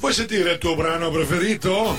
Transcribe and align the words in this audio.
Vuoi 0.00 0.12
sentire 0.12 0.52
il 0.52 0.58
tuo 0.58 0.76
brano 0.76 1.10
preferito? 1.10 1.98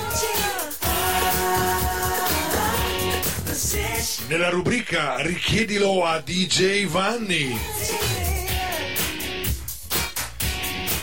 Nella 4.28 4.48
rubrica 4.48 5.18
Richiedilo 5.18 6.06
a 6.06 6.18
DJ 6.20 6.86
Vanni. 6.86 7.54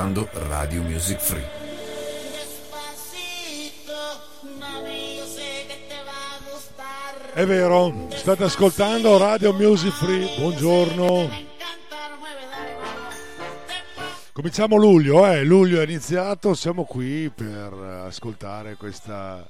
ascoltando 0.00 0.30
Radio 0.48 0.82
Music 0.82 1.20
Free. 1.20 1.48
È 7.34 7.44
vero, 7.44 8.08
state 8.14 8.44
ascoltando 8.44 9.18
Radio 9.18 9.52
Music 9.52 9.92
Free. 9.92 10.38
Buongiorno. 10.38 11.48
Cominciamo 14.32 14.76
luglio, 14.76 15.26
eh? 15.26 15.44
luglio 15.44 15.80
è 15.80 15.84
iniziato, 15.84 16.54
siamo 16.54 16.84
qui 16.84 17.30
per 17.34 17.72
ascoltare 18.06 18.76
questa 18.76 19.46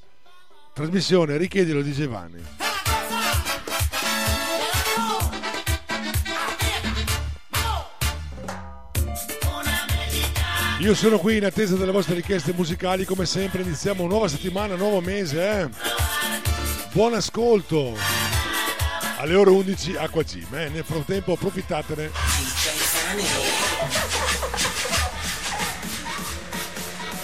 trasmissione. 0.73 1.37
Richiedilo 1.37 1.81
di 1.81 1.93
Giovanni. 1.93 2.70
Io 10.81 10.95
sono 10.95 11.19
qui 11.19 11.37
in 11.37 11.45
attesa 11.45 11.77
delle 11.77 11.93
vostre 11.93 12.15
richieste 12.15 12.55
musicali, 12.55 13.05
come 13.05 13.27
sempre 13.27 13.61
iniziamo 13.61 14.07
nuova 14.07 14.29
settimana, 14.29 14.77
nuovo 14.77 15.03
mese. 15.03 15.61
Eh? 15.61 15.69
Buon 16.93 17.13
ascolto! 17.13 17.95
Alle 19.19 19.35
ore 19.35 19.51
11 19.51 19.97
Acqua 19.97 20.23
Gym, 20.23 20.47
eh? 20.55 20.71
nel 20.71 20.83
frattempo 20.83 21.35
approfittatene. 21.35 22.11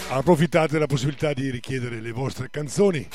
Approfittate 0.09 0.73
della 0.73 0.87
possibilità 0.87 1.33
di 1.33 1.49
richiedere 1.49 1.99
le 2.01 2.13
vostre 2.13 2.51
canzoni. 2.51 3.09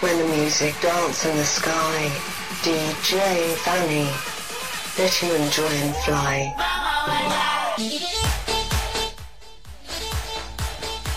When 0.00 0.16
the 0.16 0.24
music 0.24 0.74
dance 0.80 1.28
in 1.28 1.36
the 1.36 1.44
sky, 1.44 2.10
DJ 2.62 3.54
Fanny, 3.58 4.08
let 4.96 5.22
you 5.22 5.32
enjoy 5.36 5.70
and 5.82 5.94
fly. 6.02 6.52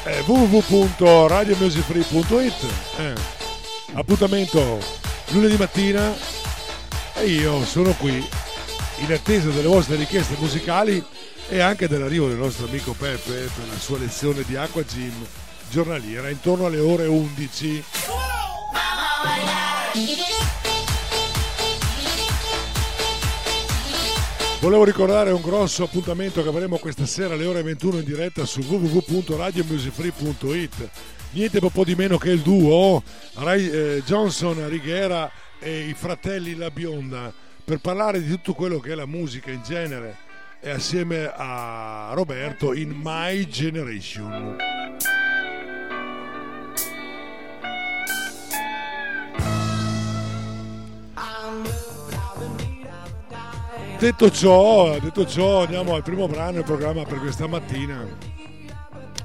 Eh, 0.07 0.21
www.radiomusicfree.it 0.27 2.65
eh. 2.97 3.15
Appuntamento 3.93 4.77
lunedì 5.29 5.57
mattina 5.57 6.13
e 7.15 7.25
io 7.25 7.65
sono 7.65 7.91
qui 7.93 8.23
in 8.97 9.11
attesa 9.11 9.49
delle 9.49 9.67
vostre 9.67 9.95
richieste 9.95 10.35
musicali 10.37 11.03
e 11.49 11.59
anche 11.59 11.87
dell'arrivo 11.87 12.27
del 12.27 12.37
nostro 12.37 12.67
amico 12.67 12.93
Peppe 12.93 13.31
per 13.31 13.67
la 13.67 13.79
sua 13.79 13.97
lezione 13.97 14.43
di 14.45 14.55
Acqua 14.55 14.83
Gym 14.83 15.25
giornaliera 15.69 16.29
intorno 16.29 16.67
alle 16.67 16.79
ore 16.79 17.07
11. 17.07 17.83
Volevo 24.65 24.83
ricordare 24.83 25.29
un 25.29 25.43
grosso 25.43 25.83
appuntamento 25.83 26.41
che 26.41 26.49
avremo 26.49 26.77
questa 26.77 27.05
sera 27.05 27.35
alle 27.35 27.45
ore 27.45 27.61
21 27.61 27.99
in 27.99 28.03
diretta 28.03 28.45
su 28.45 28.61
www.radiomusicfree.it. 28.61 30.89
Niente 31.33 31.59
po' 31.59 31.83
di 31.83 31.93
meno 31.93 32.17
che 32.17 32.31
il 32.31 32.39
duo 32.39 33.03
Ray, 33.35 33.69
eh, 33.69 34.01
Johnson 34.03 34.67
Righiera 34.67 35.29
e 35.59 35.81
i 35.81 35.93
fratelli 35.93 36.55
La 36.55 36.71
Bionda 36.71 37.31
per 37.63 37.77
parlare 37.77 38.19
di 38.19 38.27
tutto 38.27 38.55
quello 38.55 38.79
che 38.79 38.93
è 38.93 38.95
la 38.95 39.05
musica 39.05 39.51
in 39.51 39.61
genere 39.61 40.17
e 40.59 40.71
assieme 40.71 41.31
a 41.31 42.09
Roberto 42.15 42.73
in 42.73 42.99
My 43.03 43.47
Generation. 43.47 44.57
Detto 54.05 54.29
ciò, 54.29 54.99
detto 54.99 55.25
ciò, 55.25 55.63
andiamo 55.63 55.95
al 55.95 56.03
primo 56.03 56.27
brano 56.27 56.51
del 56.51 56.63
programma 56.63 57.03
per 57.05 57.17
questa 57.17 57.47
mattina. 57.47 58.05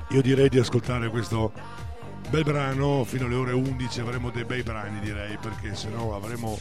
Io 0.08 0.22
direi 0.22 0.48
di 0.48 0.58
ascoltare 0.58 1.10
questo 1.10 1.52
bel 2.30 2.44
brano 2.44 3.04
fino 3.04 3.26
alle 3.26 3.34
ore 3.34 3.52
11, 3.52 4.00
avremo 4.00 4.30
dei 4.30 4.46
bei 4.46 4.62
brani 4.62 4.98
direi, 5.00 5.36
perché 5.36 5.74
se 5.74 5.90
no 5.90 6.14
avremo 6.14 6.58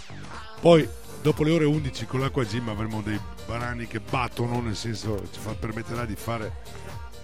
poi 0.59 0.85
dopo 1.21 1.43
le 1.43 1.51
ore 1.51 1.63
11 1.63 2.05
con 2.07 2.19
l'acqua 2.19 2.43
gym 2.43 2.67
avremo 2.67 3.01
dei 3.01 3.17
brani 3.47 3.87
che 3.87 4.01
battono, 4.01 4.59
nel 4.59 4.75
senso 4.75 5.21
ci 5.31 5.39
fa, 5.39 5.53
permetterà 5.53 6.03
di 6.03 6.15
fare 6.17 6.57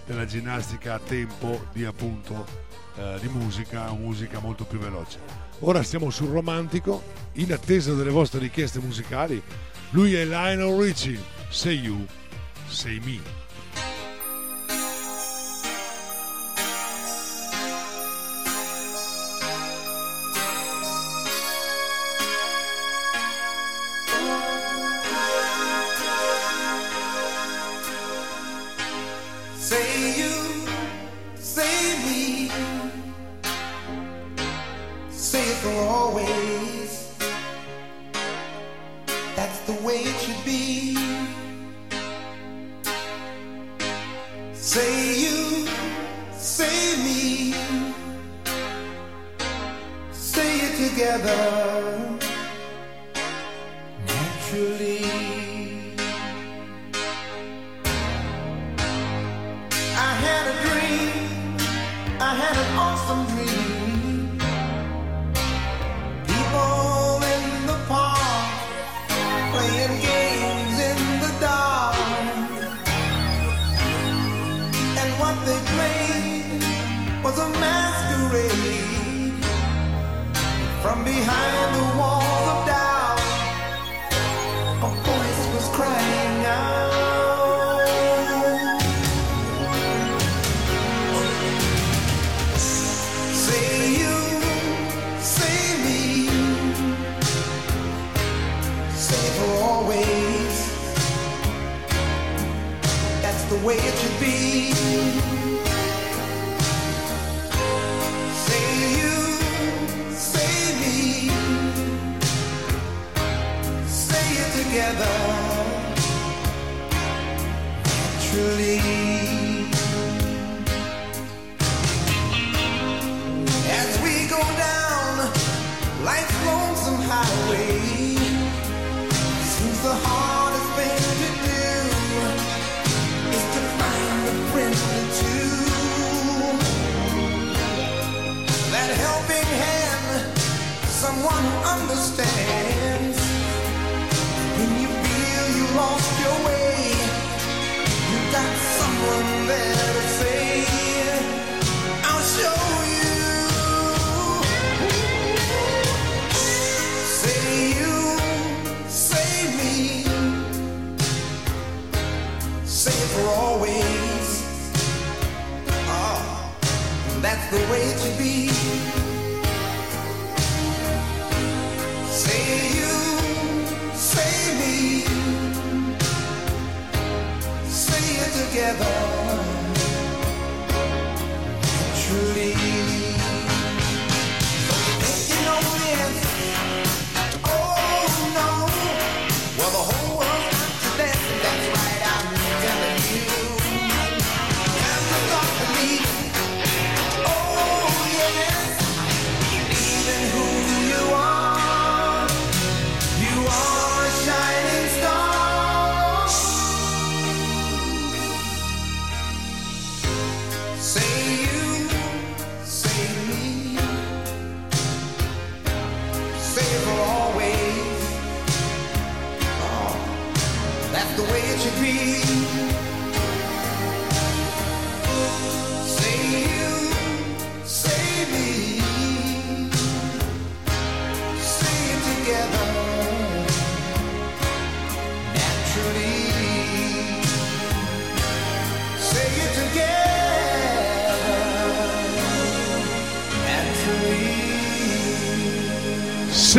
della 0.06 0.24
ginnastica 0.24 0.94
a 0.94 0.98
tempo 0.98 1.66
di 1.74 1.84
appunto 1.84 2.46
eh, 2.96 3.18
di 3.20 3.28
musica, 3.28 3.92
musica 3.92 4.38
molto 4.38 4.64
più 4.64 4.78
veloce. 4.78 5.18
Ora 5.60 5.82
stiamo 5.82 6.08
sul 6.08 6.30
romantico, 6.30 7.02
in 7.34 7.52
attesa 7.52 7.92
delle 7.92 8.10
vostre 8.10 8.40
richieste 8.40 8.78
musicali. 8.78 9.42
Lui 9.90 10.14
è 10.14 10.24
Lionel 10.24 10.76
Richie, 10.78 11.18
Say 11.50 11.74
You, 11.74 12.06
Say 12.68 13.00
Me. 13.04 13.45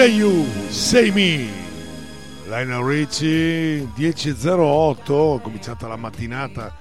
Say 0.07 0.15
You, 0.15 0.45
Say 0.69 1.11
Me. 1.11 1.49
Lionel 2.45 2.81
Ricci 2.81 3.85
10.08, 3.93 5.41
cominciata 5.41 5.85
la 5.89 5.97
mattinata 5.97 6.73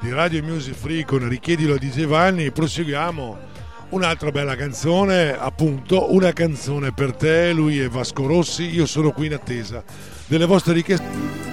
di 0.00 0.10
Radio 0.10 0.42
Music 0.42 0.72
Free 0.72 1.04
con 1.04 1.28
Richiedilo 1.28 1.76
di 1.76 1.90
Giovanni. 1.90 2.50
Proseguiamo 2.50 3.36
un'altra 3.90 4.30
bella 4.30 4.56
canzone, 4.56 5.36
appunto, 5.38 6.14
una 6.14 6.32
canzone 6.32 6.90
per 6.92 7.14
te. 7.14 7.52
Lui 7.52 7.78
è 7.80 7.88
Vasco 7.90 8.26
Rossi. 8.26 8.74
Io 8.74 8.86
sono 8.86 9.10
qui 9.10 9.26
in 9.26 9.34
attesa 9.34 9.84
delle 10.26 10.46
vostre 10.46 10.72
richieste. 10.72 11.49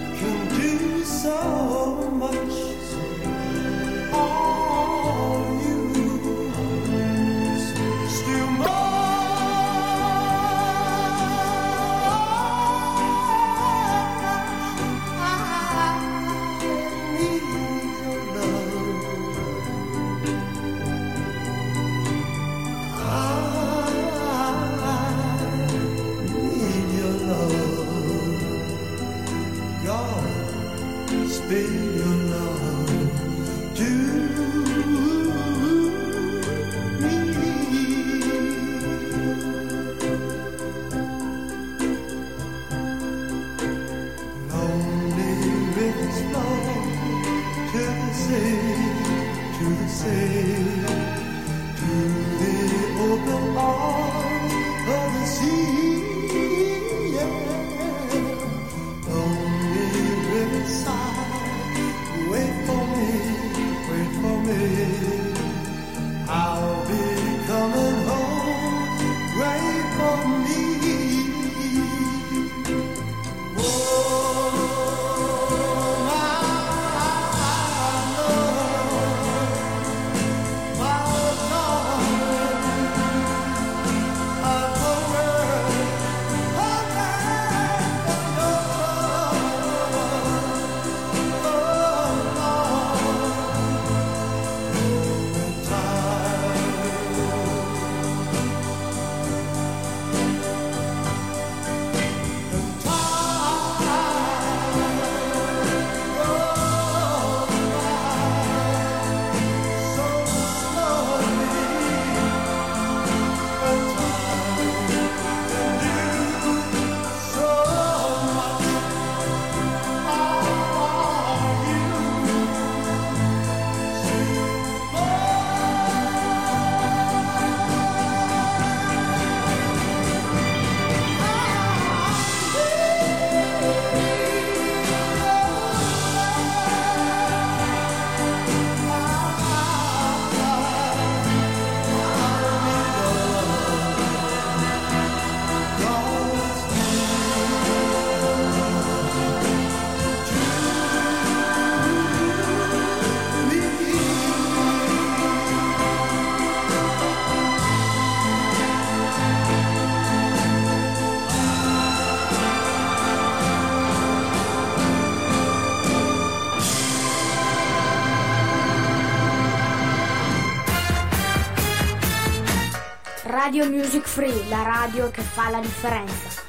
Radio 173.48 173.70
Music 173.70 174.06
Free, 174.06 174.50
la 174.50 174.62
radio 174.62 175.10
che 175.10 175.22
fa 175.22 175.50
la 175.50 175.62
differenza. 175.62 176.44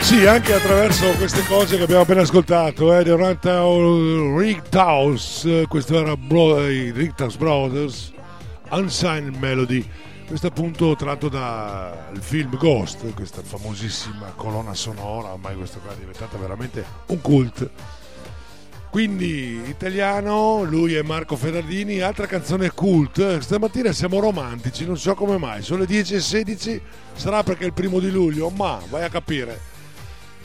Sì, 0.00 0.26
anche 0.26 0.52
attraverso 0.52 1.10
queste 1.12 1.42
cose 1.46 1.78
che 1.78 1.84
abbiamo 1.84 2.02
appena 2.02 2.20
ascoltato, 2.20 2.92
eh, 2.94 3.02
Rantau 3.02 4.38
Rigtaus, 4.38 5.48
questo 5.68 5.98
era 5.98 6.14
Bro- 6.18 6.68
i 6.68 6.90
Rigtaus 6.90 7.36
Brothers, 7.36 8.12
Unsigned 8.72 9.34
Melody, 9.36 9.88
questo 10.26 10.48
appunto 10.48 10.94
tratto 10.96 11.30
dal 11.30 12.18
film 12.20 12.54
Ghost, 12.54 13.14
questa 13.14 13.40
famosissima 13.42 14.34
colonna 14.36 14.74
sonora, 14.74 15.32
ormai 15.32 15.56
questa 15.56 15.78
qua 15.78 15.94
è 15.94 15.96
diventata 15.96 16.36
veramente 16.36 16.84
un 17.06 17.22
cult. 17.22 17.70
Quindi 18.90 19.60
italiano, 19.68 20.62
lui 20.62 20.94
è 20.94 21.02
Marco 21.02 21.36
Ferrardini, 21.36 22.00
altra 22.00 22.26
canzone 22.26 22.70
cult, 22.70 23.38
stamattina 23.38 23.92
siamo 23.92 24.20
romantici, 24.20 24.86
non 24.86 24.96
so 24.96 25.14
come 25.14 25.36
mai, 25.36 25.62
sono 25.62 25.80
le 25.80 25.86
10.16, 25.86 26.80
sarà 27.14 27.42
perché 27.42 27.64
è 27.64 27.66
il 27.66 27.72
primo 27.74 28.00
di 28.00 28.10
luglio, 28.10 28.48
ma 28.48 28.80
vai 28.88 29.04
a 29.04 29.10
capire. 29.10 29.60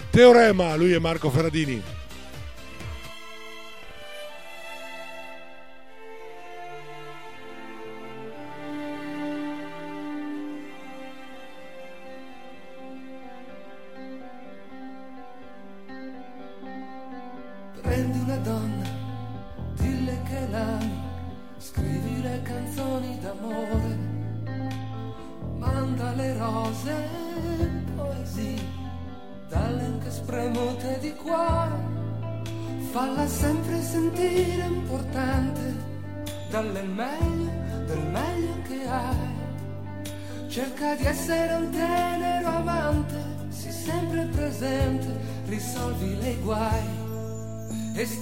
Teorema, 0.09 0.75
lui 0.75 0.91
è 0.91 0.99
Marco 0.99 1.29
Ferradini. 1.29 2.00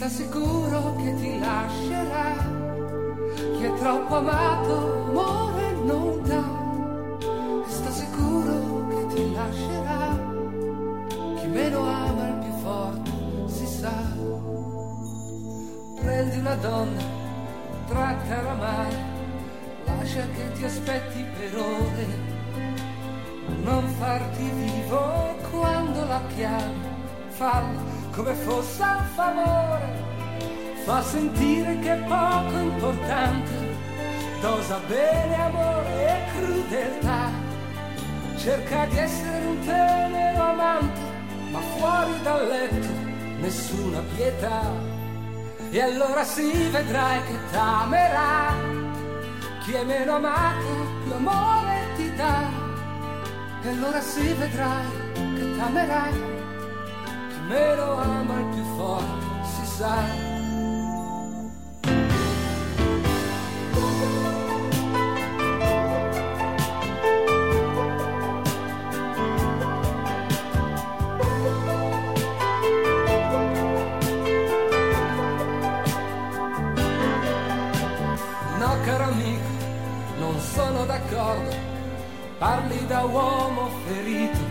Sicuro 0.09 0.95
che 0.95 1.13
ti 1.15 1.39
lascerà. 1.39 2.35
Chi 3.35 3.63
è 3.63 3.73
troppo 3.75 4.15
amato 4.15 5.05
amore 5.09 5.71
non 5.83 6.21
dà. 6.23 6.43
E 7.65 7.69
sta 7.69 7.91
sicuro 7.91 8.87
che 8.89 9.13
ti 9.13 9.33
lascerà. 9.33 10.17
Chi 11.39 11.47
meno 11.47 11.79
ama 11.81 12.27
il 12.27 12.35
più 12.43 12.53
forte 12.63 13.11
si 13.47 13.65
sa. 13.67 14.17
Prendi 16.01 16.37
una 16.39 16.55
donna, 16.55 17.01
trattala 17.87 18.53
male, 18.55 18.97
lascia 19.85 20.25
che 20.33 20.51
ti 20.53 20.65
aspetti 20.65 21.23
per 21.37 21.55
ore. 21.55 22.27
Non 23.63 23.87
farti 23.99 24.49
vivo 24.49 25.35
quando 25.51 26.05
la 26.05 26.21
chiami, 26.35 26.87
fallo 27.27 27.98
come 28.19 28.33
fosse 28.33 28.83
un 28.83 29.05
favore, 29.15 30.03
fa 30.83 31.01
sentire 31.01 31.79
che 31.79 31.93
è 31.93 31.97
poco 31.99 32.57
importante, 32.57 33.77
dosa 34.41 34.77
bene 34.87 35.35
amore 35.35 36.05
e 36.05 36.23
crudeltà, 36.33 37.29
cerca 38.35 38.85
di 38.87 38.97
essere 38.97 39.45
un 39.45 39.59
tenero 39.65 40.43
amante, 40.43 40.99
ma 41.51 41.59
fuori 41.77 42.21
dal 42.21 42.45
letto 42.45 42.87
nessuna 43.39 44.01
pietà, 44.13 44.63
e 45.71 45.81
allora 45.81 46.25
si 46.25 46.51
vedrai 46.71 47.23
che 47.23 47.37
t'amerà, 47.51 48.53
chi 49.63 49.71
è 49.75 49.83
meno 49.85 50.15
amato 50.15 50.67
più 51.03 51.13
amore 51.13 51.87
ti 51.95 52.13
dà, 52.15 52.49
e 53.61 53.69
allora 53.69 54.01
si 54.01 54.33
vedrai 54.33 54.85
che 55.13 55.55
t'amerà 55.55 56.38
meno 57.49 57.97
ama 57.97 58.39
il 58.39 58.45
più 58.53 58.63
forte, 58.77 59.25
si 59.43 59.65
sa. 59.65 60.27
Sono 80.53 80.85
d'accordo, 80.85 81.55
parli 82.37 82.85
da 82.87 83.03
uomo 83.03 83.69
ferito 83.85 84.48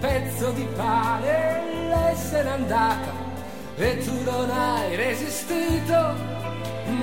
pezzo 0.00 0.50
di 0.50 0.66
pane, 0.76 1.88
lei 1.88 2.16
se 2.16 2.42
n'è 2.42 2.50
andata 2.50 3.12
e 3.76 3.98
tu 4.04 4.22
non 4.24 4.50
hai 4.50 4.96
resistito. 4.96 6.36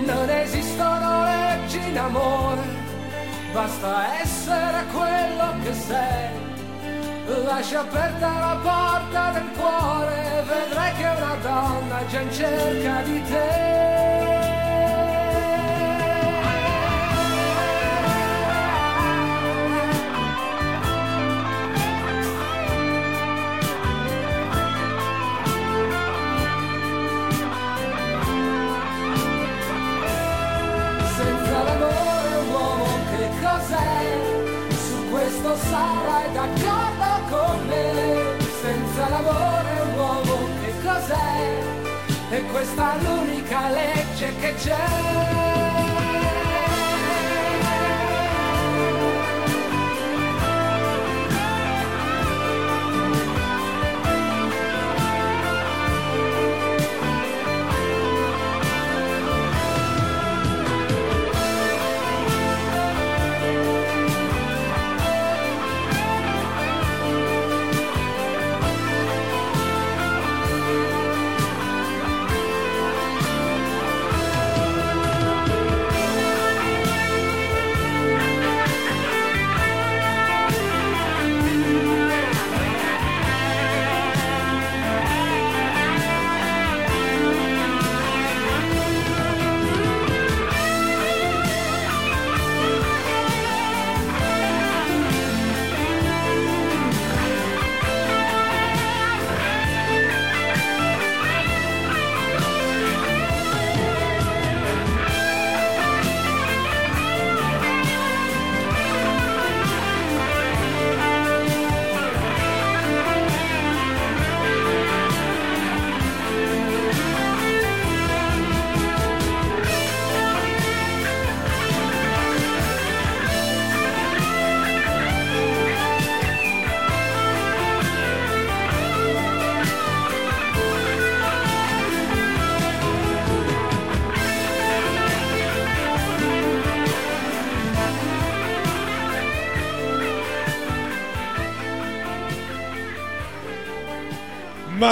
Non 0.06 0.30
esistono 0.30 1.24
leggi 1.24 1.78
in 1.78 1.98
amore, 1.98 2.62
basta 3.54 4.20
essere 4.22 4.84
quello 4.92 5.54
che 5.64 5.74
sei. 5.74 6.44
Lascia 7.44 7.82
aperta 7.82 8.28
la 8.28 8.60
porta 8.62 9.32
del 9.32 9.50
cuore, 9.58 10.44
vedrai 10.48 10.94
che 10.94 11.06
una 11.06 11.36
donna 11.42 12.06
già 12.08 12.20
in 12.20 12.32
cerca 12.32 13.02
di 13.02 13.24
te. 13.24 14.45
D'accordo 36.54 37.36
con 37.36 37.68
me. 37.68 38.38
Senza 38.62 39.10
l'amore 39.10 39.82
un 39.82 39.98
uomo 39.98 40.48
che 40.62 40.74
cos'è? 40.84 41.64
E 42.30 42.44
questa 42.46 42.96
è 42.96 43.04
l'unica 43.04 43.70
legge 43.70 44.36
che 44.40 44.54
c'è. 44.56 46.15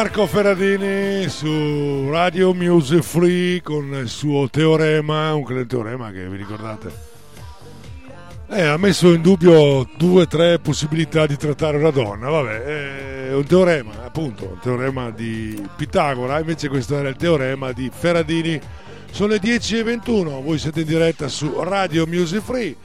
Marco 0.04 0.28
Ferradini 0.28 1.30
su 1.30 2.10
Radio 2.10 2.54
Music 2.54 3.02
Free 3.02 3.62
con 3.62 3.86
il 3.94 4.10
suo 4.10 4.50
teorema, 4.50 5.34
un 5.34 5.66
teorema 5.66 6.12
che 6.12 6.28
vi 6.28 6.36
ricordate 6.36 6.92
eh, 8.50 8.64
ha 8.64 8.76
messo 8.76 9.14
in 9.14 9.22
dubbio 9.22 9.88
due 9.96 10.24
o 10.24 10.28
tre 10.28 10.60
possibilità 10.60 11.26
di 11.26 11.38
trattare 11.38 11.78
una 11.78 11.90
donna. 11.90 12.28
Vabbè, 12.28 12.64
è 13.30 13.34
un 13.34 13.46
teorema, 13.46 14.04
appunto, 14.04 14.44
un 14.44 14.60
teorema 14.60 15.10
di 15.10 15.66
Pitagora, 15.78 16.38
invece 16.38 16.68
questo 16.68 16.98
era 16.98 17.08
il 17.08 17.16
teorema 17.16 17.72
di 17.72 17.90
Ferradini. 17.90 18.60
Sono 19.10 19.32
le 19.32 19.40
10.21, 19.40 20.44
voi 20.44 20.60
siete 20.60 20.82
in 20.82 20.86
diretta 20.86 21.30
su 21.30 21.50
Radio 21.62 22.06
Music 22.08 22.42
Free. 22.42 22.76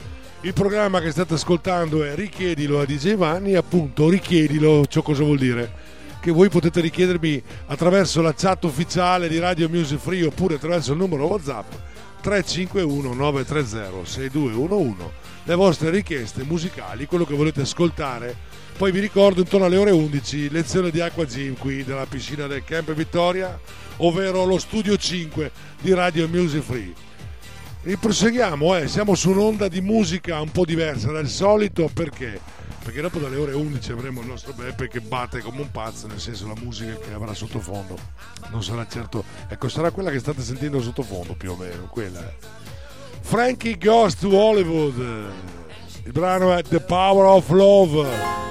Il 0.41 0.53
programma 0.53 1.01
che 1.01 1.11
state 1.11 1.33
ascoltando 1.33 2.01
è 2.01 2.15
Richiedilo 2.15 2.79
a 2.79 2.85
DJ 2.85 3.15
Vanni, 3.15 3.55
appunto, 3.55 4.07
richiedilo, 4.07 4.85
ciò 4.85 5.01
cosa 5.01 5.25
vuol 5.25 5.37
dire? 5.37 5.88
Che 6.21 6.31
voi 6.31 6.49
potete 6.49 6.81
richiedermi 6.81 7.41
attraverso 7.67 8.21
la 8.21 8.33
chat 8.33 8.65
ufficiale 8.65 9.29
di 9.29 9.39
Radio 9.39 9.69
Music 9.69 9.99
Free 9.99 10.25
oppure 10.25 10.55
attraverso 10.55 10.91
il 10.91 10.97
numero 10.97 11.27
WhatsApp 11.27 11.71
351 12.21 13.13
930 13.13 14.05
6211 14.05 15.27
le 15.45 15.55
vostre 15.55 15.89
richieste 15.89 16.43
musicali, 16.43 17.05
quello 17.05 17.25
che 17.25 17.35
volete 17.35 17.61
ascoltare. 17.61 18.35
Poi 18.77 18.91
vi 18.91 18.99
ricordo 18.99 19.39
intorno 19.39 19.65
alle 19.65 19.77
ore 19.77 19.91
11 19.91 20.49
lezione 20.49 20.91
di 20.91 20.99
acqua 20.99 21.25
gym 21.25 21.57
qui 21.57 21.83
dalla 21.83 22.05
piscina 22.05 22.47
del 22.47 22.63
Camp 22.63 22.93
Vittoria, 22.93 23.59
ovvero 23.97 24.43
lo 24.43 24.57
studio 24.59 24.97
5 24.97 25.51
di 25.81 25.93
Radio 25.93 26.27
Music 26.27 26.61
Free. 26.61 26.93
E 27.81 27.97
proseguiamo, 27.97 28.75
eh, 28.75 28.87
siamo 28.87 29.15
su 29.15 29.31
un'onda 29.31 29.69
di 29.69 29.81
musica 29.81 30.39
un 30.41 30.51
po' 30.51 30.65
diversa 30.65 31.11
dal 31.11 31.27
solito 31.27 31.89
perché? 31.91 32.39
Perché 32.89 33.03
dopo 33.03 33.19
dalle 33.19 33.35
ore 33.35 33.53
11 33.53 33.91
avremo 33.91 34.21
il 34.21 34.25
nostro 34.25 34.51
Beppe 34.53 34.87
che 34.87 34.99
batte 34.99 35.41
come 35.41 35.61
un 35.61 35.69
pazzo, 35.69 36.07
nel 36.07 36.19
senso 36.19 36.47
la 36.47 36.55
musica 36.59 36.95
che 36.95 37.13
avrà 37.13 37.35
sottofondo. 37.35 37.95
Non 38.49 38.63
sarà 38.63 38.87
certo, 38.87 39.23
ecco, 39.47 39.69
sarà 39.69 39.91
quella 39.91 40.09
che 40.09 40.17
state 40.17 40.41
sentendo 40.41 40.81
sottofondo 40.81 41.35
più 41.35 41.51
o 41.51 41.55
meno, 41.55 41.83
quella. 41.83 42.19
Frankie 43.21 43.77
Goes 43.77 44.15
to 44.15 44.35
Hollywood. 44.35 44.97
Il 46.03 46.11
brano 46.11 46.51
è 46.51 46.63
The 46.63 46.79
Power 46.79 47.25
of 47.27 47.49
Love. 47.51 48.48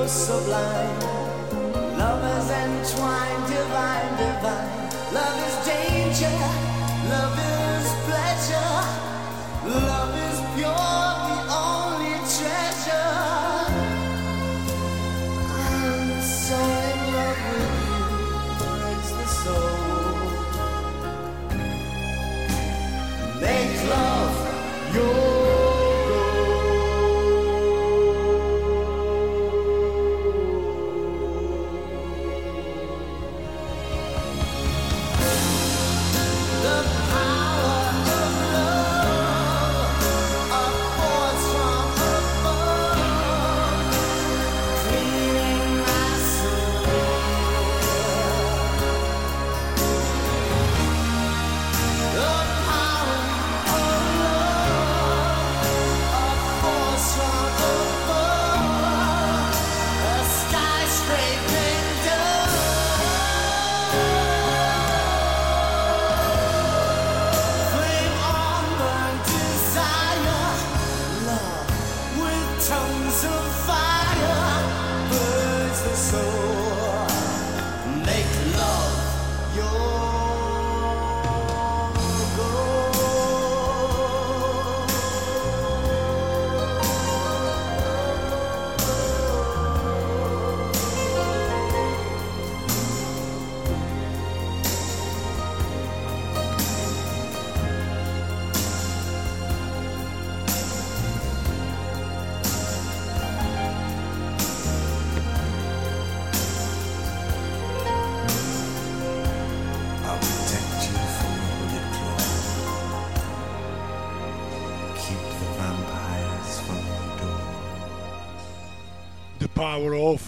We 0.00 0.06
go 0.06 0.79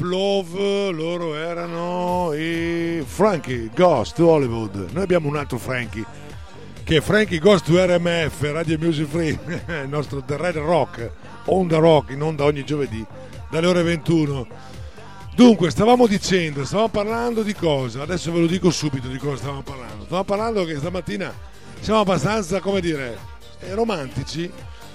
Love, 0.02 0.90
loro 0.90 1.36
erano 1.36 2.32
i 2.34 3.04
Frankie 3.06 3.70
Ghost 3.72 4.18
Hollywood. 4.18 4.88
Noi 4.90 5.02
abbiamo 5.04 5.28
un 5.28 5.36
altro 5.36 5.58
Frankie 5.58 6.04
che 6.82 6.96
è 6.96 7.00
Frankie 7.00 7.38
Ghost 7.38 7.68
RMF, 7.68 8.40
Radio 8.50 8.78
Music 8.80 9.06
Free, 9.06 9.38
il 9.84 9.88
nostro 9.88 10.20
The 10.20 10.36
Red 10.36 10.56
Rock, 10.56 11.08
Onda 11.44 11.78
rock 11.78 12.10
in 12.10 12.22
onda 12.22 12.44
ogni 12.44 12.64
giovedì 12.64 13.04
dalle 13.48 13.66
ore 13.68 13.82
21. 13.82 14.46
Dunque, 15.36 15.70
stavamo 15.70 16.08
dicendo, 16.08 16.64
stavamo 16.64 16.88
parlando 16.88 17.42
di 17.42 17.54
cosa? 17.54 18.02
Adesso 18.02 18.32
ve 18.32 18.40
lo 18.40 18.46
dico 18.46 18.70
subito 18.70 19.06
di 19.06 19.18
cosa 19.18 19.36
stavamo 19.36 19.62
parlando. 19.62 20.04
Stavamo 20.04 20.24
parlando 20.24 20.64
che 20.64 20.76
stamattina 20.78 21.32
siamo 21.80 22.00
abbastanza, 22.00 22.60
come 22.60 22.80
dire, 22.80 23.16
eh, 23.60 23.74
romantici 23.74 24.50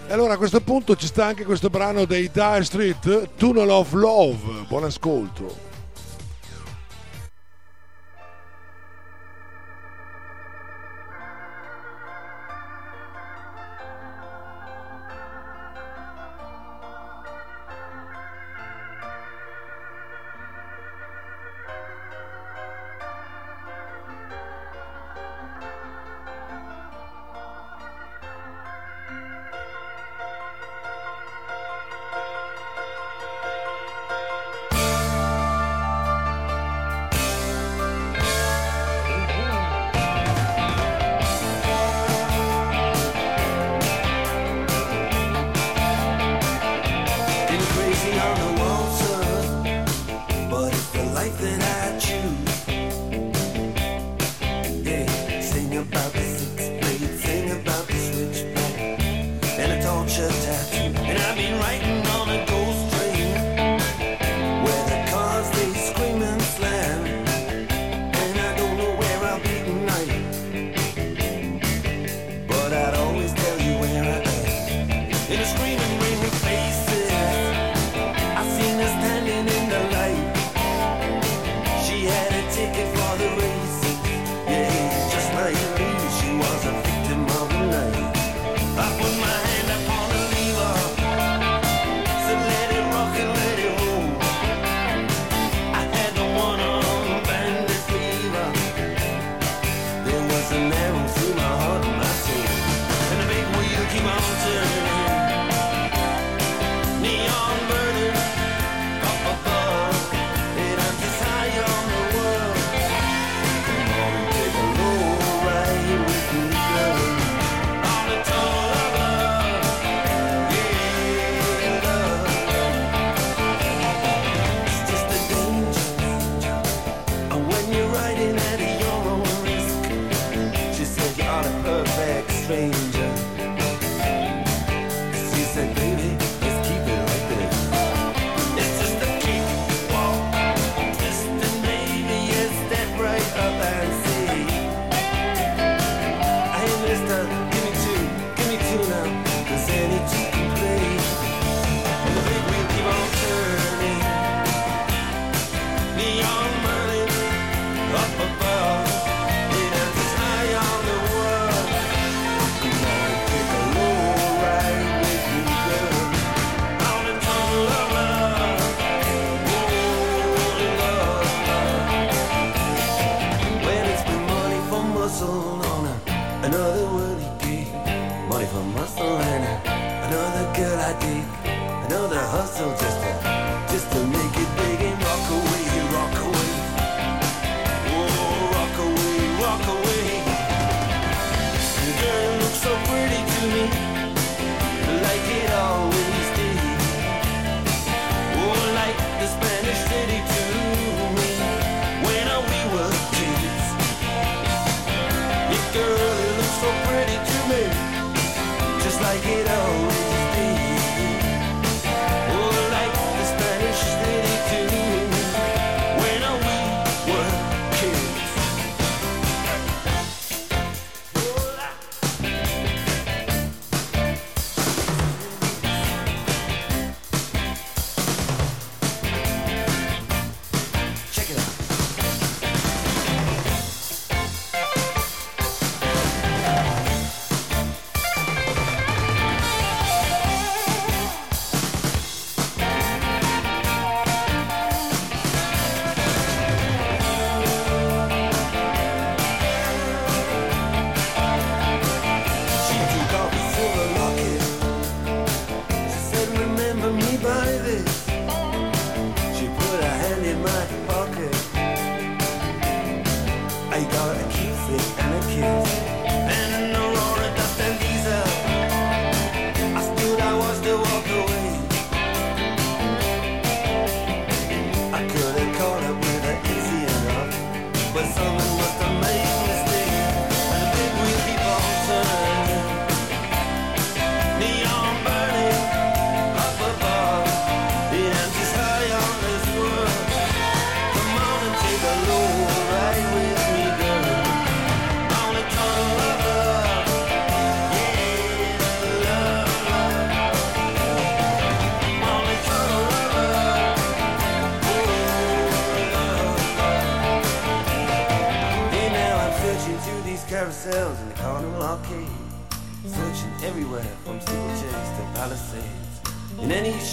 e 0.10 0.14
allora 0.14 0.36
a 0.36 0.38
questo 0.38 0.62
punto 0.62 0.96
ci 0.96 1.06
sta 1.06 1.26
anche 1.26 1.44
questo 1.44 1.70
brano 1.70 2.06
dei 2.06 2.32
Dire 2.32 2.64
Street, 2.64 3.32
Tunnel 3.36 3.70
of 3.70 3.92
Love. 3.92 4.66
Buon 4.70 4.86
ascolto. 4.86 5.67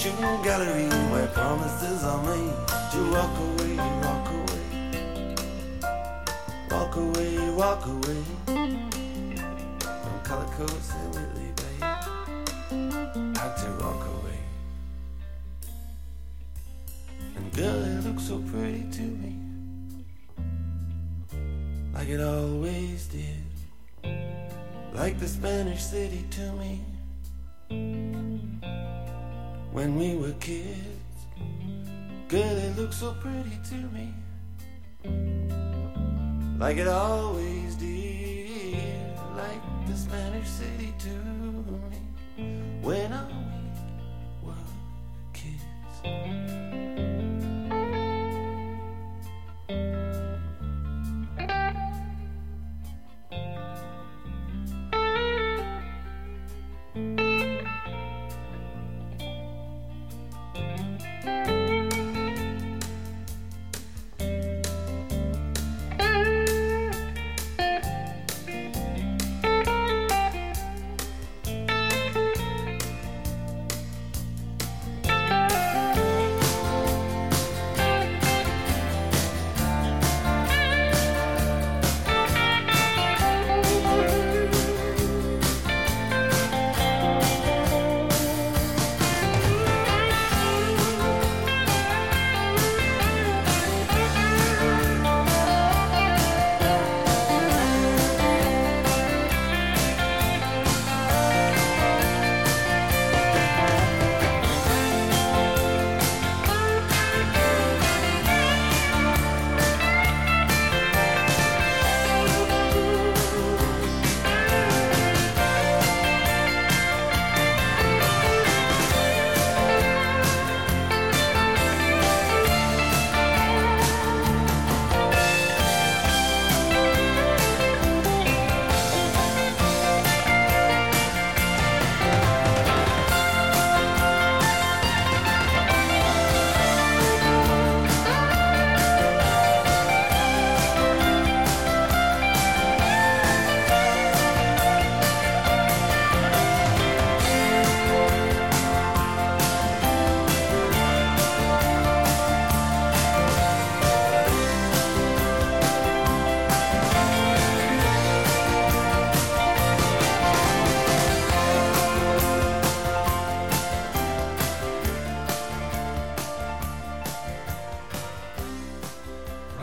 Shooting 0.05 0.43
gallery 0.43 0.89
where 1.11 1.27
promises 1.29 2.05
are 2.05 2.23
made. 2.25 2.53
To 2.93 3.11
walk 3.11 3.39
away, 3.49 3.75
walk 4.05 4.29
away, 4.39 4.67
walk 6.71 6.97
away, 6.97 7.51
walk 7.53 7.87
away. 7.87 8.23
From 10.03 10.21
color 10.23 10.49
coats 10.59 10.93
and 10.93 11.15
Whitley 11.15 11.51
Bay. 11.57 11.79
Had 13.41 13.57
to 13.63 13.69
walk 13.81 14.03
away. 14.17 14.41
And 17.37 17.53
girl, 17.55 17.83
it 17.83 18.05
looks 18.05 18.25
so 18.25 18.37
pretty 18.53 18.85
to 18.93 19.03
me, 19.03 19.39
like 21.95 22.09
it 22.09 22.21
always 22.21 23.07
did, 23.07 23.47
like 24.93 25.19
the 25.19 25.29
Spanish 25.29 25.83
city 25.83 26.27
to 26.33 26.53
me 26.53 26.85
when 29.75 29.97
we 29.97 30.15
were 30.15 30.33
kids. 30.39 31.17
Girl, 32.29 32.57
it 32.67 32.77
looked 32.79 32.95
so 32.95 33.13
pretty 33.21 33.59
to 33.71 33.75
me, 33.93 34.15
like 36.59 36.77
it 36.79 36.87
always 36.87 37.75
did, 37.75 39.19
like 39.37 39.61
the 39.89 39.97
Spanish 39.97 40.49
city 40.49 40.95
to 41.01 41.09
me 41.91 41.99
when 42.83 43.13
I 43.13 43.44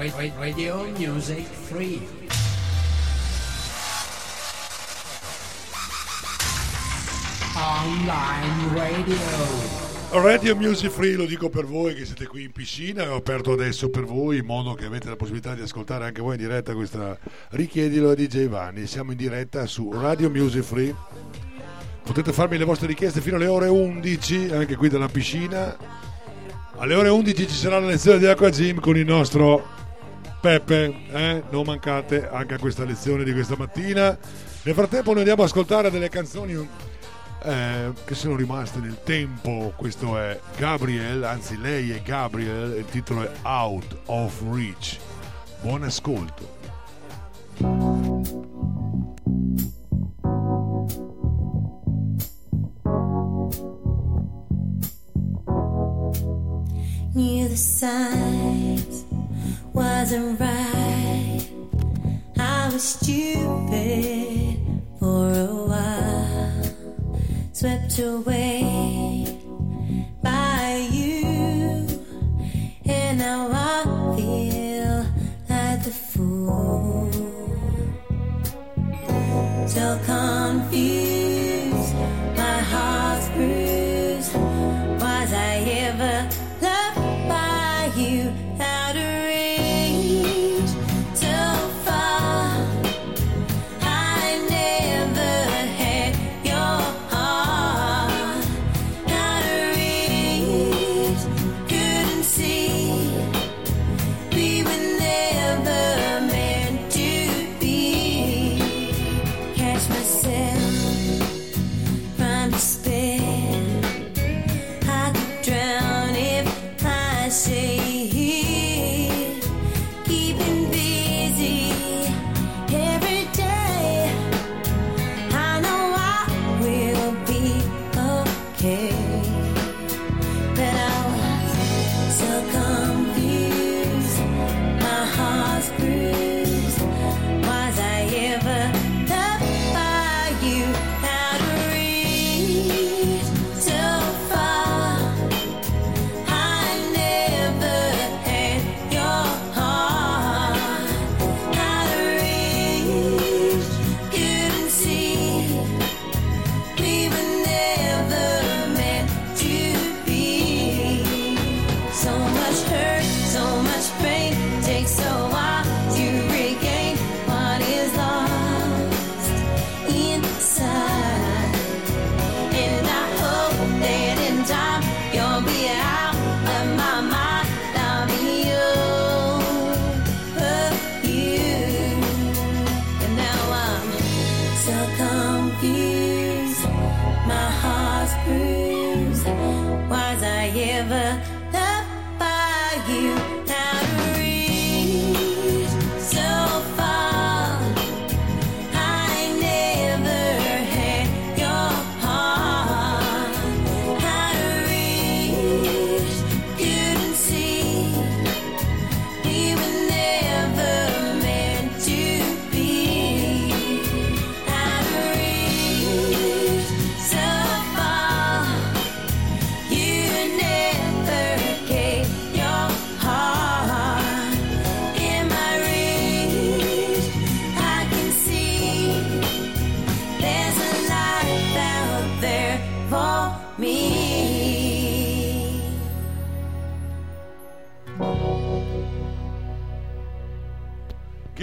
Radio 0.09 0.87
Music 0.97 1.45
Free. 1.45 2.01
Online 7.55 8.73
Radio. 8.73 9.15
Radio 10.09 10.55
Music 10.55 10.89
Free 10.89 11.13
lo 11.13 11.25
dico 11.25 11.49
per 11.49 11.67
voi 11.67 11.93
che 11.93 12.05
siete 12.05 12.25
qui 12.25 12.45
in 12.45 12.51
piscina, 12.51 13.11
ho 13.11 13.17
aperto 13.17 13.51
adesso 13.51 13.91
per 13.91 14.05
voi 14.05 14.39
in 14.39 14.45
modo 14.45 14.73
che 14.73 14.85
avete 14.85 15.07
la 15.07 15.15
possibilità 15.15 15.53
di 15.53 15.61
ascoltare 15.61 16.05
anche 16.05 16.21
voi 16.21 16.33
in 16.33 16.41
diretta 16.41 16.73
questa 16.73 17.15
richiedilo 17.49 18.09
a 18.09 18.15
DJ 18.15 18.47
Vanni. 18.47 18.87
Siamo 18.87 19.11
in 19.11 19.17
diretta 19.17 19.67
su 19.67 19.91
Radio 19.91 20.31
Music 20.31 20.63
Free. 20.63 20.95
Potete 22.01 22.33
farmi 22.33 22.57
le 22.57 22.65
vostre 22.65 22.87
richieste 22.87 23.21
fino 23.21 23.35
alle 23.35 23.45
ore 23.45 23.67
11 23.67 24.49
anche 24.51 24.75
qui 24.75 24.89
dalla 24.89 25.09
piscina. 25.09 25.77
Alle 26.77 26.95
ore 26.95 27.09
11 27.09 27.47
ci 27.47 27.53
sarà 27.53 27.77
la 27.77 27.85
lezione 27.85 28.17
di 28.17 28.25
Acqua 28.25 28.49
Gym 28.49 28.79
con 28.79 28.97
il 28.97 29.05
nostro 29.05 29.79
Peppe, 30.41 30.95
eh? 31.11 31.43
non 31.51 31.65
mancate 31.65 32.27
anche 32.27 32.55
a 32.55 32.57
questa 32.57 32.83
lezione 32.83 33.23
di 33.23 33.31
questa 33.31 33.55
mattina. 33.55 34.17
Nel 34.63 34.73
frattempo 34.73 35.11
noi 35.11 35.19
andiamo 35.19 35.43
ad 35.43 35.49
ascoltare 35.49 35.91
delle 35.91 36.09
canzoni 36.09 36.67
eh, 37.43 37.91
che 38.03 38.15
sono 38.15 38.35
rimaste 38.35 38.79
nel 38.79 38.97
tempo. 39.03 39.71
Questo 39.75 40.17
è 40.17 40.39
Gabriel, 40.57 41.23
anzi 41.23 41.61
lei 41.61 41.91
è 41.91 42.01
Gabriel, 42.01 42.75
il 42.75 42.85
titolo 42.85 43.21
è 43.21 43.31
Out 43.43 43.97
of 44.05 44.41
Reach. 44.51 44.97
Buon 45.61 45.83
ascolto. 45.83 46.57
Knew 57.13 57.47
the 57.47 57.57
signs 57.57 58.70
wasn't 59.73 60.39
right. 60.39 61.41
I 62.37 62.69
was 62.73 62.83
stupid 62.83 64.57
for 64.99 65.31
a 65.31 65.45
while, 65.71 66.63
swept 67.53 67.99
away 67.99 69.37
by 70.21 70.87
you, 70.91 71.87
and 72.85 73.19
now 73.19 73.49
I 73.51 73.83
feel 74.17 75.05
like 75.49 75.83
the 75.83 75.91
fool. 75.91 77.11
So 79.67 79.99
confused, 80.05 81.95
my 82.35 82.59
heart's 82.71 83.29
bruised. 83.29 84.33
Was 85.01 85.33
I 85.33 85.55
ever 85.87 86.50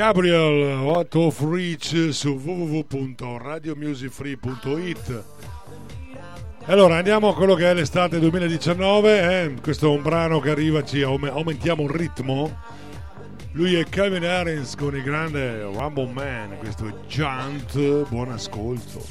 Gabriel 0.09 0.81
What 0.85 1.13
of 1.17 1.43
Reach 1.43 2.09
su 2.13 2.41
www.radiomusicfree.it 2.43 5.25
allora 6.65 6.97
andiamo 6.97 7.29
a 7.29 7.35
quello 7.35 7.55
che 7.55 7.71
è 7.71 7.75
l'estate 7.75 8.19
2019 8.19 9.21
eh? 9.21 9.55
questo 9.61 9.93
è 9.93 9.95
un 9.95 10.01
brano 10.01 10.41
che 10.41 10.49
arriva 10.49 10.83
ci 10.83 11.03
aumentiamo 11.03 11.83
il 11.83 11.91
ritmo. 11.91 12.59
Lui 13.53 13.75
è 13.75 13.85
Kevin 13.85 14.25
Harris 14.25 14.77
con 14.77 14.97
il 14.97 15.03
grande 15.03 15.65
Rumble 15.65 16.11
Man 16.11 16.57
questo 16.57 16.87
è 16.87 16.95
Junt 17.07 18.09
buon 18.09 18.31
ascolto. 18.31 19.05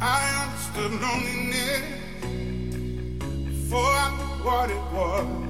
I 0.00 0.18
understood 0.46 0.98
loneliness 0.98 1.82
before 3.44 3.84
I 3.84 4.10
what 4.42 4.70
it 4.70 4.80
was. 4.94 5.49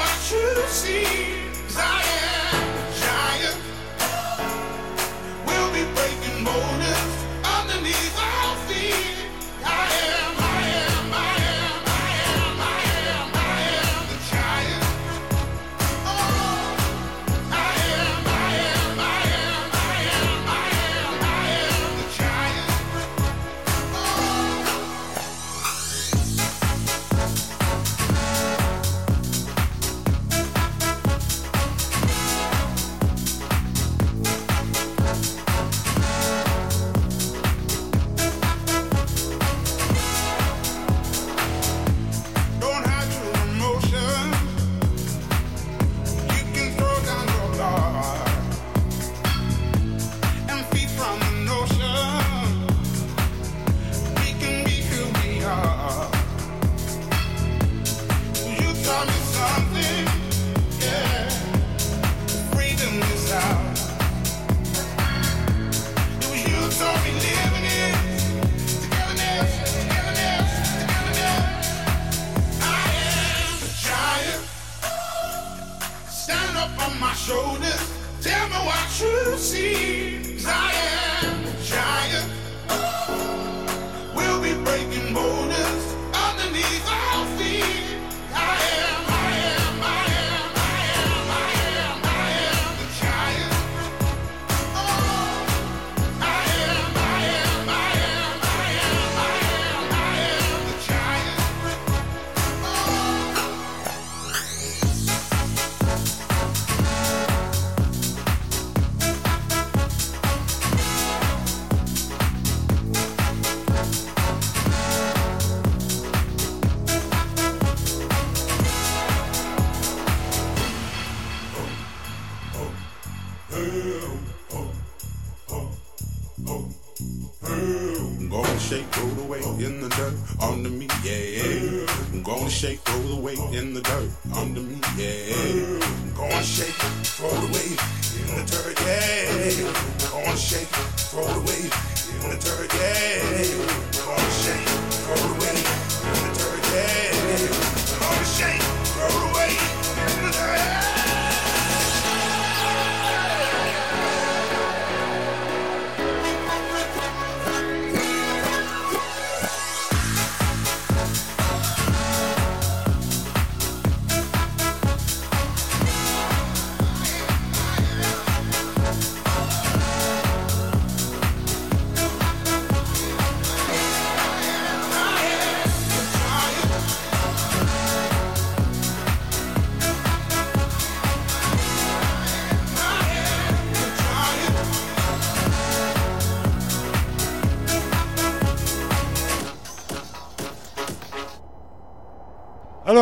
what 0.00 0.32
you 0.32 0.66
see. 0.68 1.04
I 1.76 2.02
am. 2.34 2.39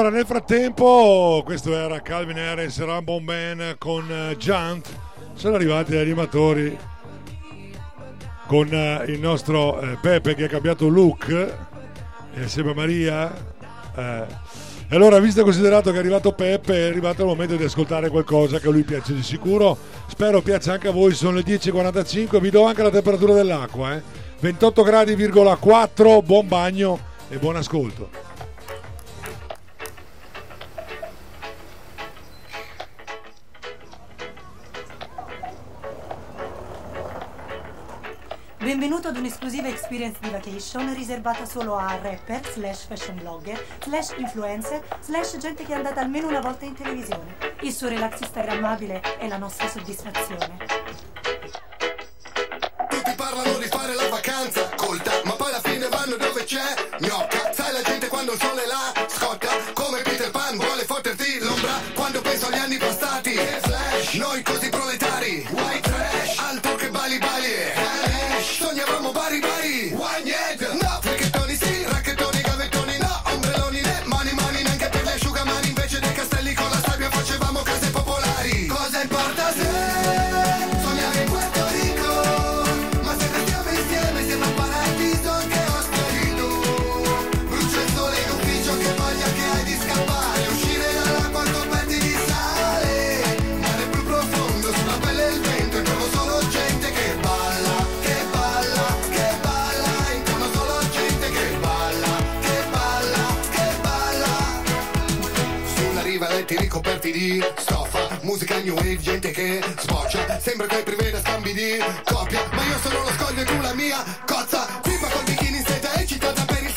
Allora, 0.09 0.23
nel 0.23 0.27
frattempo, 0.27 1.43
questo 1.45 1.77
era 1.77 2.01
Calvin 2.01 2.39
Harris 2.39 2.79
e 2.79 2.85
Rambo 2.87 3.21
Man 3.21 3.75
con 3.77 4.11
eh, 4.11 4.39
Giant. 4.39 4.89
Sono 5.35 5.57
arrivati 5.57 5.93
gli 5.93 5.99
animatori 5.99 6.75
con 8.47 8.73
eh, 8.73 9.05
il 9.09 9.21
nostro 9.21 9.79
eh, 9.79 9.99
Pepe 10.01 10.35
che 10.35 10.45
ha 10.45 10.49
cambiato 10.49 10.89
look 10.89 11.29
e 11.29 12.43
assieme 12.43 12.71
a 12.71 12.75
Maria. 12.75 13.35
E 14.89 14.97
allora, 14.97 15.19
visto 15.19 15.41
e 15.41 15.43
considerato 15.43 15.91
che 15.91 15.97
è 15.97 16.01
arrivato 16.01 16.33
Peppe, 16.33 16.87
è 16.87 16.89
arrivato 16.89 17.21
il 17.21 17.29
momento 17.29 17.57
di 17.57 17.65
ascoltare 17.65 18.09
qualcosa 18.09 18.59
che 18.59 18.69
a 18.69 18.71
lui 18.71 18.85
piace 18.85 19.13
di 19.13 19.23
sicuro. 19.23 19.77
Spero 20.07 20.41
piaccia 20.41 20.73
anche 20.73 20.89
a 20.89 20.93
voi. 20.93 21.13
Sono 21.13 21.37
le 21.37 21.43
10.45. 21.43 22.41
Vi 22.41 22.49
do 22.49 22.65
anche 22.65 22.83
la 22.83 22.89
temperatura 22.89 23.35
dell'acqua: 23.35 23.95
eh. 23.95 24.03
28 24.41 24.83
gradi,4. 24.83 26.25
Buon 26.25 26.49
bagno 26.49 26.99
e 27.29 27.37
buon 27.37 27.57
ascolto. 27.57 28.28
Benvenuto 38.69 39.09
ad 39.09 39.17
un'esclusiva 39.17 39.69
experience 39.69 40.19
di 40.21 40.29
vacation 40.29 40.93
riservata 40.93 41.47
solo 41.47 41.79
a 41.79 41.99
rapper, 42.03 42.53
slash 42.53 42.85
fashion 42.87 43.17
blogger, 43.17 43.59
slash 43.83 44.11
influencer, 44.19 44.85
slash 45.01 45.39
gente 45.39 45.65
che 45.65 45.73
è 45.73 45.77
andata 45.77 46.03
almeno 46.03 46.29
una 46.29 46.41
volta 46.41 46.67
in 46.67 46.75
televisione. 46.75 47.35
Il 47.63 47.73
suo 47.73 47.89
relax 47.89 48.21
instagrammabile 48.21 49.01
è 49.17 49.27
la 49.27 49.39
nostra 49.39 49.71
soddisfazione. 49.71 50.59
Tutti 52.91 53.15
parlano 53.17 53.57
di 53.57 53.69
fare 53.69 53.95
la 53.95 54.07
vacanza 54.11 54.69
colta, 54.77 55.13
ma 55.25 55.33
poi 55.33 55.49
alla 55.49 55.63
fine 55.63 55.89
vanno 55.89 56.17
dove 56.17 56.45
c'è 56.45 56.75
gnocca. 56.99 57.51
Sai 57.55 57.73
la 57.73 57.81
gente 57.81 58.09
quando 58.09 58.33
il 58.33 58.39
sole 58.39 58.67
la 58.67 58.93
scotta, 59.09 59.49
come 59.73 60.03
Peter 60.03 60.31
Pan 60.31 60.59
vuole 60.59 60.85
fotterti 60.85 61.39
l'ombra 61.39 61.73
quando 61.95 62.21
penso 62.21 62.49
agli 62.49 62.59
anni 62.59 62.77
passati. 62.77 63.35
Noi 64.19 64.43
così 64.43 64.69
proletari, 64.69 65.47
white 65.53 65.88
ricoperti 106.79 107.11
di 107.11 107.45
stoffa 107.57 108.19
Musica 108.23 108.59
new 108.61 108.75
wave, 108.75 108.99
gente 108.99 109.31
che 109.31 109.61
sboccia. 109.81 110.39
Sembra 110.39 110.67
che 110.67 110.83
preveda 110.83 111.21
scambi 111.21 111.53
di 111.53 111.79
coppia 112.05 112.41
Ma 112.53 112.63
io 112.65 112.79
sono 112.79 113.03
lo 113.03 113.11
scoglio 113.11 113.41
e 113.41 113.45
tu 113.45 113.61
la 113.61 113.75
mia 113.75 113.99
cozza. 114.25 114.67
Pipa 114.83 115.09
col 115.09 115.25
bikini 115.25 115.59
in 115.59 115.65
seta 115.65 115.93
eccitata 115.95 116.45
per 116.45 116.68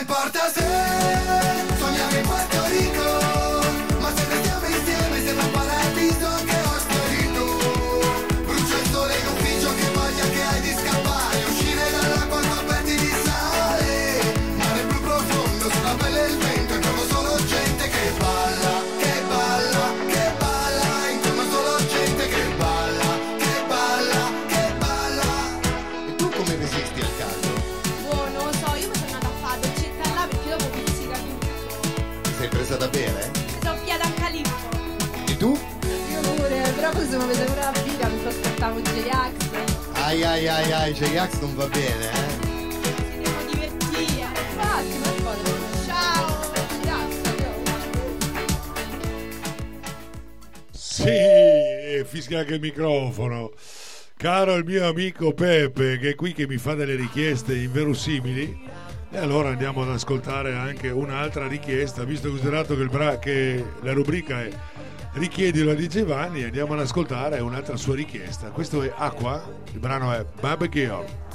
importa 0.00 0.50
se 0.52 0.62
Sogniamo 1.78 2.16
in 2.16 2.26
Puerto 2.26 2.64
Rico 2.66 3.25
Ai 40.56 40.72
ai 40.72 40.72
ai, 40.72 40.92
J-Ax 40.94 41.40
non 41.40 41.54
va 41.54 41.66
bene, 41.66 42.10
eh? 42.10 42.44
Sì, 50.70 52.04
fischia 52.06 52.38
anche 52.38 52.54
il 52.54 52.60
microfono. 52.60 53.52
Caro 54.16 54.54
il 54.54 54.64
mio 54.64 54.88
amico 54.88 55.34
Peppe, 55.34 55.98
che 55.98 56.10
è 56.12 56.14
qui 56.14 56.32
che 56.32 56.46
mi 56.46 56.56
fa 56.56 56.72
delle 56.72 56.94
richieste 56.94 57.54
inverosimili. 57.54 58.58
E 59.10 59.18
allora 59.18 59.50
andiamo 59.50 59.82
ad 59.82 59.90
ascoltare 59.90 60.54
anche 60.54 60.88
un'altra 60.88 61.46
richiesta, 61.46 62.02
visto 62.04 62.30
considerato 62.30 62.74
che, 62.74 62.86
bra- 62.86 63.18
che 63.18 63.62
la 63.82 63.92
rubrica 63.92 64.42
è 64.42 64.48
Richiedilo 65.16 65.70
a 65.70 65.74
di 65.74 65.88
Giovanni, 65.88 66.42
andiamo 66.42 66.74
ad 66.74 66.80
ascoltare 66.80 67.40
un'altra 67.40 67.78
sua 67.78 67.94
richiesta. 67.94 68.50
Questo 68.50 68.82
è 68.82 68.92
Acqua, 68.94 69.42
il 69.72 69.78
brano 69.78 70.12
è 70.12 70.26
Barbecue. 70.38 71.25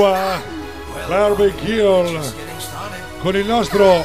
Aqua 0.00 0.40
Barbecue 1.08 2.20
con 3.18 3.36
il 3.36 3.44
nostro 3.44 4.02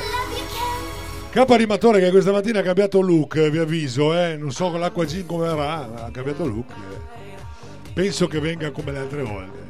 capo 1.29 1.53
animatore 1.53 2.01
che 2.01 2.09
questa 2.09 2.33
mattina 2.33 2.59
ha 2.59 2.63
cambiato 2.63 2.99
look, 2.99 3.49
vi 3.49 3.59
avviso, 3.59 4.13
eh? 4.13 4.35
non 4.35 4.51
so 4.51 4.71
con 4.71 4.81
l'acqua 4.81 5.05
gin 5.05 5.25
come 5.25 5.47
verrà, 5.47 6.03
ha 6.03 6.11
cambiato 6.11 6.45
look. 6.45 6.69
Eh. 6.69 7.93
Penso 7.93 8.27
che 8.27 8.41
venga 8.41 8.71
come 8.71 8.91
le 8.91 8.97
altre 8.97 9.23
volte. 9.23 9.69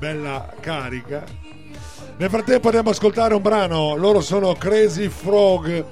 Bella 0.00 0.52
carica. 0.58 1.22
Nel 2.16 2.28
frattempo 2.28 2.66
andiamo 2.66 2.88
ad 2.88 2.96
ascoltare 2.96 3.34
un 3.34 3.42
brano, 3.42 3.94
loro 3.94 4.20
sono 4.20 4.54
Crazy 4.54 5.06
Frog. 5.06 5.84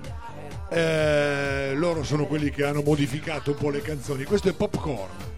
Eh, 0.68 1.74
loro 1.76 2.02
sono 2.02 2.26
quelli 2.26 2.50
che 2.50 2.64
hanno 2.64 2.82
modificato 2.82 3.52
un 3.52 3.56
po' 3.56 3.70
le 3.70 3.82
canzoni. 3.82 4.24
Questo 4.24 4.48
è 4.48 4.52
popcorn. 4.52 5.29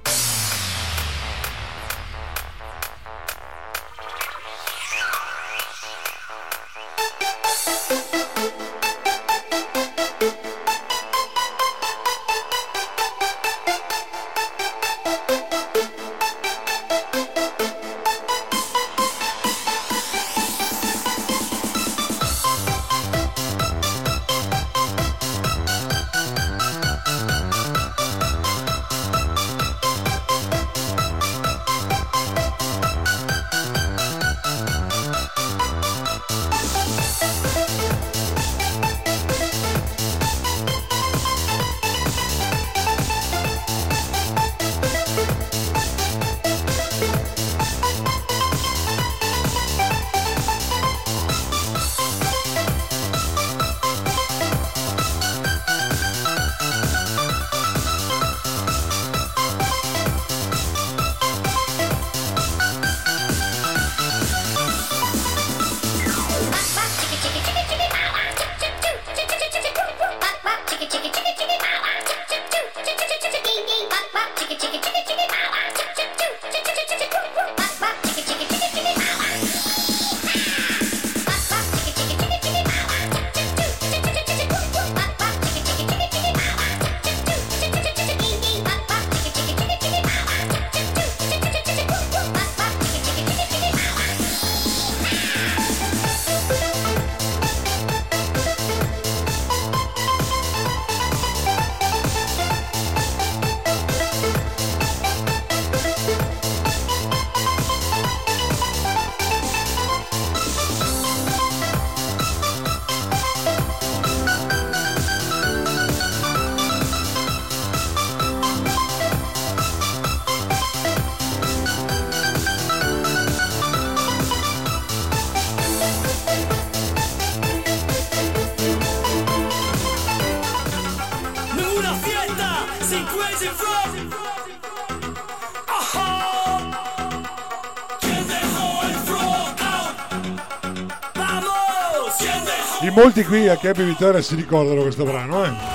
molti 142.93 143.25
qui 143.25 143.49
a 143.49 143.57
Campi 143.57 143.83
Vittoria 143.83 144.21
si 144.21 144.35
ricordano 144.35 144.83
questo 144.83 145.05
brano, 145.05 145.45
eh. 145.45 145.72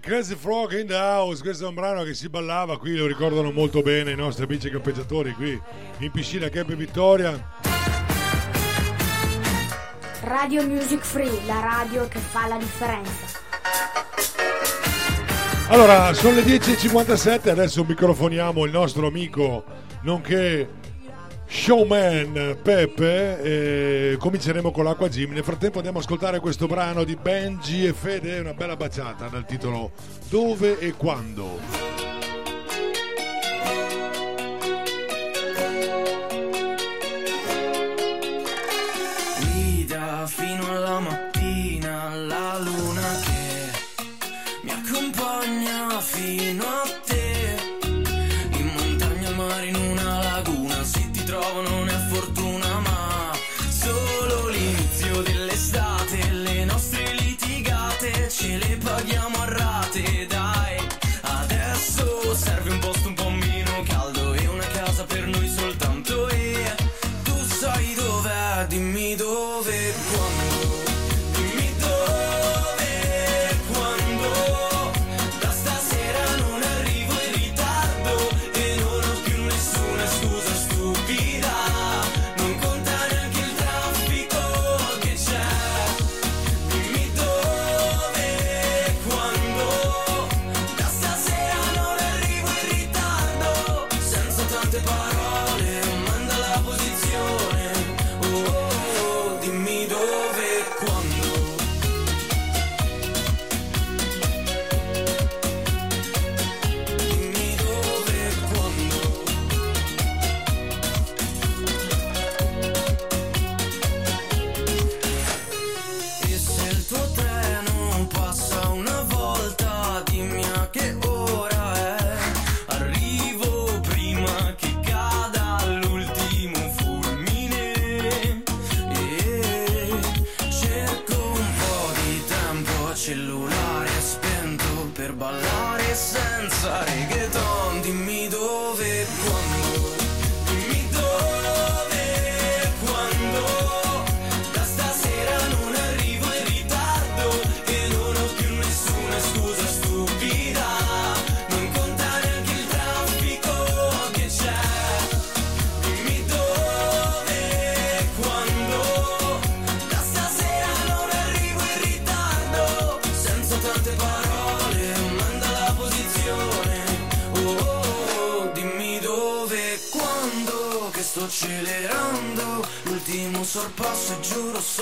Crazy 0.00 0.34
Frog 0.34 0.78
in 0.78 0.86
the 0.86 0.94
House, 0.94 1.42
questo 1.42 1.64
è 1.64 1.68
un 1.68 1.74
brano 1.74 2.02
che 2.02 2.14
si 2.14 2.28
ballava 2.28 2.78
qui, 2.78 2.96
lo 2.96 3.06
ricordano 3.06 3.52
molto 3.52 3.82
bene 3.82 4.12
i 4.12 4.16
nostri 4.16 4.44
amici 4.44 4.70
campeggiatori 4.70 5.32
qui 5.32 5.60
in 5.98 6.10
piscina 6.10 6.48
Camp 6.48 6.72
Vittoria. 6.74 7.60
Radio 10.22 10.66
Music 10.66 11.04
Free, 11.04 11.46
la 11.46 11.60
radio 11.60 12.08
che 12.08 12.18
fa 12.18 12.46
la 12.46 12.56
differenza. 12.56 13.38
Allora, 15.68 16.12
sono 16.14 16.36
le 16.36 16.42
10.57, 16.42 17.48
adesso 17.50 17.84
microfoniamo 17.84 18.64
il 18.64 18.72
nostro 18.72 19.06
amico, 19.06 19.64
nonché 20.02 20.68
showman 21.46 22.58
Peppe, 22.62 24.12
e 24.12 24.16
cominceremo 24.18 24.70
con 24.70 24.84
l'Acqua 24.84 25.08
Gym. 25.08 25.32
Nel 25.32 25.44
frattempo 25.44 25.76
andiamo 25.78 25.98
a 25.98 26.00
ascoltare 26.02 26.40
questo 26.40 26.66
brano 26.66 27.04
di 27.04 27.16
Benji 27.16 27.86
e 27.86 27.92
Fede, 27.92 28.40
una 28.40 28.54
bella 28.54 28.76
baciata 28.76 29.28
dal 29.28 29.46
titolo 29.46 29.92
Dove 30.28 30.78
e 30.78 30.92
quando. 30.92 31.94
guida 39.86 40.26
fino 40.26 40.68
alla 40.68 41.00
mattina 41.00 42.14
la 42.14 42.58
luna 42.58 43.20
che 43.24 43.70
mi 44.62 44.70
accompagna 44.70 46.00
fino 46.00 46.64
a 46.64 46.95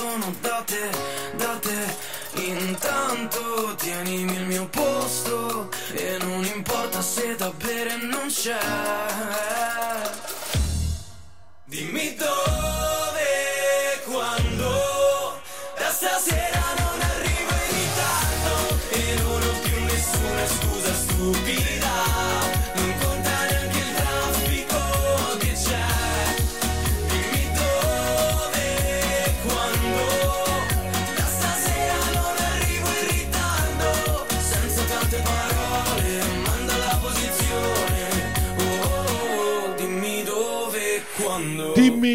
sono 0.04 0.34
date, 0.42 0.90
date. 1.36 1.96
Intanto 2.34 3.74
tienimi 3.76 4.34
il 4.34 4.46
mio 4.46 4.68
posto. 4.68 5.70
E 5.94 6.18
non 6.20 6.44
importa 6.44 7.00
se 7.00 7.34
da 7.36 7.50
bere 7.50 7.96
non 7.96 8.28
c'è. 8.28 8.58
Dimmi 11.64 12.14
dove 12.16 13.53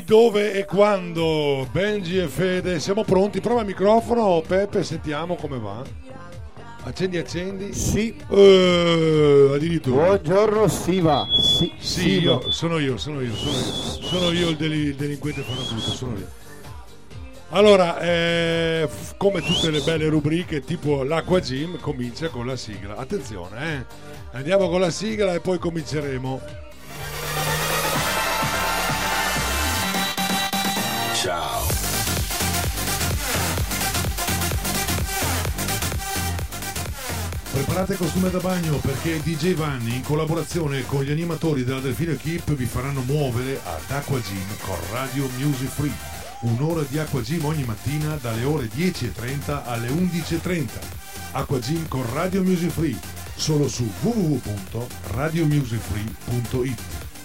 dove 0.10 0.54
e 0.54 0.66
quando, 0.66 1.68
Benji 1.72 2.18
e 2.18 2.28
Fede, 2.28 2.80
siamo 2.80 3.04
pronti? 3.04 3.42
Prova 3.42 3.60
il 3.60 3.68
microfono, 3.68 4.42
Peppe, 4.42 4.84
sentiamo 4.84 5.36
come 5.36 5.60
va. 5.60 5.84
Accendi, 6.86 7.20
accendi. 7.20 7.76
Sì. 7.76 8.16
Eh, 8.28 9.52
addirittura. 9.54 10.06
Buongiorno, 10.06 10.68
si 10.68 11.00
va. 11.00 11.28
Sì, 11.40 11.72
Sì, 11.78 12.22
io, 12.22 12.50
sono 12.50 12.80
io, 12.80 12.98
sono 12.98 13.22
io, 13.22 13.36
sono 13.36 13.52
io. 13.52 13.64
Sono 14.02 14.32
io 14.32 14.50
il, 14.50 14.56
deli- 14.56 14.78
il 14.78 14.96
delinquente 14.96 15.42
farabutto, 15.42 15.92
sono 15.92 16.18
io. 16.18 16.28
Allora, 17.50 18.00
eh, 18.00 18.90
come 19.16 19.42
tutte 19.42 19.70
le 19.70 19.82
belle 19.82 20.10
rubriche, 20.10 20.62
tipo 20.62 21.04
l'Aqua 21.04 21.40
Gym, 21.40 21.80
comincia 21.80 22.30
con 22.30 22.48
la 22.48 22.56
sigla. 22.56 22.96
Attenzione, 22.96 23.76
eh. 23.76 23.86
Andiamo 24.32 24.70
con 24.70 24.80
la 24.80 24.90
sigla 24.90 25.36
e 25.36 25.40
poi 25.40 25.60
cominceremo. 25.60 26.68
Ciao. 31.22 31.68
Preparate 37.52 37.98
costume 37.98 38.30
da 38.30 38.40
bagno 38.40 38.78
perché 38.78 39.22
DJ 39.22 39.56
Vanni 39.56 39.96
in 39.96 40.04
collaborazione 40.04 40.86
con 40.86 41.04
gli 41.04 41.12
animatori 41.12 41.66
della 41.66 41.82
Delfino 41.82 42.14
Equip 42.14 42.54
vi 42.54 42.64
faranno 42.64 43.02
muovere 43.02 43.60
ad 43.66 43.92
Aqua 43.92 44.20
Gym 44.20 44.48
con 44.62 44.78
Radio 44.94 45.28
Music 45.38 45.68
Free. 45.68 45.92
Un'ora 46.44 46.86
di 46.88 46.98
Aqua 46.98 47.20
Gym 47.20 47.44
ogni 47.44 47.66
mattina 47.66 48.16
dalle 48.16 48.46
ore 48.46 48.70
10.30 48.74 49.64
alle 49.66 49.90
11.30. 49.90 50.68
Aqua 51.34 51.60
Gym 51.60 51.86
con 51.90 52.10
Radio 52.14 52.44
Music 52.44 52.72
Free 52.72 52.98
solo 53.36 53.68
su 53.68 53.92
www.radiomusicfree.it. 54.04 56.82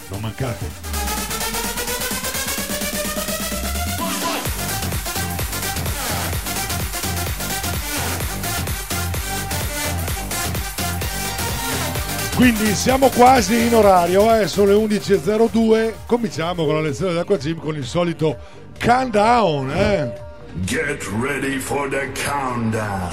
Non 0.08 0.20
mancate! 0.20 1.13
Quindi 12.36 12.74
siamo 12.74 13.10
quasi 13.10 13.66
in 13.66 13.74
orario, 13.74 14.34
eh? 14.34 14.48
sono 14.48 14.66
le 14.66 14.96
11.02, 14.96 15.92
cominciamo 16.04 16.64
con 16.64 16.74
la 16.74 16.80
lezione 16.80 17.12
dell'Acqua 17.12 17.36
Gym 17.36 17.58
con 17.58 17.76
il 17.76 17.84
solito 17.84 18.36
countdown. 18.82 19.70
Eh? 19.70 20.12
Get 20.64 21.06
ready 21.20 21.58
for 21.58 21.88
the 21.88 22.10
countdown. 22.12 23.10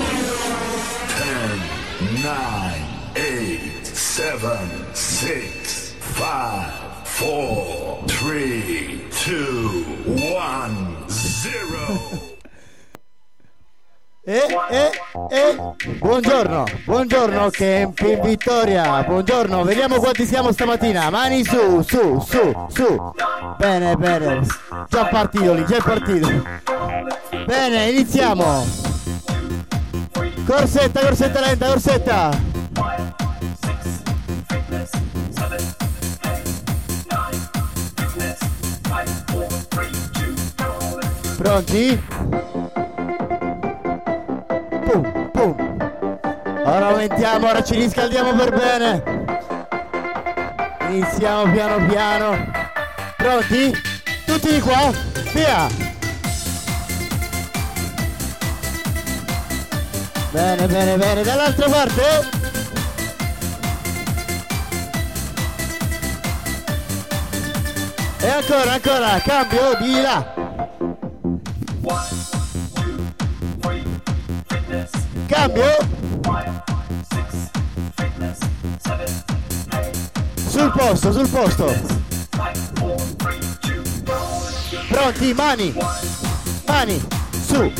10, 2.00 2.24
9, 2.24 2.92
8, 3.14 3.84
7, 3.84 4.58
6, 4.92 5.96
5, 6.16 6.90
4, 7.20 8.04
3, 8.08 9.08
2, 9.26 9.84
1, 10.06 11.06
0. 11.08 12.31
Eh, 14.24 14.38
eh, 14.70 14.92
eh. 15.32 15.98
Buongiorno, 15.98 16.66
buongiorno 16.86 17.50
Camping 17.50 18.22
Vittoria, 18.24 19.02
buongiorno, 19.02 19.64
vediamo 19.64 19.96
quanti 19.96 20.28
siamo 20.28 20.52
stamattina, 20.52 21.10
mani 21.10 21.44
su, 21.44 21.82
su, 21.82 22.20
su, 22.20 22.68
su, 22.70 23.14
bene, 23.58 23.96
bene, 23.96 24.46
già 24.90 25.06
partito 25.06 25.56
lì, 25.56 25.66
già 25.66 25.78
è 25.78 25.82
partito, 25.82 26.28
bene, 27.48 27.90
iniziamo, 27.90 28.64
corsetta, 30.46 31.00
corsetta 31.00 31.40
lenta, 31.40 31.66
corsetta, 31.66 32.40
pronti? 41.38 42.00
Pum, 44.92 45.32
pum. 45.32 45.56
Ora 46.66 46.88
aumentiamo, 46.88 47.48
ora 47.48 47.64
ci 47.64 47.76
riscaldiamo 47.76 48.34
per 48.34 48.50
bene. 48.54 49.02
Iniziamo 50.90 51.50
piano 51.50 51.86
piano. 51.88 52.52
Pronti? 53.16 53.72
Tutti 54.26 54.52
di 54.52 54.60
qua? 54.60 54.92
Via! 55.32 55.70
Bene, 60.32 60.68
bene, 60.68 60.98
bene. 60.98 61.24
Dall'altra 61.24 61.70
parte? 61.70 62.30
E 68.20 68.28
ancora, 68.28 68.74
ancora, 68.74 69.22
cambio 69.24 69.78
di 69.80 70.02
là. 70.02 70.40
Cambio. 75.32 75.64
Sul 80.50 80.72
posto, 80.74 81.14
sul 81.14 81.30
posto. 81.30 81.74
Pronti, 84.90 85.34
mani. 85.34 85.74
Mani, 86.68 87.08
su. 87.46 87.72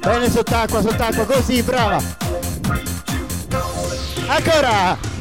Bene 0.00 0.30
sott'acqua, 0.30 0.82
sott'acqua, 0.82 1.24
così, 1.24 1.62
brava. 1.62 2.02
Ancora. 4.26 5.13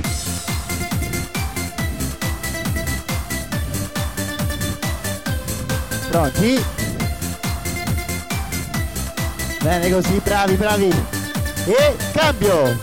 Pronti? 6.14 6.64
Bene 9.64 9.89
così, 9.89 10.22
bravi, 10.24 10.53
bravi. 10.53 11.05
E 11.66 11.95
cambio. 12.14 12.80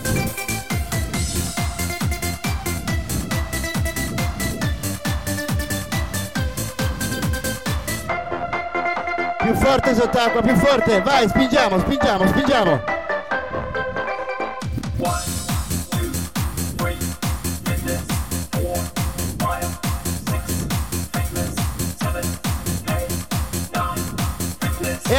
Più 9.37 9.53
forte 9.55 9.95
sott'acqua, 9.95 10.41
più 10.41 10.55
forte. 10.57 11.01
Vai, 11.01 11.29
spingiamo, 11.29 11.79
spingiamo, 11.79 12.27
spingiamo. 12.27 13.00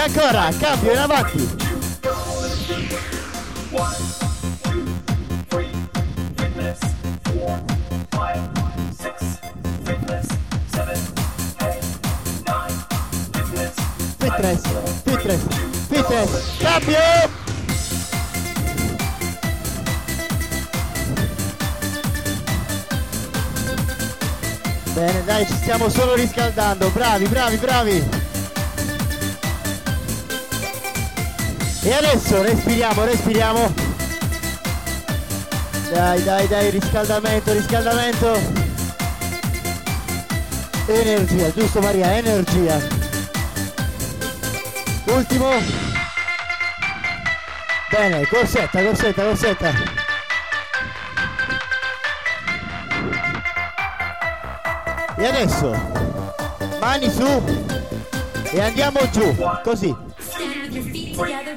Ancora, 0.02 0.48
cambio 0.58 0.92
in 0.92 0.98
avanti. 0.98 1.60
Fitness, 14.18 14.60
fitness, 15.04 15.42
fitness, 15.88 16.56
cambio! 16.58 16.98
Bene, 24.94 25.24
dai, 25.24 25.46
ci 25.46 25.54
stiamo 25.54 25.88
solo 25.88 26.14
riscaldando. 26.14 26.88
Bravi, 26.90 27.26
bravi, 27.26 27.56
bravi. 27.56 28.21
E 31.84 31.92
adesso 31.92 32.40
respiriamo, 32.42 33.04
respiriamo. 33.04 33.74
Dai, 35.90 36.22
dai, 36.22 36.46
dai, 36.46 36.70
riscaldamento, 36.70 37.52
riscaldamento. 37.52 38.40
Energia, 40.86 41.52
giusto 41.52 41.80
Maria, 41.80 42.16
energia. 42.16 42.78
Ultimo. 45.06 45.50
Bene, 47.90 48.28
corsetta, 48.28 48.80
corsetta, 48.80 49.24
corsetta. 49.24 49.72
E 55.16 55.26
adesso 55.26 55.70
mani 56.78 57.10
su 57.10 57.44
e 58.52 58.60
andiamo 58.60 59.00
giù, 59.10 59.36
così. 59.64 60.10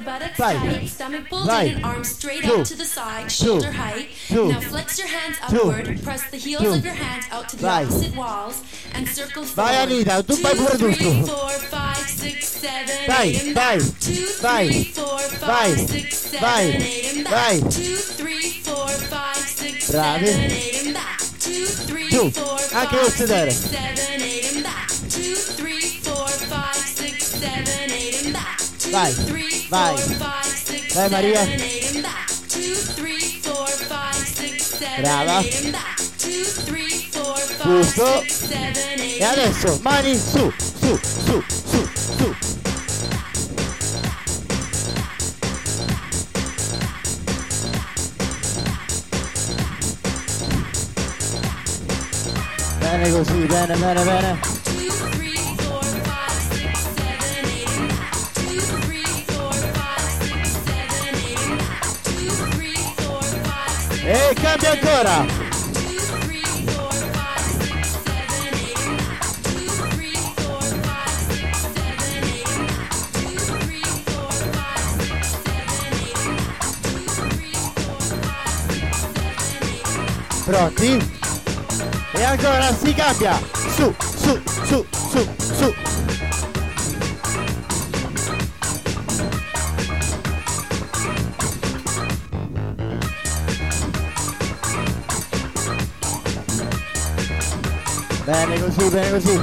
Together, 0.06 0.20
buttocks 0.20 0.38
Vai. 0.38 0.53
tight, 0.53 0.88
stomach 0.88 1.30
pulled 1.30 1.47
Vai. 1.47 1.68
in, 1.70 1.84
arms 1.84 2.10
straight 2.10 2.43
Two. 2.43 2.58
out 2.60 2.66
to 2.68 2.76
the 2.78 2.86
side, 2.86 3.30
Two. 3.30 3.45
shoulder 3.45 3.72
height. 3.72 4.10
Two. 4.28 4.49
Now 4.51 4.60
flex 4.62 4.97
your 4.99 5.08
hands 5.08 5.38
Two. 5.49 5.58
upward, 5.58 6.03
press 6.03 6.30
the 6.30 6.38
heels 6.38 6.64
Two. 6.64 6.74
of 6.74 6.86
your 6.86 6.93
hands 6.93 7.26
out 7.32 7.49
to 7.49 7.56
the 7.56 7.62
Vai. 7.64 7.84
opposite 7.86 8.16
walls, 8.16 8.62
and 8.93 9.08
circle 9.10 9.43
Vai 9.43 9.74
forward. 9.74 9.91
Anita, 9.91 10.24
tu 10.24 10.36
vai 10.36 10.53
pure 10.53 10.70
Two, 10.70 10.78
tu. 10.78 10.93
three, 10.93 11.22
four, 11.24 11.49
five, 11.74 11.97
six, 11.97 12.47
seven, 12.47 12.97
Vai, 13.08 13.24
eight, 13.28 13.43
and 13.47 13.56
vai, 13.56 13.78
back. 13.80 13.99
Two, 13.99 14.28
vai, 14.41 14.68
three, 14.68 14.84
four, 14.93 15.20
vai, 15.39 15.76
five, 15.76 15.89
six, 15.89 16.18
seven, 16.18 16.39
vai, 16.39 16.64
eight, 16.70 17.16
and 17.18 17.24
back. 17.24 17.34
vai. 17.34 17.60
Two, 17.72 17.95
three, 17.97 18.51
four, 18.64 18.88
five, 19.10 19.38
six, 19.38 19.89
Bravi. 19.91 20.26
seven, 20.28 20.51
eight, 20.51 20.86
and 20.86 20.93
back. 20.93 21.20
Two, 21.39 21.66
three, 21.88 22.10
Giù, 22.10 22.32
four, 22.32 22.60
anche 22.60 22.70
five, 22.70 22.89
col 22.89 23.10
sedere. 23.10 23.51
six, 23.51 23.70
seven, 23.70 24.22
eight, 24.22 24.53
and 24.53 24.64
back. 24.64 24.88
Two, 25.10 25.36
three, 25.58 25.99
four, 26.06 26.28
five, 26.49 26.76
six, 26.76 27.26
seven, 27.26 27.91
eight, 27.91 28.24
and 28.26 28.34
back. 28.34 28.60
Two, 28.80 28.91
Vai, 28.91 29.12
three, 29.12 29.55
vai. 29.70 29.95
Vai, 30.93 31.09
Maria. 31.09 31.41
Brava. 35.01 35.43
Giusto. 37.63 38.24
E 39.18 39.24
adesso 39.24 39.80
mani 39.82 40.18
su, 40.18 40.51
su, 40.80 40.99
su, 41.26 41.43
su, 41.70 41.89
su. 42.18 42.36
Bene 52.80 53.11
così, 53.11 53.45
bene, 53.45 53.76
bene, 53.76 54.03
bene. 54.03 54.55
E 64.08 64.36
cambia 64.36 64.72
ancora. 64.72 65.26
Pronti? 80.45 80.99
E 82.14 82.24
ancora 82.24 82.72
si 82.76 82.93
cambia. 82.93 83.39
Su, 83.76 83.91
su, 83.97 84.39
su, 84.66 84.86
su, 84.91 85.28
su. 85.39 85.95
Bene 98.26 98.59
così, 98.59 98.89
bene 98.89 99.09
così. 99.11 99.39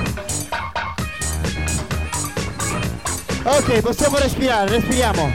Ok, 3.44 3.80
possiamo 3.80 4.18
respirare, 4.18 4.70
respiriamo. 4.70 5.32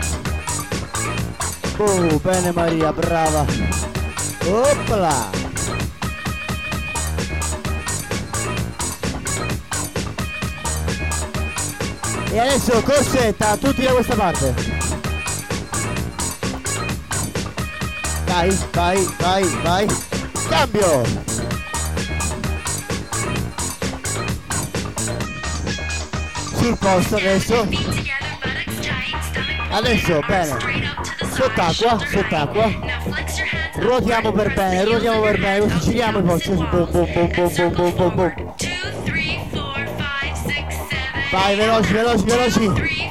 Oh, 1.77 2.19
bene 2.19 2.51
Maria, 2.51 2.91
brava. 2.91 3.45
Oppla. 4.45 5.29
E 12.31 12.39
adesso 12.39 12.81
corsetta, 12.83 13.55
tutti 13.55 13.81
da 13.81 13.91
questa 13.93 14.15
parte. 14.15 14.53
Vai, 18.25 18.49
vai, 18.73 19.07
vai, 19.19 19.43
vai. 19.63 19.87
Cambio. 20.49 21.36
Sul 26.57 26.77
posto 26.77 27.15
adesso. 27.15 27.67
Adesso, 29.69 30.19
bene. 30.27 30.57
Sott'acqua, 31.31 31.99
sott'acqua. 32.09 32.71
Ruotiamo 33.75 34.31
per 34.31 34.53
bene, 34.53 34.83
ruotiamo 34.85 35.21
per 35.21 35.39
bene, 35.39 35.59
così 35.59 35.79
giriamo 35.81 36.17
i 36.17 36.23
polsi. 36.23 36.49
Boom, 36.49 36.69
boom, 36.69 36.91
boom, 36.91 37.11
boom, 37.13 37.53
boom, 37.53 37.73
boom, 37.73 37.95
boom, 37.95 38.15
boom. 38.15 38.55
Vai, 41.31 41.55
veloci, 41.55 41.93
veloci, 41.93 42.23
veloci. 42.23 43.05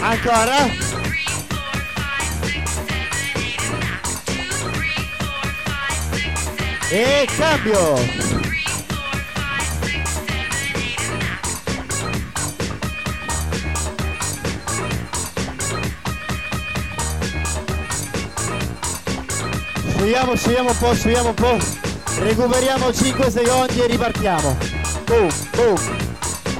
Ancora. 0.00 0.85
E 6.88 7.28
cambio. 7.36 7.96
Suiamo, 19.96 20.36
suiamo 20.36 20.70
un 20.70 20.78
po', 20.78 20.94
suiamo 20.94 21.28
un 21.30 21.34
po'. 21.34 21.58
Recuperiamo 22.20 22.92
5 22.92 23.30
secondi 23.30 23.80
e 23.80 23.86
ripartiamo. 23.88 24.56
Boom, 25.06 25.28
boom. 25.56 25.76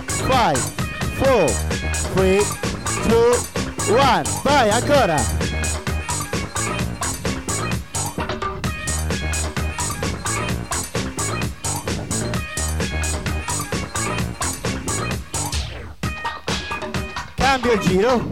5, 0.09 0.27
4, 0.27 1.45
3, 2.15 2.43
2, 3.07 3.39
1. 3.91 4.23
Vai, 4.43 4.71
ancora. 4.71 5.36
Il 17.69 17.81
giro. 17.81 18.29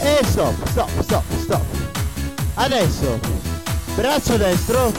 E 0.00 0.24
stop, 0.24 0.68
stop, 0.68 1.00
stop, 1.00 1.24
stop. 1.38 1.64
Adesso, 2.54 3.20
braccio 3.94 4.36
destro, 4.36 4.92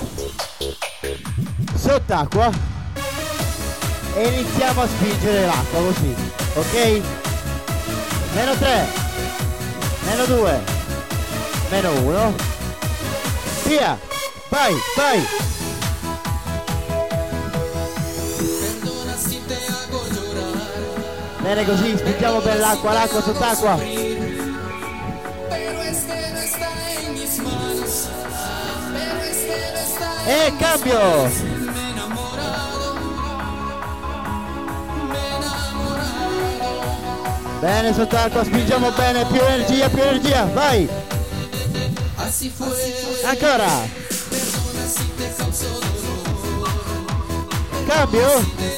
sott'acqua 1.76 2.50
e 4.16 4.28
iniziamo 4.28 4.82
a 4.82 4.88
spingere 4.88 5.46
l'acqua 5.46 5.80
così, 5.82 6.16
ok? 6.54 7.02
Meno 8.34 8.56
3, 8.56 8.88
meno 10.06 10.26
2, 10.26 10.62
meno 11.70 11.92
1, 11.92 12.36
via, 13.66 14.00
vai, 14.50 14.74
vai. 14.96 15.57
Bene 21.48 21.64
così, 21.64 21.95
spingiamo 21.95 22.39
per 22.41 22.60
l'acqua, 22.60 22.91
l'acqua 22.91 23.22
sott'acqua. 23.22 23.80
E 30.26 30.54
cambio. 30.60 31.32
Bene 37.62 37.93
sott'acqua, 37.93 38.43
spingiamo 38.43 38.91
bene, 38.91 39.26
più 39.28 39.39
energia, 39.41 39.88
più 39.88 40.02
energia, 40.02 40.43
vai. 40.54 40.89
Ancora. 43.24 43.88
Cambio. 47.88 48.76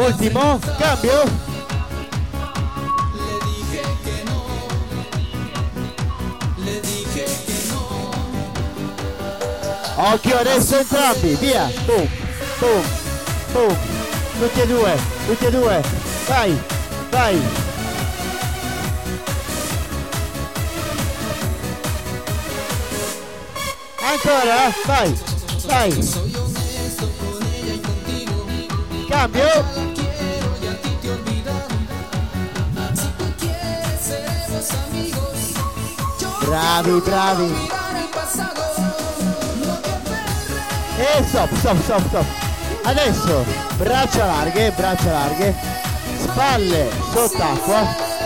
Ultimo, 0.00 0.60
cambio. 0.78 1.24
Le 3.14 3.32
dije 3.46 3.82
que 4.04 4.24
no. 4.26 4.40
Le 6.64 6.80
dije 6.80 7.24
que 7.46 7.56
no. 7.72 7.82
Occhio 10.12 10.38
adesso 10.38 10.76
entrambi, 10.76 11.34
via. 11.40 11.64
Boom, 11.84 12.08
boom, 12.60 12.82
boom. 13.52 13.76
Tutti 14.38 14.60
e 14.60 14.66
due, 14.66 14.96
tutti 15.26 15.46
e 15.46 15.50
due. 15.50 15.82
Vai, 16.28 16.56
vai. 17.10 17.42
Ancora, 24.00 24.72
vai, 24.86 25.14
vai. 25.66 25.90
Cambio. 29.08 29.87
Bravi, 36.48 37.02
bravi. 37.04 37.68
E 40.96 41.24
stop, 41.24 41.54
stop, 41.56 41.82
stop, 41.82 42.06
stop. 42.08 42.24
Adesso 42.84 43.44
braccia 43.76 44.24
larghe, 44.24 44.70
braccia 44.70 45.12
larghe, 45.12 45.54
spalle 46.18 46.90
sott'acqua, 47.12 47.80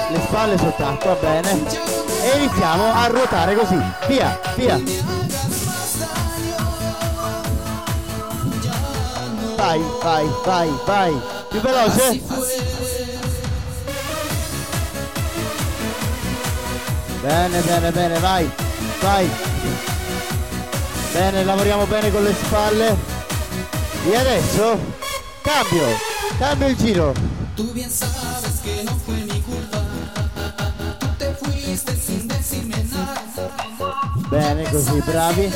le 0.09 0.20
spalle 0.20 0.57
sott'acqua, 0.57 1.14
bene. 1.14 1.66
E 2.23 2.37
iniziamo 2.37 2.93
a 2.93 3.07
ruotare 3.09 3.57
così. 3.57 3.83
Via, 4.07 4.39
via. 4.55 4.81
Vai, 9.57 9.83
vai, 10.01 10.31
vai, 10.45 10.70
vai. 10.87 11.20
Più 11.49 11.61
veloce. 11.61 12.72
Bene, 17.23 17.61
bene, 17.61 17.93
bene, 17.93 18.18
vai, 18.18 18.51
vai. 19.01 19.31
Bene, 21.12 21.45
lavoriamo 21.45 21.87
bene 21.87 22.11
con 22.11 22.25
le 22.25 22.35
spalle. 22.35 22.97
E 24.11 24.16
adesso 24.16 24.77
cambio, 25.41 25.85
cambio 26.37 26.66
il 26.66 26.77
giro. 26.77 27.12
Tú 27.55 27.73
bien 27.73 27.89
sabes 27.89 28.61
que 28.64 28.83
no 28.83 28.99
fue 29.07 29.14
mi 29.14 29.41
culpa. 29.43 29.85
Tú 30.99 31.07
te 31.16 31.33
fuiste 31.41 31.95
sin 31.95 32.27
decirme 32.27 32.85
nada. 32.91 33.23
Bene, 34.29 34.68
così, 34.68 35.01
bravi. 35.05 35.53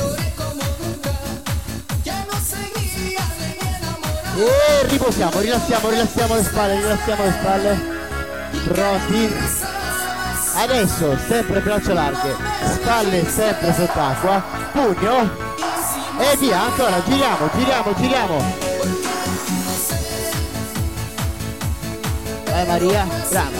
E 4.37 4.87
riposiamo, 4.87 5.39
rilassiamo, 5.41 5.89
rilassiamo 5.89 6.35
le 6.35 6.43
spalle, 6.43 6.75
rilassiamo 6.75 7.23
le 7.25 7.31
spalle. 7.31 7.95
Pronti? 8.63 9.46
Adesso 10.59 11.15
sempre 11.27 11.59
braccia 11.59 11.93
larghe, 11.93 12.35
spalle 12.73 13.29
sempre 13.29 13.71
sott'acqua, 13.73 14.43
pugno 14.71 15.29
e 16.19 16.35
via, 16.37 16.61
ancora, 16.63 16.99
giriamo, 17.03 17.49
giriamo, 17.55 17.93
giriamo. 17.95 18.55
Vai 22.45 22.65
Maria, 22.65 23.07
brava. 23.29 23.51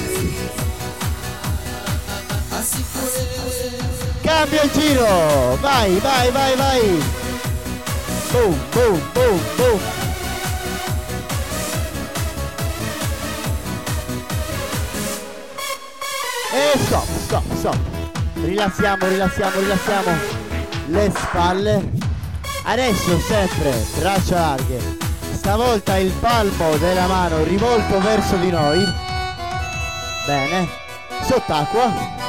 Cambio 4.23 4.61
il 4.63 4.71
giro, 4.71 5.55
vai, 5.61 5.99
vai, 5.99 6.31
vai, 6.31 6.55
vai. 6.55 7.03
Boom, 8.31 8.57
boom, 8.71 8.99
boom, 9.13 9.39
boom. 9.55 9.96
Stop, 16.85 17.07
stop, 17.25 17.55
stop. 17.55 17.77
Rilassiamo, 18.43 19.07
rilassiamo, 19.07 19.59
rilassiamo 19.59 20.11
le 20.87 21.11
spalle. 21.15 21.91
Adesso 22.63 23.19
sempre 23.19 23.73
braccia 23.99 24.39
larghe. 24.39 24.97
Stavolta 25.33 25.97
il 25.97 26.11
palmo 26.11 26.75
della 26.77 27.07
mano 27.07 27.43
rivolto 27.43 27.99
verso 27.99 28.35
di 28.35 28.49
noi. 28.49 28.83
Bene. 30.25 30.67
Sott'acqua. 31.21 32.25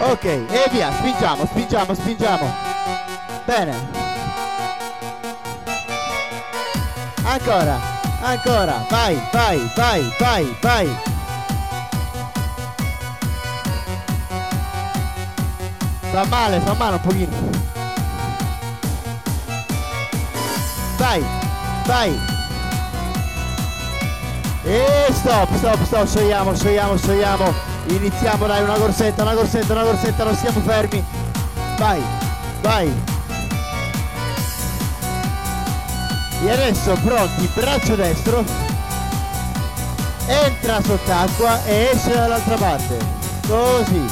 Ok, 0.00 0.24
e 0.24 0.68
via, 0.70 0.90
spingiamo, 0.92 1.46
spingiamo, 1.46 1.94
spingiamo. 1.94 2.54
Bene. 3.44 3.98
Ancora, 7.24 7.78
ancora, 8.22 8.86
vai, 8.88 9.28
vai, 9.30 9.70
vai, 9.74 10.14
vai, 10.18 10.56
vai. 10.60 11.09
Fa 16.10 16.24
male, 16.24 16.60
fa 16.60 16.74
male 16.74 16.94
un 16.94 17.00
pochino. 17.00 17.36
Vai, 20.96 21.24
vai. 21.86 22.20
E 24.64 25.06
stop, 25.12 25.56
stop, 25.56 25.84
stop, 25.84 26.06
sciogliamo, 26.06 26.54
sciogliamo, 26.54 26.96
sciogliamo. 26.96 27.54
Iniziamo, 27.86 28.46
dai, 28.46 28.62
una 28.62 28.74
corsetta, 28.74 29.22
una 29.22 29.34
corsetta, 29.34 29.72
una 29.72 29.84
corsetta, 29.84 30.24
non 30.24 30.34
stiamo 30.34 30.60
fermi. 30.60 31.04
Vai, 31.78 32.02
vai. 32.60 32.92
E 36.42 36.50
adesso 36.50 36.92
pronti, 37.04 37.50
braccio 37.54 37.94
destro. 37.94 38.44
Entra 40.26 40.82
sott'acqua 40.82 41.64
e 41.64 41.90
esce 41.92 42.14
dall'altra 42.14 42.56
parte. 42.56 42.98
Così. 43.46 44.10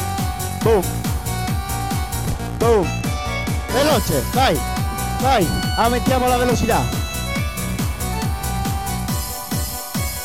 Boom. 0.63 1.08
Boom. 2.59 2.87
Veloce, 3.73 4.23
vai. 4.33 4.59
Vai, 5.21 5.47
aumentiamo 5.77 6.29
la 6.29 6.37
velocità. 6.37 6.83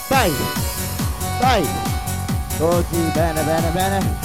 Vai. 0.08 0.32
Vai. 1.40 1.68
Così, 2.58 3.12
bene, 3.14 3.42
bene, 3.42 3.70
bene. 3.70 4.18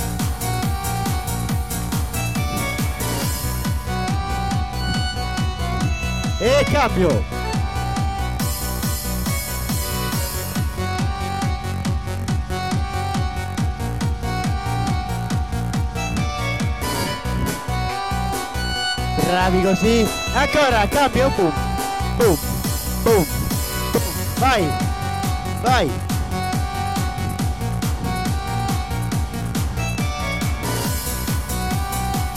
E 6.40 6.64
cambio. 6.70 7.37
Bravi 19.28 19.60
così. 19.60 20.08
Ancora, 20.32 20.88
cambio. 20.88 21.28
Boom. 21.36 21.52
Boom. 22.16 22.38
Boom. 23.02 23.26
Boom. 23.92 24.02
Vai. 24.38 24.72
Vai. 25.60 25.90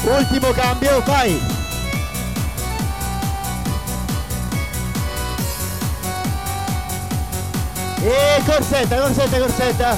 Ultimo 0.04 0.52
cambio, 0.52 1.02
vai. 1.06 1.42
E 8.04 8.44
corsetta, 8.46 8.98
corsetta, 8.98 9.40
corsetta. 9.40 9.98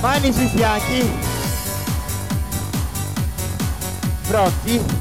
Mani 0.00 0.32
sui 0.32 0.46
fianchi. 0.46 1.10
Pronti? 4.28 4.95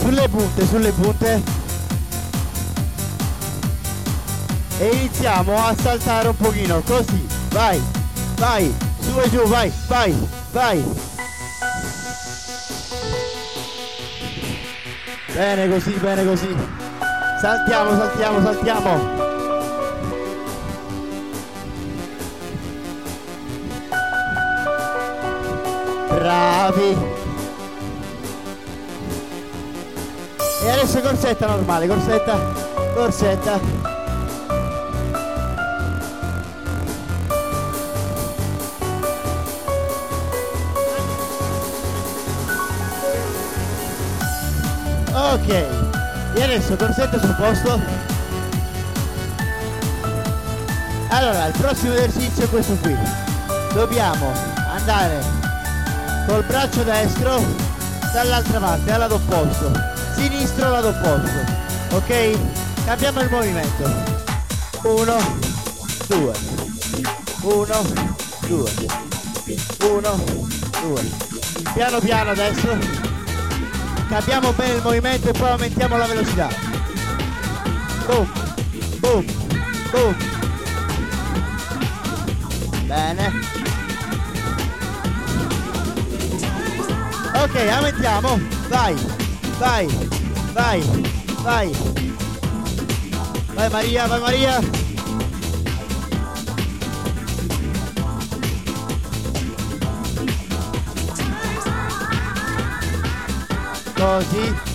Sulle 0.00 0.28
punte, 0.28 0.66
sulle 0.66 0.92
punte. 0.92 1.42
E 4.78 4.86
iniziamo 4.86 5.56
a 5.56 5.74
saltare 5.74 6.28
un 6.28 6.36
pochino, 6.36 6.80
così. 6.82 7.26
Vai, 7.50 7.82
vai, 8.36 8.74
su 9.00 9.18
e 9.18 9.30
giù, 9.30 9.42
vai, 9.46 9.72
vai, 9.88 10.28
vai. 10.52 10.84
Bene 15.32 15.68
così, 15.68 15.92
bene 15.92 16.24
così. 16.24 16.56
Saltiamo, 17.40 17.90
saltiamo, 17.96 18.42
saltiamo. 18.42 19.16
Bravi. 26.08 27.17
E 30.68 30.70
adesso 30.70 31.00
corsetta 31.00 31.46
normale, 31.46 31.86
corsetta, 31.86 32.38
corsetta. 32.94 33.58
Ok, 45.14 45.48
e 45.48 46.42
adesso 46.42 46.76
corsetta 46.76 47.18
sul 47.18 47.34
posto. 47.34 47.80
Allora, 51.08 51.46
il 51.46 51.54
prossimo 51.56 51.94
esercizio 51.94 52.44
è 52.44 52.48
questo 52.50 52.74
qui. 52.82 52.94
Dobbiamo 53.72 54.30
andare 54.70 55.18
col 56.26 56.44
braccio 56.44 56.82
destro 56.82 57.42
dall'altra 58.12 58.58
parte, 58.60 58.92
al 58.92 58.98
lato 58.98 59.14
opposto. 59.14 59.97
Sinistro 60.18 60.68
lato 60.68 60.88
opposto. 60.88 61.96
Ok? 61.96 62.38
Cambiamo 62.84 63.20
il 63.20 63.30
movimento. 63.30 63.84
Uno, 64.82 65.16
due. 66.08 66.32
Uno, 67.42 67.82
due. 68.48 68.70
Uno, 69.82 70.24
due. 70.82 71.02
Piano 71.72 72.00
piano 72.00 72.30
adesso. 72.30 72.76
Cambiamo 74.08 74.52
bene 74.54 74.74
il 74.74 74.82
movimento 74.82 75.28
e 75.28 75.32
poi 75.32 75.50
aumentiamo 75.50 75.96
la 75.96 76.06
velocità. 76.06 76.48
Boom, 78.06 78.28
boom, 78.98 79.24
boom. 79.92 80.16
Bene. 82.86 83.32
Ok, 87.34 87.56
aumentiamo. 87.70 88.40
Vai, 88.68 88.96
vai, 89.58 89.86
vai, 90.52 90.80
vai. 91.42 91.70
Vai 93.54 93.68
Maria, 93.70 94.06
vai 94.06 94.20
Maria. 94.20 94.60
Così. 103.94 104.66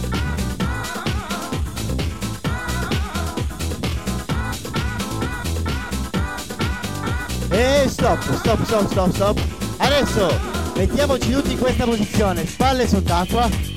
E 7.52 7.88
stop, 7.88 8.22
stop, 8.36 8.64
stop, 8.66 8.90
stop, 8.90 9.14
stop. 9.14 9.42
Adesso 9.78 10.28
mettiamoci 10.76 11.32
tutti 11.32 11.52
in 11.54 11.60
questa 11.60 11.86
posizione, 11.86 12.46
spalle 12.46 12.88
sott'acqua. 12.88 13.73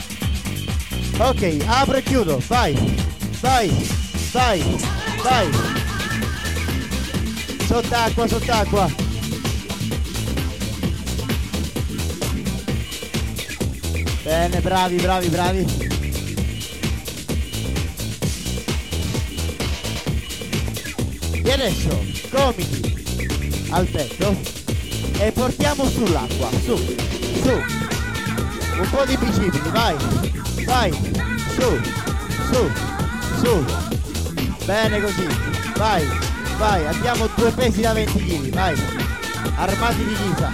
Ok, 1.18 1.64
apro 1.66 1.96
e 1.96 2.02
chiudo, 2.02 2.38
vai, 2.46 2.74
vai, 3.40 3.70
vai, 4.32 4.60
vai. 5.22 5.50
Sott'acqua, 7.66 8.28
sott'acqua. 8.28 8.90
Bene, 14.22 14.60
bravi, 14.60 14.96
bravi, 14.96 15.28
bravi. 15.28 15.64
E 21.42 21.52
adesso 21.52 22.04
gomiti 22.30 22.94
al 23.70 23.86
petto 23.86 24.36
e 25.18 25.32
portiamo 25.32 25.88
sull'acqua, 25.88 26.50
su, 26.62 26.76
su. 26.76 27.84
Un 28.78 28.90
po' 28.90 29.04
di 29.06 29.16
bicipiti, 29.16 29.70
vai, 29.70 29.96
vai, 30.66 30.92
su, 31.54 31.80
su, 32.50 32.70
su. 33.40 33.64
Bene 34.64 35.00
così, 35.00 35.26
vai, 35.76 36.06
vai, 36.58 36.86
abbiamo 36.86 37.28
due 37.36 37.50
pesi 37.52 37.80
da 37.80 37.92
20 37.92 38.18
kg, 38.18 38.48
vai. 38.50 38.76
Armati 39.54 40.04
di 40.04 40.16
ghisa, 40.16 40.50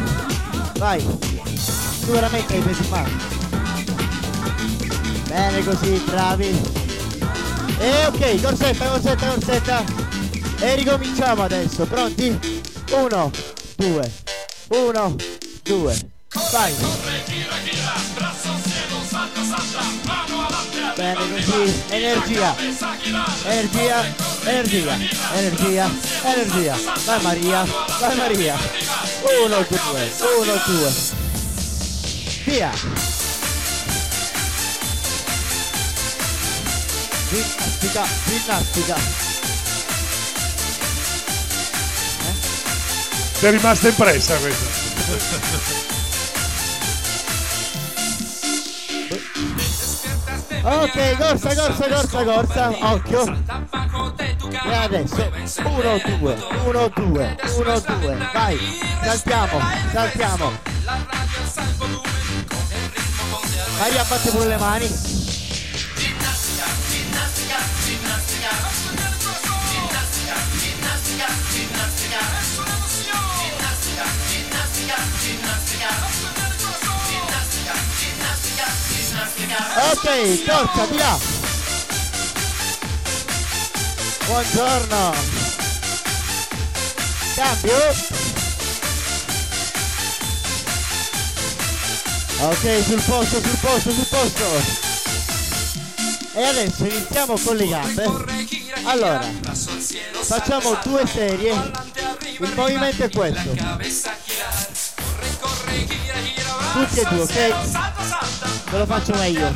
vai. 0.78 1.02
Tu 1.02 2.10
veramente 2.12 2.54
hai 2.54 2.60
pesi 2.60 2.82
in 2.82 2.88
mano. 2.90 3.10
Bene 5.26 5.64
così, 5.64 6.02
bravi. 6.04 6.60
E 7.78 8.06
ok, 8.06 8.42
corsetta, 8.42 8.86
corsetta, 8.86 9.26
corsetta. 9.26 9.84
E 10.60 10.74
ricominciamo 10.76 11.42
adesso, 11.42 11.84
pronti? 11.86 12.60
Uno, 12.92 13.30
due, 13.76 14.12
uno, 14.68 15.16
due, 15.62 16.10
vai. 16.52 16.74
Bene 20.96 21.28
così, 21.30 21.82
energia, 21.90 22.56
energia, 23.44 24.04
energia, 24.44 24.96
energia, 25.34 25.90
energia, 26.24 26.76
vai 27.04 27.22
Maria, 27.22 27.64
vai 28.00 28.16
Maria, 28.16 28.56
uno, 29.44 29.66
due, 29.68 30.12
uno, 30.38 30.62
due, 30.66 30.92
via, 32.44 32.70
ginnastica, 37.30 38.06
ginnastica, 38.26 39.30
Ti 43.38 43.48
è 43.48 43.50
rimasta 43.50 43.88
impressa 43.88 44.36
questa. 44.36 45.90
ok, 50.62 51.16
corsa, 51.18 51.54
corsa, 51.54 51.88
corsa, 51.88 52.24
corsa, 52.24 52.70
occhio, 52.92 53.24
e 54.64 54.74
adesso, 54.74 55.30
uno, 55.64 55.98
due, 56.18 56.36
uno, 56.64 56.88
due, 56.88 57.36
uno, 57.56 57.80
due, 57.80 58.16
vai, 58.32 58.58
saltiamo, 59.02 59.60
saltiamo, 59.92 60.52
Maria 63.78 64.04
batte 64.04 64.30
pure 64.30 64.46
le 64.46 64.56
mani, 64.56 64.88
ok, 79.54 80.44
corsa, 80.46 80.86
di 80.86 80.96
là, 80.96 81.18
buongiorno, 84.26 85.14
cambio, 87.34 87.76
ok, 92.38 92.82
sul 92.84 93.02
posto, 93.02 93.40
sul 93.40 93.58
posto, 93.60 93.90
sul 93.90 94.06
posto, 94.06 94.44
e 96.34 96.44
adesso 96.44 96.84
iniziamo 96.86 97.38
con 97.38 97.56
le 97.56 97.68
gambe, 97.68 98.04
allora, 98.84 99.20
facciamo 100.22 100.78
due 100.82 101.06
serie, 101.06 101.52
il 102.38 102.52
movimento 102.54 103.02
è 103.04 103.10
questo, 103.10 103.50
tutti 106.72 107.00
e 107.00 107.04
due, 107.10 107.20
ok? 107.20 108.31
Ve 108.72 108.78
lo 108.78 108.86
faccio 108.86 109.12
meglio. 109.16 109.54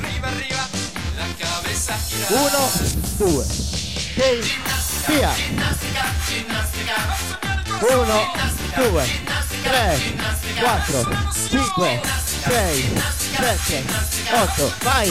Uno, 2.28 2.70
due, 3.16 3.46
ok? 4.14 4.40
Via! 5.06 5.32
Uno, 7.80 8.32
due, 8.74 9.06
tre, 9.62 9.98
quattro, 10.60 11.08
cinque, 11.48 12.00
sei, 12.46 12.92
sette, 13.34 13.84
otto, 14.32 14.72
vai! 14.82 15.10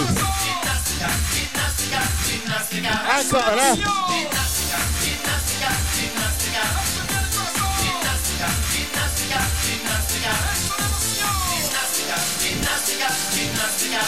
Ancora! 3.10 4.44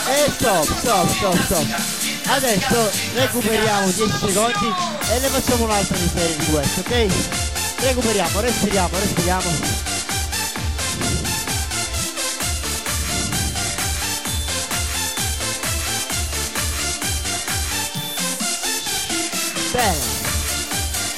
E 0.09 0.31
stop, 0.31 0.65
stop, 0.79 1.09
stop, 1.09 1.43
stop. 1.43 1.65
Adesso 2.27 2.91
recuperiamo 3.13 3.89
10 3.89 4.11
secondi 4.17 4.73
e 5.11 5.19
ne 5.19 5.27
facciamo 5.27 5.65
un'altra 5.65 5.97
di 5.97 6.09
serie 6.13 6.35
di 6.37 6.45
questo, 6.45 6.79
ok? 6.79 7.07
Recuperiamo, 7.79 8.39
respiriamo, 8.39 8.99
respiriamo. 8.99 9.85
Bene. 19.77 19.97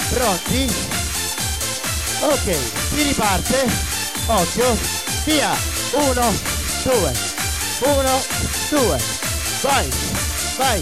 Pronti? 0.09 0.73
Ok, 2.21 2.57
si 2.89 3.03
riparte. 3.03 3.67
Occhio. 4.25 4.77
Via. 5.23 5.55
Uno, 5.91 6.33
due, 6.83 7.13
uno, 7.79 8.21
due, 8.69 8.97
vai, 9.61 9.89
vai. 10.57 10.81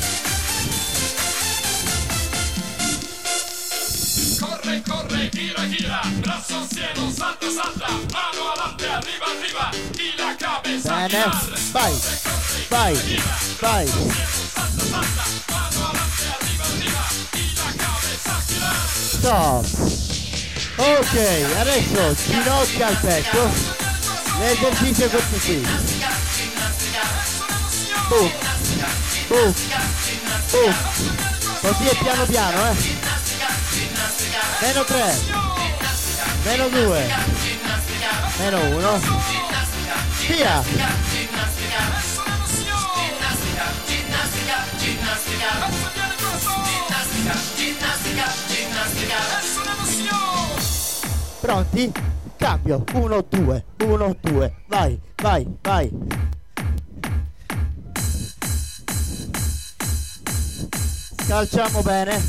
Corre, 4.40 4.84
corre, 4.86 5.30
gira, 5.32 5.68
gira, 5.70 6.02
brazo 6.20 6.56
al 6.56 6.68
cielo, 6.70 7.12
salta, 7.16 7.48
salta, 7.50 7.88
mano 8.12 8.52
adelante, 8.52 8.90
arriba, 8.90 9.26
arriba, 9.26 9.72
y 9.98 10.18
la 10.18 10.36
cabeza 10.38 10.96
Bene, 10.96 11.26
vai, 11.72 11.94
vai, 12.70 12.96
vai. 13.62 13.88
Stop. 19.18 19.66
Ok, 20.76 21.16
adesso 21.60 22.16
ginocchia 22.28 22.88
al 22.88 22.98
petto. 22.98 23.50
L'esercizio 24.40 25.06
è 25.06 25.10
questo 25.10 25.40
Boom, 28.08 28.32
boom, 29.28 29.54
boom. 30.52 30.74
Così 31.60 31.88
è 31.88 31.98
piano 31.98 32.24
piano, 32.24 32.70
eh. 32.70 32.76
Meno 34.62 34.84
3, 34.86 35.16
meno 36.46 36.70
2, 36.70 37.16
meno 38.40 38.60
1. 38.78 39.00
Via. 40.28 40.64
Pronti? 51.42 51.92
Cambio. 52.38 52.84
1, 52.94 53.26
2, 53.30 53.66
1, 53.84 54.16
2. 54.22 54.54
Vai, 54.68 55.00
vai, 55.22 55.48
vai. 55.62 56.37
Calciamo 61.28 61.82
bene. 61.82 62.24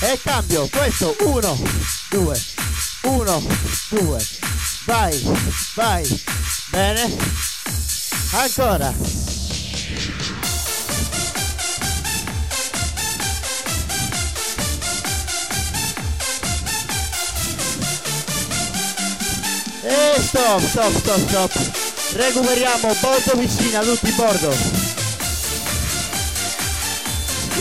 E 0.00 0.20
cambio. 0.22 0.68
Questo. 0.68 1.16
1, 1.20 1.58
2, 2.10 2.40
1, 3.02 3.46
2. 3.90 4.28
Vai, 4.86 5.22
vai. 5.74 6.22
Bene. 6.70 7.16
Ancora. 8.32 9.37
E 19.88 20.20
stop, 20.20 20.60
stop, 20.60 20.94
stop, 20.98 21.18
stop. 21.28 21.50
Recuperiamo 22.12 22.94
bordo 23.00 23.38
piscina, 23.38 23.80
tutti 23.80 24.10
bordo. 24.10 24.48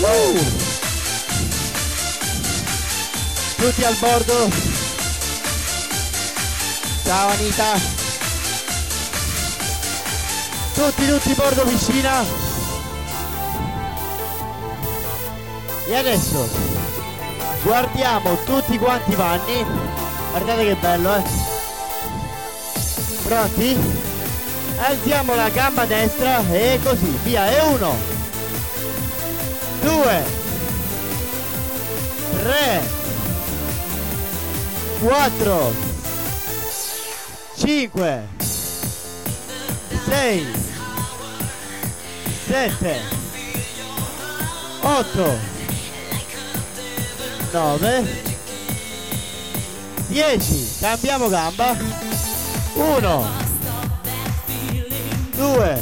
Uh. 0.01 0.45
Tutti 3.55 3.83
al 3.85 3.95
bordo. 3.95 4.49
Ciao 7.05 7.29
Anita. 7.29 7.79
Tutti, 10.73 11.07
tutti 11.07 11.33
bordo 11.33 11.63
piscina. 11.63 12.25
E 15.87 15.95
adesso 15.95 16.49
guardiamo 17.63 18.37
tutti 18.43 18.77
quanti 18.77 19.11
i 19.11 19.15
panni. 19.15 19.65
Guardate 20.31 20.65
che 20.65 20.75
bello, 20.75 21.15
eh. 21.15 21.36
Pronti? 23.27 23.77
Alziamo 24.77 25.35
la 25.35 25.49
gamba 25.49 25.83
destra 25.83 26.41
e 26.49 26.79
così, 26.81 27.13
via, 27.23 27.49
e 27.49 27.59
uno, 27.59 27.93
due, 29.81 30.23
tre, 32.37 32.81
quattro, 35.01 35.73
cinque, 37.57 38.27
sei, 40.05 40.47
sette, 42.45 43.01
otto, 44.79 45.37
nove, 47.51 48.23
dieci, 50.07 50.77
cambiamo 50.79 51.27
gamba 51.27 52.16
1 52.77 53.25
2 55.35 55.77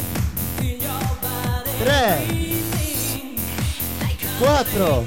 3 1.84 2.46
4 4.40 5.04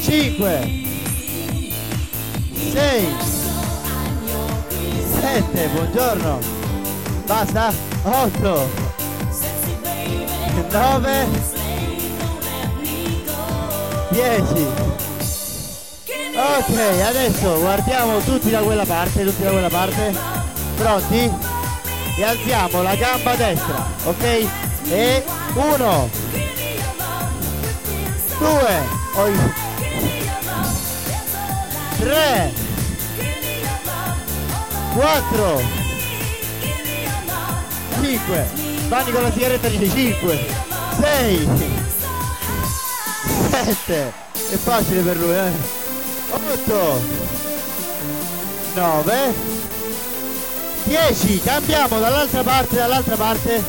5 0.00 0.84
6 2.72 3.34
7 5.20 5.68
buongiorno. 5.68 6.38
Basta. 7.26 7.72
8 8.04 8.70
9 10.70 11.26
10 14.10 14.93
Ok, 16.36 16.76
adesso 17.06 17.60
guardiamo 17.60 18.18
tutti 18.18 18.50
da 18.50 18.58
quella 18.58 18.84
parte, 18.84 19.24
tutti 19.24 19.44
da 19.44 19.50
quella 19.50 19.68
parte. 19.68 20.12
Pronti? 20.76 21.32
E 22.16 22.24
alziamo 22.24 22.82
la 22.82 22.96
gamba 22.96 23.36
destra, 23.36 23.86
ok? 24.04 24.46
E 24.88 25.24
uno, 25.54 26.10
due, 28.38 28.82
oi, 29.14 29.38
tre, 31.98 32.52
quattro, 34.94 35.62
cinque. 38.02 38.48
Vanni 38.88 39.12
con 39.12 39.22
la 39.22 39.32
sigaretta 39.32 39.68
dice 39.68 39.88
cinque, 39.88 40.44
sei, 41.00 41.48
sette. 43.50 44.12
È 44.50 44.56
facile 44.56 45.00
per 45.02 45.16
lui, 45.16 45.34
eh? 45.36 45.83
8 46.52 47.02
9 48.74 49.34
10 50.84 51.40
cambiamo 51.40 51.98
dall'altra 51.98 52.42
parte 52.42 52.76
dall'altra 52.76 53.16
parte. 53.16 53.62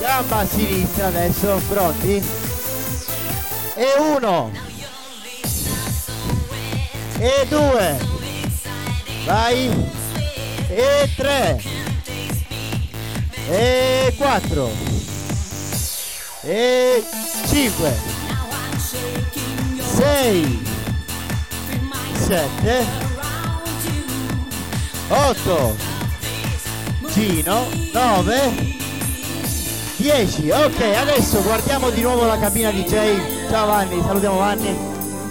Gamba 0.00 0.44
sinistra 0.46 1.06
adesso 1.06 1.60
pronti? 1.68 2.22
E 3.74 3.98
1 3.98 4.50
e 7.18 7.46
2 7.48 7.98
vai. 9.24 9.88
E 10.68 11.10
3 11.16 11.62
e 13.48 14.14
4 14.16 14.70
e 16.42 17.04
5 17.48 17.92
6 19.96 20.69
7 22.30 22.86
8 25.08 25.76
Gino 27.08 27.66
9 27.92 28.76
10 29.96 30.50
ok 30.52 30.80
adesso 30.96 31.42
guardiamo 31.42 31.90
di 31.90 32.02
nuovo 32.02 32.26
la 32.26 32.38
cabina 32.38 32.70
DJ 32.70 33.48
ciao 33.50 33.66
Vanni 33.66 34.00
salutiamo 34.00 34.38
Vanni. 34.38 34.78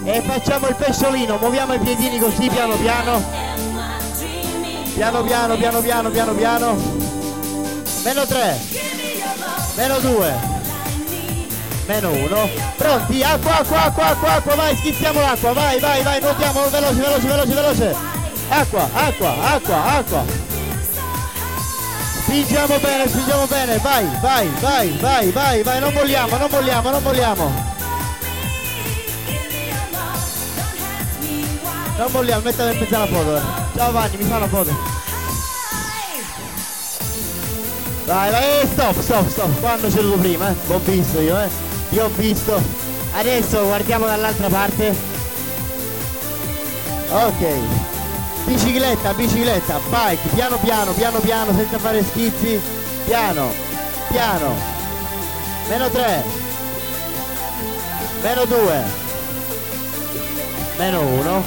E 0.04 0.20
facciamo 0.20 0.68
il 0.68 0.76
pesciolino 0.76 1.38
muoviamo 1.38 1.72
i 1.72 1.78
piedini 1.78 2.18
così 2.18 2.50
piano 2.50 2.76
piano. 2.76 3.24
Piano 4.92 5.22
piano 5.22 5.56
piano 5.56 5.80
piano 5.80 6.10
piano 6.10 6.34
piano. 6.34 6.76
Meno 8.04 8.26
3 8.26 8.58
meno 9.76 9.98
2 10.00 10.49
meno 11.90 12.10
1 12.12 12.50
pronti? 12.76 13.22
Acqua 13.22 13.58
acqua 13.58 13.82
acqua 13.86 14.06
acqua 14.10 14.32
acqua 14.34 14.54
vai 14.54 14.76
schizziamo 14.76 15.20
l'acqua 15.20 15.52
vai 15.52 15.80
vai 15.80 16.02
vai 16.04 16.20
nuotiamo 16.20 16.68
veloce 16.68 17.00
veloce 17.00 17.26
veloce 17.26 17.54
veloce. 17.54 17.96
Acqua 18.48 18.88
acqua 18.92 19.30
acqua 19.54 19.84
acqua. 19.98 20.24
Spingiamo 22.22 22.78
bene 22.78 23.08
spingiamo 23.08 23.46
bene 23.46 23.78
vai 23.78 24.06
vai 24.22 24.48
vai 24.60 24.88
vai 25.00 25.30
vai 25.32 25.62
vai 25.64 25.80
non 25.80 25.92
molliamo 25.92 26.36
non 26.36 26.48
molliamo 26.48 26.90
non 26.90 27.02
molliamo 27.02 27.52
non 31.98 32.12
molliamo 32.12 32.42
mettila 32.42 32.70
in 32.70 32.78
mezzo 32.78 32.94
alla 32.94 33.06
foto 33.06 33.36
eh. 33.36 33.42
ciao 33.76 33.90
Vanni 33.90 34.16
mi 34.16 34.24
fa 34.24 34.36
una 34.36 34.48
foto. 34.48 34.98
Vai 38.06 38.30
vai 38.30 38.60
eh, 38.62 38.66
stop 38.72 39.00
stop 39.00 39.28
stop. 39.28 39.60
Qua 39.60 39.72
hanno 39.72 39.90
ceduto 39.90 40.18
prima 40.18 40.50
eh. 40.50 40.54
ho 40.72 40.78
visto 40.84 41.20
io 41.20 41.36
eh 41.40 41.69
io 41.90 42.04
ho 42.04 42.08
visto 42.08 42.60
adesso 43.12 43.64
guardiamo 43.64 44.06
dall'altra 44.06 44.48
parte. 44.48 44.94
Ok. 47.10 47.54
Bicicletta 48.46 49.14
bicicletta. 49.14 49.80
Bike. 49.88 50.28
Piano 50.34 50.56
piano 50.58 50.92
piano 50.92 51.18
piano 51.18 51.52
senza 51.54 51.78
fare 51.78 52.02
schizzi. 52.04 52.60
Piano 53.04 53.52
piano. 54.08 54.54
Meno 55.68 55.88
3 55.88 56.40
meno 58.22 58.44
2 58.44 58.84
meno 60.76 61.00
1 61.00 61.44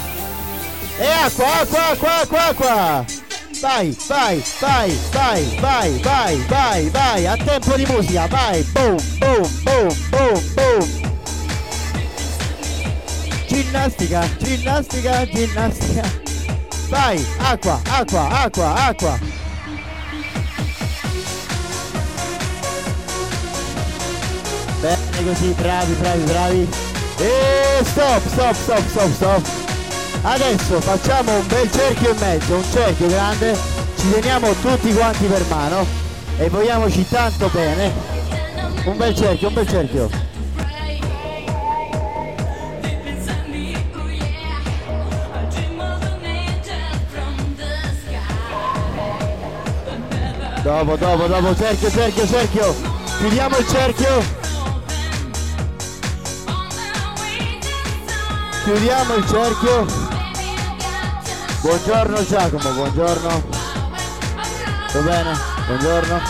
e 0.97 1.07
acqua 1.07 1.61
acqua 1.61 1.89
acqua 1.89 2.21
acqua 2.21 2.45
acqua 2.47 3.22
vai 3.63 3.91
vai 4.09 4.43
vai 4.59 4.91
vai 5.13 5.41
vai 5.61 5.91
vai 5.99 6.37
vai 6.49 6.89
vai 6.89 7.25
a 7.25 7.37
tempo 7.37 7.77
di 7.77 7.85
musica 7.85 8.27
vai 8.27 8.61
boom 8.73 8.97
boom 9.19 9.47
boom 9.63 9.87
boom 10.11 10.41
boom. 10.55 10.85
Ginnastica 13.47 14.21
ginnastica 14.43 15.25
ginnastica. 15.27 16.03
Vai 16.89 17.25
acqua 17.39 17.79
acqua 17.89 18.27
acqua 18.43 18.73
acqua. 18.89 19.19
Bene 24.81 25.23
così 25.23 25.53
bravi 25.53 25.93
bravi 25.93 26.23
bravi. 26.23 26.69
E 27.17 27.83
stop 27.85 28.27
stop 28.27 28.55
stop 28.55 28.89
stop 28.89 29.13
stop 29.13 29.62
adesso 30.23 30.79
facciamo 30.79 31.35
un 31.35 31.47
bel 31.47 31.69
cerchio 31.71 32.11
in 32.11 32.17
mezzo 32.17 32.55
un 32.55 32.63
cerchio 32.71 33.07
grande. 33.07 33.57
Ci 33.97 34.09
teniamo 34.11 34.53
tutti 34.61 34.93
quanti 34.93 35.25
per 35.25 35.45
mano 35.49 35.85
e 36.37 36.49
vogliamoci 36.49 37.07
tanto 37.07 37.49
bene. 37.51 37.91
Un 38.85 38.97
bel 38.97 39.15
cerchio 39.15 39.47
un 39.49 39.53
bel 39.53 39.67
cerchio. 39.67 40.09
Dopo 50.63 50.95
dopo 50.95 51.27
dopo 51.27 51.55
cerchio 51.55 51.91
cerchio 51.91 52.27
cerchio. 52.27 52.75
Chiudiamo 53.17 53.57
il 53.57 53.67
cerchio. 53.67 54.41
Chiudiamo 58.63 59.15
il 59.15 59.27
cerchio 59.27 60.02
buongiorno 61.63 62.25
Giacomo 62.25 62.71
buongiorno. 62.71 63.43
Tutto 64.87 65.01
bene? 65.01 65.31
Buongiorno. 65.65 66.21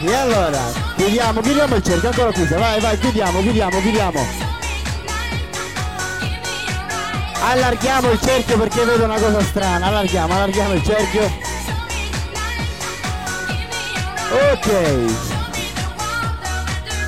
E 0.00 0.14
allora 0.14 0.60
chiudiamo 0.96 1.40
chiudiamo 1.40 1.76
il 1.76 1.82
cerchio 1.82 2.08
ancora 2.08 2.32
chiusa. 2.32 2.58
Vai 2.58 2.80
vai 2.80 2.98
chiudiamo 2.98 3.40
chiudiamo 3.42 3.80
chiudiamo. 3.80 4.26
Allarghiamo 7.42 8.10
il 8.10 8.20
cerchio 8.20 8.58
perché 8.58 8.84
vedo 8.84 9.04
una 9.04 9.18
cosa 9.18 9.42
strana. 9.42 9.86
Allarghiamo 9.86 10.34
allarghiamo 10.34 10.72
il 10.72 10.84
cerchio. 10.84 11.44
Ok 14.52 15.35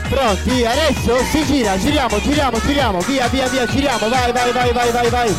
Pronti? 0.09 0.65
Adesso 0.65 1.17
si 1.31 1.45
gira, 1.45 1.79
giriamo, 1.79 2.21
giriamo, 2.21 2.61
giriamo, 2.61 3.01
via, 3.01 3.29
via, 3.29 3.47
via, 3.49 3.67
giriamo, 3.67 4.09
vai, 4.09 4.33
vai, 4.33 4.53
vai, 4.53 4.73
vai, 4.73 4.91
vai, 4.91 5.11
vai. 5.11 5.37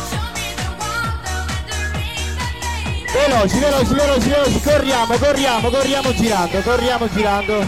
Veloci, 3.12 3.58
veloci, 3.58 3.94
veloci, 3.94 4.28
veloci, 4.28 4.60
corriamo, 4.62 5.18
corriamo, 5.18 5.70
corriamo 5.70 6.14
girando, 6.14 6.62
corriamo 6.62 7.08
girando. 7.12 7.66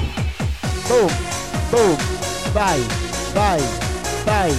Boom, 0.87 1.09
boom, 1.71 1.97
vai, 2.53 2.87
vai, 3.35 3.63
vai. 4.25 4.57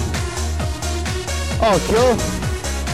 Occhio. 1.60 2.16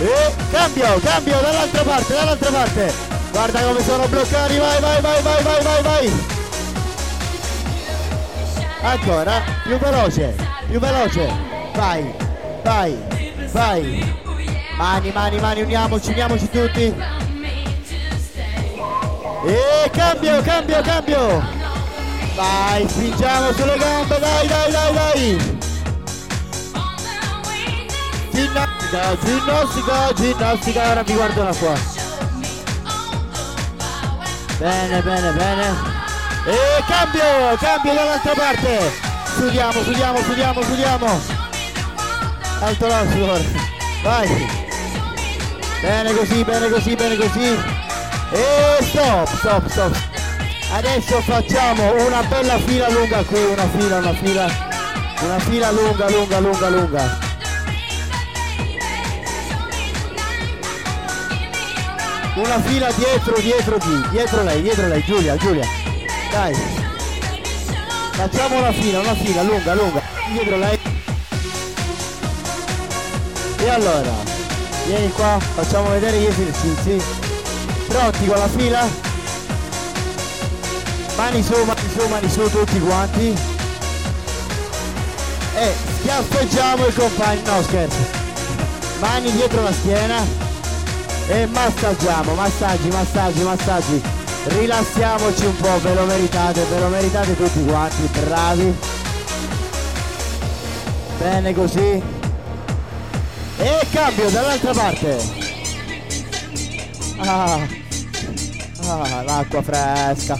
E 0.01 0.33
cambio, 0.53 1.01
cambio 1.01 1.41
dall'altra 1.41 1.83
parte, 1.83 2.13
dall'altra 2.15 2.51
parte. 2.51 2.93
Guarda 3.33 3.61
come 3.61 3.85
sono 3.85 4.07
bloccati, 4.07 4.57
vai, 4.59 4.81
vai, 4.81 5.01
vai, 5.01 5.23
vai, 5.23 5.43
vai, 5.43 5.63
vai, 5.63 5.83
vai. 5.83 6.30
Ancora, 8.83 9.43
più 9.63 9.79
veloce, 9.79 10.35
più 10.69 10.79
veloce. 10.79 11.33
Vai, 11.75 12.15
vai, 12.63 12.99
vai. 13.53 14.19
Mani, 14.77 15.11
mani, 15.13 15.39
mani, 15.41 15.63
uniamoci, 15.63 16.11
uniamoci 16.11 16.49
tutti. 16.49 16.95
E 19.47 19.91
cambio, 19.91 20.43
cambio, 20.43 20.81
cambio. 20.83 21.43
Vai, 22.35 22.89
spingiamo 22.89 23.53
sulle 23.53 23.77
gambe, 23.77 24.19
dai, 24.19 24.47
dai, 24.47 24.71
dai, 24.73 24.95
dai. 24.95 25.59
ginnastica, 28.91 29.17
ginnastica, 29.23 30.13
ginnastica, 30.15 30.91
ora 30.91 31.05
mi 31.07 31.15
guardo 31.15 31.43
da 31.43 31.55
qua. 31.55 31.75
Bene, 34.59 35.03
bene, 35.03 35.33
bene. 35.33 35.90
E 36.47 36.85
cambio, 36.87 37.57
cambio 37.59 37.93
dall'altra 37.93 38.33
parte. 38.33 38.93
Chiudiamo, 39.37 39.83
chiudiamo, 39.83 40.19
chiudiamo, 40.23 40.61
chiudiamo. 40.61 41.21
Alto 42.61 42.87
l'asso 42.87 43.23
ora. 43.23 43.41
Vai. 44.03 44.49
Bene 45.83 46.15
così, 46.15 46.45
bene 46.45 46.69
così, 46.71 46.95
bene 46.95 47.17
così. 47.17 47.59
E 48.33 48.79
stop, 48.83 49.37
stop, 49.37 49.69
stop. 49.69 49.97
Adesso 50.73 51.21
facciamo 51.23 52.07
una 52.07 52.23
bella 52.23 52.59
fila 52.59 52.89
lunga 52.89 53.23
qui, 53.25 53.43
una 53.45 53.69
fila, 53.69 53.97
una 53.99 54.15
fila. 54.15 54.69
Una 55.23 55.39
fila 55.39 55.71
lunga, 55.71 56.09
lunga, 56.09 56.39
lunga, 56.41 56.69
lunga. 56.69 57.19
Una 62.37 62.61
fila 62.61 62.91
dietro, 62.93 63.39
dietro 63.39 63.77
chi? 63.79 64.09
Dietro 64.11 64.43
lei, 64.43 64.63
dietro 64.63 64.87
lei, 64.87 65.03
Giulia, 65.05 65.37
Giulia. 65.37 65.80
Dai. 66.31 66.55
Facciamo 68.13 68.59
una 68.59 68.73
fila, 68.73 69.01
una 69.01 69.15
fila 69.15 69.43
lunga, 69.43 69.75
lunga. 69.75 70.03
Dietro 70.33 70.57
lei. 70.59 70.79
E 73.59 73.69
allora, 73.69 74.13
vieni 74.87 75.11
qua, 75.11 75.39
facciamo 75.41 75.91
vedere 75.91 76.19
gli 76.19 76.27
esercizi. 76.27 77.03
Pronti 77.89 78.27
con 78.27 78.39
la 78.39 78.49
fila? 78.49 78.87
Mani 81.17 81.43
su, 81.43 81.65
mani 81.65 81.91
su, 81.97 82.09
mani 82.09 82.31
su 82.31 82.51
tutti 82.51 82.81
quanti. 82.81 83.37
E 85.57 85.75
schiaffeggiamo 85.99 86.87
il 86.87 86.95
compagno, 86.95 87.43
no 87.45 87.63
scherzo. 87.63 87.99
Mani 89.01 89.33
dietro 89.33 89.63
la 89.63 89.73
schiena. 89.73 90.25
E 91.29 91.47
massaggiamo, 91.47 92.35
massaggi, 92.35 92.89
massaggi, 92.89 93.43
massaggi. 93.43 94.20
Rilassiamoci 94.45 95.45
un 95.45 95.57
po', 95.57 95.81
ve 95.81 95.95
lo 95.95 96.05
meritate, 96.05 96.65
ve 96.65 96.79
lo 96.79 96.89
meritate 96.89 97.37
tutti 97.37 97.65
quanti, 97.65 98.09
bravi. 98.25 98.75
Bene 101.19 101.55
così. 101.55 102.03
E 103.59 103.87
cambio 103.91 104.31
dall'altra 104.31 104.73
parte. 104.73 105.19
Ah, 107.19 107.67
ah 108.87 109.23
l'acqua 109.23 109.63
fresca. 109.63 110.39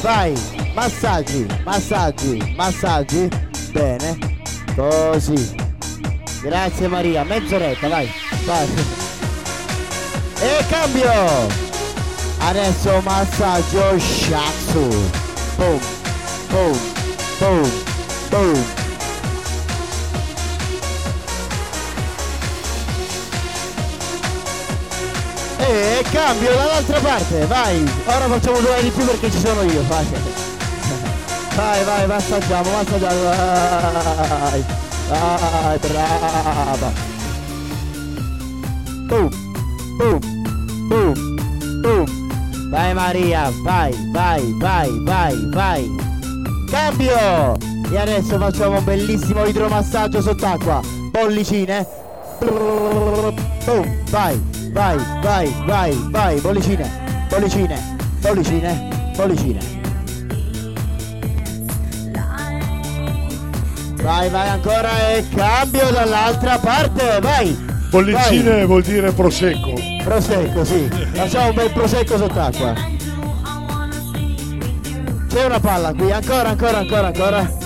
Vai, 0.00 0.32
massaggi, 0.72 1.46
massaggi, 1.64 2.54
massaggi. 2.56 3.28
Bene, 3.72 4.18
così. 4.76 5.54
Grazie 6.42 6.88
Maria, 6.88 7.24
mezz'oretta, 7.24 7.88
vai, 7.88 8.08
vai. 8.46 8.68
E 10.40 10.64
cambio! 10.68 11.69
Adesso 12.42 13.00
massaggio 13.02 13.98
shatsu. 13.98 14.88
Boom, 15.56 15.78
boom, 16.48 16.78
boom, 17.38 17.70
boom. 18.30 18.64
E 25.58 26.04
cambio 26.10 26.54
dall'altra 26.54 26.98
parte, 27.00 27.46
vai! 27.46 27.84
Ora 28.06 28.26
facciamo 28.26 28.58
due 28.60 28.82
di 28.82 28.90
più 28.90 29.04
perché 29.04 29.30
ci 29.30 29.38
sono 29.38 29.62
io, 29.62 29.82
vai! 29.86 30.06
Vai, 31.54 31.84
vai, 31.84 32.06
massaggiamo, 32.06 32.70
massaggiamo, 32.70 33.22
vai! 33.22 34.64
Vai, 35.08 35.78
brava! 35.78 36.92
Boom, 39.08 39.28
boom, 39.98 40.18
boom, 40.88 41.80
boom! 41.82 42.19
Vai 42.70 42.94
Maria, 42.94 43.50
vai, 43.64 43.92
vai, 44.12 44.40
vai, 44.60 44.88
vai, 45.04 45.34
vai! 45.52 45.90
Cambio! 46.70 47.58
E 47.90 47.98
adesso 47.98 48.38
facciamo 48.38 48.78
un 48.78 48.84
bellissimo 48.84 49.44
idromassaggio 49.44 50.22
sott'acqua. 50.22 50.80
Bollicine. 51.10 51.84
Boom, 52.38 53.84
vai, 54.10 54.40
vai, 54.72 54.96
vai, 55.20 55.48
vai, 55.66 55.92
vai, 56.12 56.40
bollicine, 56.40 56.88
bollicine, 57.28 57.76
bollicine, 58.20 58.88
bollicine. 59.16 59.60
Vai, 63.96 64.30
vai 64.30 64.48
ancora 64.48 65.16
e 65.16 65.28
cambio 65.34 65.90
dall'altra 65.90 66.56
parte, 66.60 67.20
vai! 67.20 67.52
Bollicine 67.90 68.64
vuol 68.64 68.82
dire 68.82 69.10
prosecco. 69.10 69.89
Prosecco, 70.04 70.64
sì. 70.64 70.88
Facciamo 71.12 71.48
un 71.48 71.54
bel 71.54 71.70
prosecco 71.70 72.16
sott'acqua. 72.16 72.74
C'è 75.28 75.44
una 75.44 75.60
palla 75.60 75.92
qui, 75.92 76.10
ancora, 76.10 76.48
ancora, 76.48 76.78
ancora, 76.78 77.06
ancora. 77.06 77.58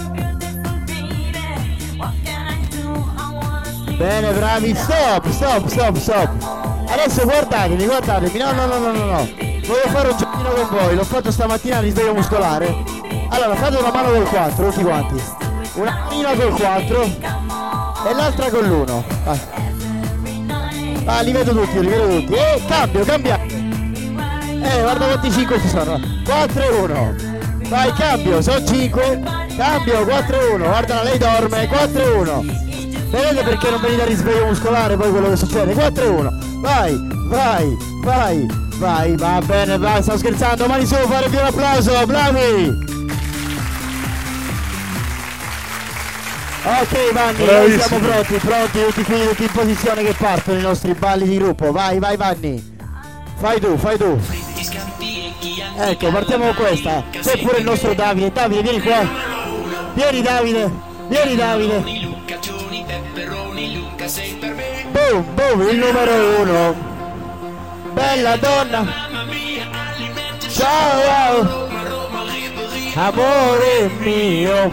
Bene, 3.96 4.32
bravi, 4.32 4.74
stop, 4.74 5.30
stop, 5.30 5.66
stop, 5.68 5.96
stop. 5.96 6.28
Adesso 6.88 7.24
guardatemi, 7.24 7.84
guardatemi, 7.84 8.38
no, 8.38 8.52
no, 8.52 8.66
no, 8.66 8.78
no, 8.78 8.92
no, 8.92 9.04
no. 9.04 9.28
Voglio 9.66 9.88
fare 9.88 10.08
un 10.08 10.16
giochino 10.18 10.50
con 10.50 10.68
voi, 10.70 10.94
l'ho 10.94 11.04
fatto 11.04 11.30
stamattina 11.30 11.78
al 11.78 11.84
risveglio 11.84 12.12
muscolare. 12.12 12.84
Allora, 13.30 13.54
fate 13.54 13.76
una 13.76 13.90
mano 13.90 14.10
col 14.10 14.28
4, 14.28 14.68
tutti 14.68 14.82
quanti. 14.82 15.22
Una 15.74 16.04
manina 16.04 16.34
col 16.34 16.52
4 16.52 17.02
e 17.02 18.14
l'altra 18.14 18.50
con 18.50 18.64
l'1. 18.64 19.02
Vai. 19.24 19.40
Ah, 21.06 21.20
li 21.20 21.32
vedo 21.32 21.52
tutti, 21.52 21.80
li 21.80 21.88
vedo 21.88 22.06
tutti. 22.08 22.32
Eh, 22.32 22.62
cambio, 22.66 23.04
cambia. 23.04 23.38
Eh, 23.44 24.80
guarda 24.80 25.04
quanti 25.06 25.30
5 25.30 25.60
ci 25.60 25.68
sono. 25.68 26.00
4 26.24 26.62
e 26.62 26.68
1. 26.68 27.14
Vai, 27.68 27.92
cambio, 27.92 28.40
sono 28.40 28.64
5. 28.64 29.22
Cambio, 29.56 30.04
4 30.04 30.40
e 30.40 30.52
1. 30.54 30.64
Guarda, 30.64 31.02
lei 31.02 31.18
dorme. 31.18 31.66
4 31.66 32.02
e 32.02 32.10
1. 32.10 32.44
Vedete 33.10 33.42
perché 33.44 33.70
non 33.70 33.80
venite 33.80 34.02
a 34.02 34.06
risveglio 34.06 34.46
muscolare 34.46 34.96
poi 34.96 35.10
quello 35.10 35.28
che 35.28 35.36
succede? 35.36 35.74
4 35.74 36.04
e 36.04 36.08
1. 36.08 36.38
Vai, 36.60 36.98
vai, 37.28 37.76
vai, 38.02 38.46
vai. 38.78 39.16
Va 39.16 39.40
bene, 39.44 39.78
vai, 39.78 40.02
sto 40.02 40.16
scherzando. 40.16 40.66
Mani 40.66 40.86
su, 40.86 40.94
fare 40.94 41.28
più 41.28 41.38
un 41.38 41.44
applauso. 41.44 42.06
Bravi. 42.06 43.03
Ok 46.66 47.12
Vanni, 47.12 47.44
noi 47.44 47.78
siamo 47.78 48.06
pronti, 48.06 48.34
pronti, 48.36 48.84
tutti 48.84 49.02
qui, 49.04 49.28
tutti 49.28 49.42
in 49.42 49.52
posizione 49.52 50.02
che 50.02 50.14
partono 50.14 50.58
i 50.58 50.62
nostri 50.62 50.94
balli 50.94 51.28
di 51.28 51.36
gruppo. 51.36 51.70
Vai, 51.72 51.98
vai 51.98 52.16
Vanni. 52.16 52.72
Fai 53.36 53.60
tu, 53.60 53.76
fai 53.76 53.98
tu. 53.98 54.18
Ecco, 55.76 56.10
partiamo 56.10 56.44
con 56.46 56.54
questa. 56.54 57.04
C'è 57.10 57.38
pure 57.38 57.58
il 57.58 57.64
nostro 57.64 57.92
Davide. 57.92 58.32
Davide, 58.32 58.62
vieni 58.62 58.80
qua. 58.80 59.06
Vieni 59.92 60.22
Davide, 60.22 60.70
vieni 61.08 61.36
Davide. 61.36 61.82
Boom, 64.90 65.34
boom, 65.34 65.68
il 65.68 65.76
numero 65.76 66.40
uno. 66.40 66.74
Bella 67.92 68.36
donna. 68.36 68.86
Ciao, 70.48 71.68
amore 72.94 73.90
mio. 73.98 74.72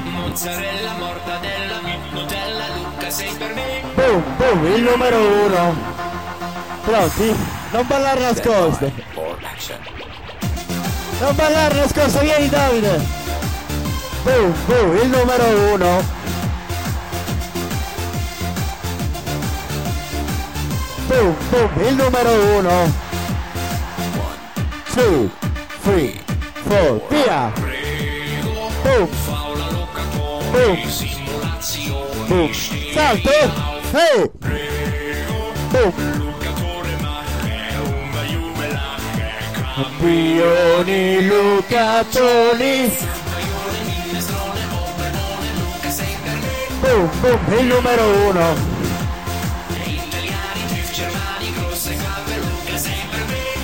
Boom, 4.02 4.24
boom, 4.38 4.66
il 4.66 4.82
numero 4.82 5.18
uno. 5.46 5.76
Pronti? 6.82 7.36
Non 7.70 7.86
ballare 7.86 8.20
nascoste. 8.20 8.92
Non 11.20 11.36
ballare 11.36 11.76
nascoste, 11.76 12.20
vieni 12.22 12.50
Davide. 12.50 13.00
Boom, 14.24 14.56
boom, 14.66 14.98
il 14.98 15.08
numero 15.08 15.74
uno. 15.74 16.04
Boom, 21.06 21.36
boom, 21.50 21.88
il 21.88 21.94
numero 21.94 22.58
uno. 22.58 22.94
Two, 24.96 25.30
three, 25.84 26.20
four, 26.64 27.02
via. 27.08 27.52
Boom. 28.82 29.10
Boom. 30.52 30.80
Boom. 32.28 32.54
Salto. 32.94 33.81
Hey. 33.94 34.24
Boom. 35.72 35.92
Campioni 39.76 41.28
Lucatoni. 41.28 42.98
Boom, 46.80 47.10
boom, 47.20 47.60
il 47.60 47.66
numero 47.66 48.04
uno. 48.30 48.56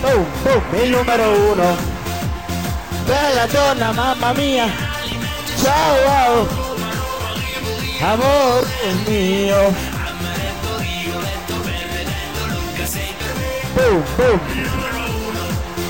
Boom, 0.01 0.25
boom, 0.43 0.83
il 0.83 0.89
numero 0.89 1.51
uno. 1.51 1.77
Bella 3.05 3.45
donna, 3.45 3.91
mamma 3.93 4.33
mia. 4.33 4.69
Ciao, 5.55 5.95
wow. 6.03 6.47
Amore 8.01 8.67
mio. 9.05 9.97
Boom, 13.77 14.03
boom. 14.17 14.39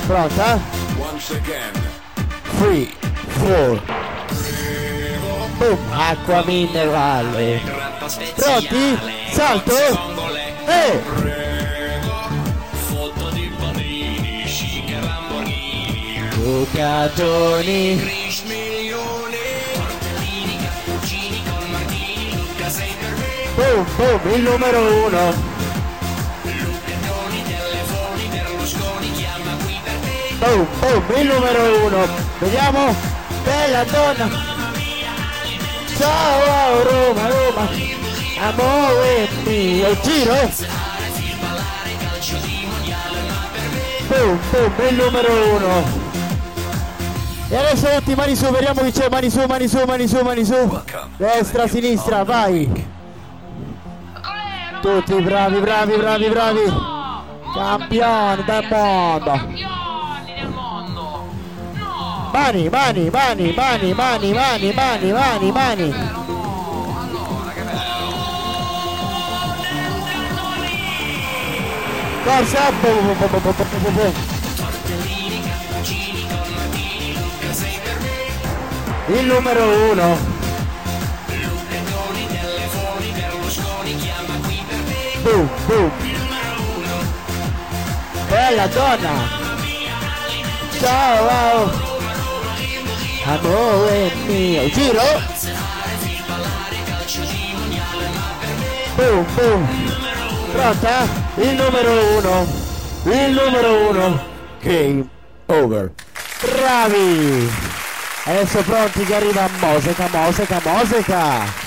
Pronta? 0.08 0.60
Once 1.00 1.32
again. 1.32 1.74
3, 2.60 2.92
4. 3.40 3.82
Boom, 5.58 5.80
acqua 5.92 6.44
minerale. 6.46 7.62
Pronti? 8.36 8.98
Salto? 9.32 9.76
E 10.68 11.02
Foto 12.90 13.30
di 13.30 13.52
panini, 13.58 14.44
chic 14.46 14.90
e 14.90 15.00
Lamborghini 15.00 16.30
me 18.46 18.86
Boom, 23.56 23.86
boom, 23.96 24.34
il 24.34 24.42
numero 24.42 25.06
uno. 25.06 25.47
Boom, 30.40 30.68
boom, 30.80 31.04
il 31.18 31.26
numero 31.26 31.86
uno. 31.86 32.08
Vediamo. 32.38 32.96
Bella 33.44 33.84
donna. 33.86 34.30
Ciao 35.98 36.84
Roma, 36.84 37.28
Roma. 37.28 37.70
Amore 38.40 39.30
mio. 39.46 40.00
Giro. 40.02 40.50
Boom, 44.08 44.40
boom, 44.52 44.88
il 44.90 44.96
numero 44.96 45.56
uno. 45.56 46.06
E 47.50 47.56
adesso 47.56 47.88
tutti 47.88 48.14
mani 48.14 48.36
su, 48.36 48.46
vediamo 48.52 48.82
chi 48.82 48.92
c'è. 48.92 49.10
Mani 49.10 49.30
su, 49.32 49.44
mani 49.48 49.68
su, 49.68 49.84
mani 49.88 50.08
su, 50.08 50.22
mani 50.22 50.46
su. 50.46 50.82
Destra, 51.18 51.68
sinistra, 51.68 52.24
vai. 52.24 52.86
Tutti 54.82 55.14
bravi, 55.16 55.60
bravi, 55.60 55.96
bravi, 55.96 56.30
bravi. 56.30 56.74
Campioni 57.56 58.44
del 58.44 58.68
mondo. 58.70 59.77
Mani, 62.38 62.70
mani, 62.70 63.10
mani, 63.10 63.52
mani, 63.52 63.94
mani, 63.96 64.32
mani, 64.32 64.72
mani, 64.72 65.12
mani, 65.12 65.52
mani. 65.52 65.92
Forza! 72.24 72.64
Il 79.10 79.26
numero 79.26 79.92
uno. 79.92 80.18
Boom, 85.24 85.50
boom. 85.66 85.92
Bella 88.30 88.68
donna. 88.68 89.14
Ciao, 90.80 91.24
wow. 91.26 91.87
Amore 93.28 94.12
mio. 94.26 94.70
Giro. 94.70 95.02
Boom, 98.96 99.26
boom. 99.36 99.68
Pronta? 100.54 101.08
Il 101.36 101.56
numero 101.56 102.18
uno. 102.18 102.48
Il 103.04 103.34
numero 103.34 103.90
uno. 103.90 104.24
Game 104.62 105.10
over. 105.48 105.92
Bravi. 106.40 107.52
Adesso 108.24 108.62
pronti 108.62 109.04
che 109.04 109.16
arriva 109.16 109.50
Moseca, 109.60 110.08
Moseca, 110.10 110.62
Moseca. 110.64 111.66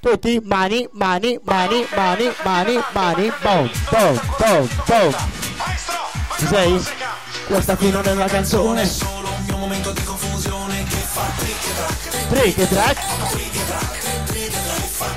Tutti 0.00 0.40
mani, 0.42 0.88
mani, 0.92 1.38
mani, 1.44 1.86
mani, 1.94 2.32
mani, 2.42 2.82
mani, 2.92 3.32
boom, 3.42 3.70
boom, 3.90 4.20
boom, 4.38 4.68
boom. 4.86 5.14
Ci 6.42 6.48
sei? 6.48 6.84
Questa 7.46 7.76
qui 7.76 7.90
non 7.90 8.04
è 8.04 8.10
una 8.10 8.26
canzone. 8.26 8.84
Solo 8.84 9.28
un 9.28 9.44
mio 9.44 9.56
momento 9.58 9.92
di 9.92 10.02
confusione 10.02 10.82
Che 10.88 10.96
fa 10.96 11.22
trick 11.36 11.68
e 11.68 11.74
track 11.76 12.28
Trick 12.28 12.58
e 12.58 12.68
track. 12.68 13.00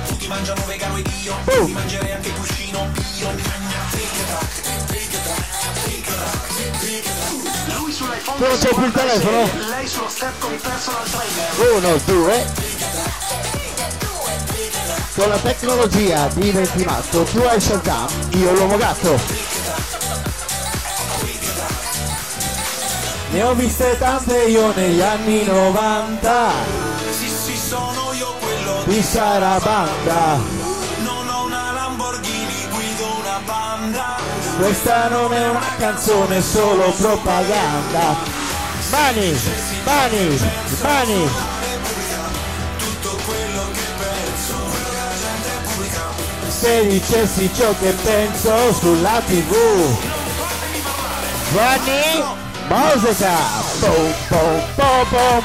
Tutti 0.06 0.28
mangiano 0.28 0.62
vegano 0.66 0.96
ed 0.98 1.10
io 1.24 1.34
Boom. 1.42 1.66
Ti 1.66 1.72
mangerei 1.72 2.12
anche 2.12 2.30
cuscino 2.30 2.88
Io 3.18 3.28
Trick 3.34 3.48
e 3.48 4.24
track 4.28 4.60
Trick 4.86 5.14
e 5.14 5.22
track 5.24 5.50
Trick 5.82 6.08
e 6.08 6.08
track 6.14 6.78
Trick 6.78 7.04
e 7.04 7.12
track 7.18 7.76
Lui 7.76 7.92
sull'iPhone 7.92 8.46
non 8.46 8.58
c'hai 8.60 8.74
più 8.74 8.84
il 8.84 8.92
telefono? 8.92 9.50
Lei 9.68 9.86
sullo 9.88 10.08
step 10.08 10.38
con 10.38 10.52
il 10.52 10.60
personal 10.60 11.10
trainer 11.10 11.74
Uno, 11.74 11.96
due. 12.04 12.46
Con 15.16 15.28
la 15.28 15.38
tecnologia 15.38 16.28
diventi 16.34 16.84
matto, 16.84 17.24
tu 17.24 17.38
hai 17.38 17.60
Shazam, 17.60 18.06
io 18.32 18.52
l'uomo 18.52 18.76
gatto. 18.76 19.55
Ne 23.36 23.42
ho 23.42 23.52
viste 23.52 23.98
tante 23.98 24.44
io 24.44 24.72
negli 24.74 25.02
anni 25.02 25.44
90 25.44 26.50
Sì 27.10 27.28
sì 27.28 27.54
sono 27.54 28.14
io 28.14 28.32
quello 28.40 28.82
di 28.86 29.02
Sarabanda. 29.02 30.38
Non 31.02 31.28
ho 31.28 31.44
una 31.44 31.70
Lamborghini 31.72 32.66
Guido 32.70 33.04
una 33.20 33.38
Panda 33.44 34.16
Questa 34.56 35.08
non 35.08 35.34
è 35.34 35.50
una 35.50 35.68
canzone, 35.76 36.40
solo 36.40 36.90
propaganda. 36.92 38.16
Mani, 38.90 39.38
mani, 39.84 40.40
mani. 40.80 41.28
Tutto 42.78 43.18
quello 43.26 43.64
che 43.74 43.86
penso 43.98 44.56
Se 46.48 46.86
dicessi 46.86 47.50
ciò 47.54 47.74
che 47.78 47.90
penso 48.02 48.72
sulla 48.72 49.20
tv. 49.26 50.14
Giovanni, 51.52 52.45
musica. 52.76 53.36
Boom, 53.80 54.14
boom, 54.28 54.62
boom, 54.76 55.08
boom. 55.10 55.44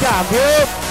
Cambio. 0.00 0.82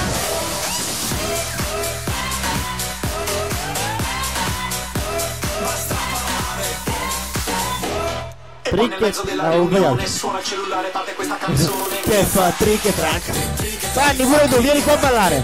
Trick 8.63 9.21
oh, 9.37 9.51
riunione 9.51 10.07
suona 10.07 10.39
il 10.39 10.45
cellulare 10.45 10.87
parte 10.87 11.13
questa 11.13 11.37
canzone 11.37 11.99
Che 12.01 12.23
fa 12.23 12.51
trick 12.57 12.85
e 12.85 12.95
track. 12.95 13.93
Vanni 13.93 14.23
pure 14.25 14.47
tu, 14.47 14.57
vieni 14.61 14.81
qua 14.81 14.93
a 14.93 14.97
ballare. 14.97 15.43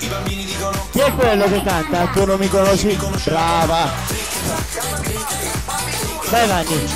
I 0.00 0.06
bambini 0.06 0.44
dicono 0.44 0.86
Chi 0.90 0.98
è 0.98 1.14
quello 1.14 1.44
che 1.48 1.62
canta? 1.62 2.06
Tu 2.12 2.24
non 2.26 2.38
mi 2.38 2.48
conosci? 2.48 2.98
Brava. 3.24 5.11
Vai 6.32 6.46
Vanni. 6.48 6.88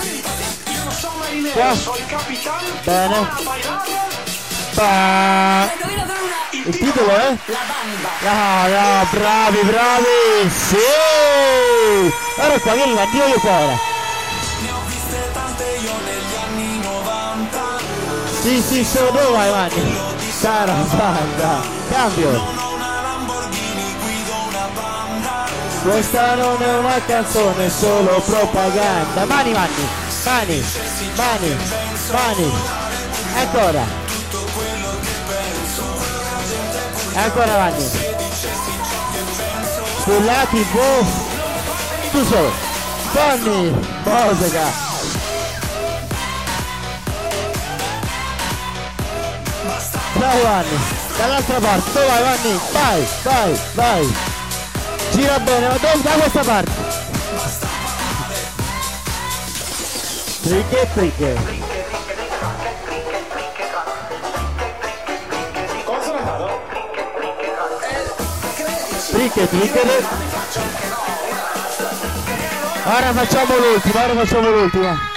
Bene. 2.84 3.28
sono 4.74 5.70
Il 6.64 6.78
titolo 6.78 7.10
è? 7.10 7.32
Eh? 7.32 7.38
La 8.22 8.66
no, 8.66 8.66
no, 8.68 9.06
bravi, 9.10 9.60
bravi! 9.60 10.50
Sì! 10.50 10.76
Ora 12.38 12.58
qua 12.58 12.72
io 12.72 12.84
viene 12.84 12.94
la 12.94 13.06
Dio 13.12 13.26
io 13.26 13.40
cuore! 13.40 13.78
Sì, 18.40 18.62
sì, 18.62 18.84
sono 18.84 19.10
due 19.10 19.30
vai 19.32 19.50
Vanni! 19.50 20.00
Cara 20.40 20.72
banda! 20.72 21.60
Cambio! 21.90 22.55
Questa 25.86 26.34
non 26.34 26.60
è 26.60 26.78
una 26.78 27.00
canzone, 27.06 27.66
è 27.66 27.68
solo 27.68 28.20
propaganda. 28.20 29.24
Mani, 29.24 29.52
mani, 29.52 29.72
mani, 30.24 30.64
mani, 31.14 31.56
mani. 32.10 32.52
Ancora. 33.36 33.84
Ancora 37.14 37.54
avanti. 37.54 37.84
Sulla 40.02 40.46
tv. 40.50 41.06
Tu 42.10 42.24
solo. 42.24 42.50
Tony, 43.12 43.70
musica. 44.04 44.84
Ciao 50.18 50.42
Vanni, 50.42 50.78
dall'altra 51.16 51.60
parte, 51.60 51.92
dove 51.92 52.06
vai 52.06 52.22
Vanni? 52.22 52.60
Vai, 52.72 53.06
vai, 53.22 53.60
vai. 53.74 54.35
Gira 55.16 55.38
bene, 55.38 55.68
ma 55.68 55.76
da 55.78 56.10
questa 56.12 56.42
parte. 56.42 56.70
Fricche 60.42 60.88
fricche. 60.92 61.36
Come 65.84 66.02
sono 66.02 66.18
andato? 66.18 66.60
Fricche 69.10 69.46
fricche. 69.46 69.80
Ora 72.84 73.12
facciamo 73.14 73.56
l'ultima, 73.56 74.04
ora 74.04 74.14
facciamo 74.14 74.50
l'ultima. 74.50 75.15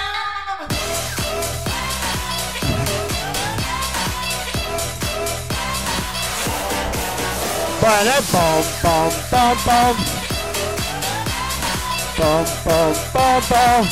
Bene, 7.90 8.22
pom 8.30 8.64
pom 8.82 9.10
pom 9.32 9.58
pom. 9.66 9.96
Pom 12.18 12.46
pom 12.64 12.94
pom 13.12 13.42
pom. 13.48 13.88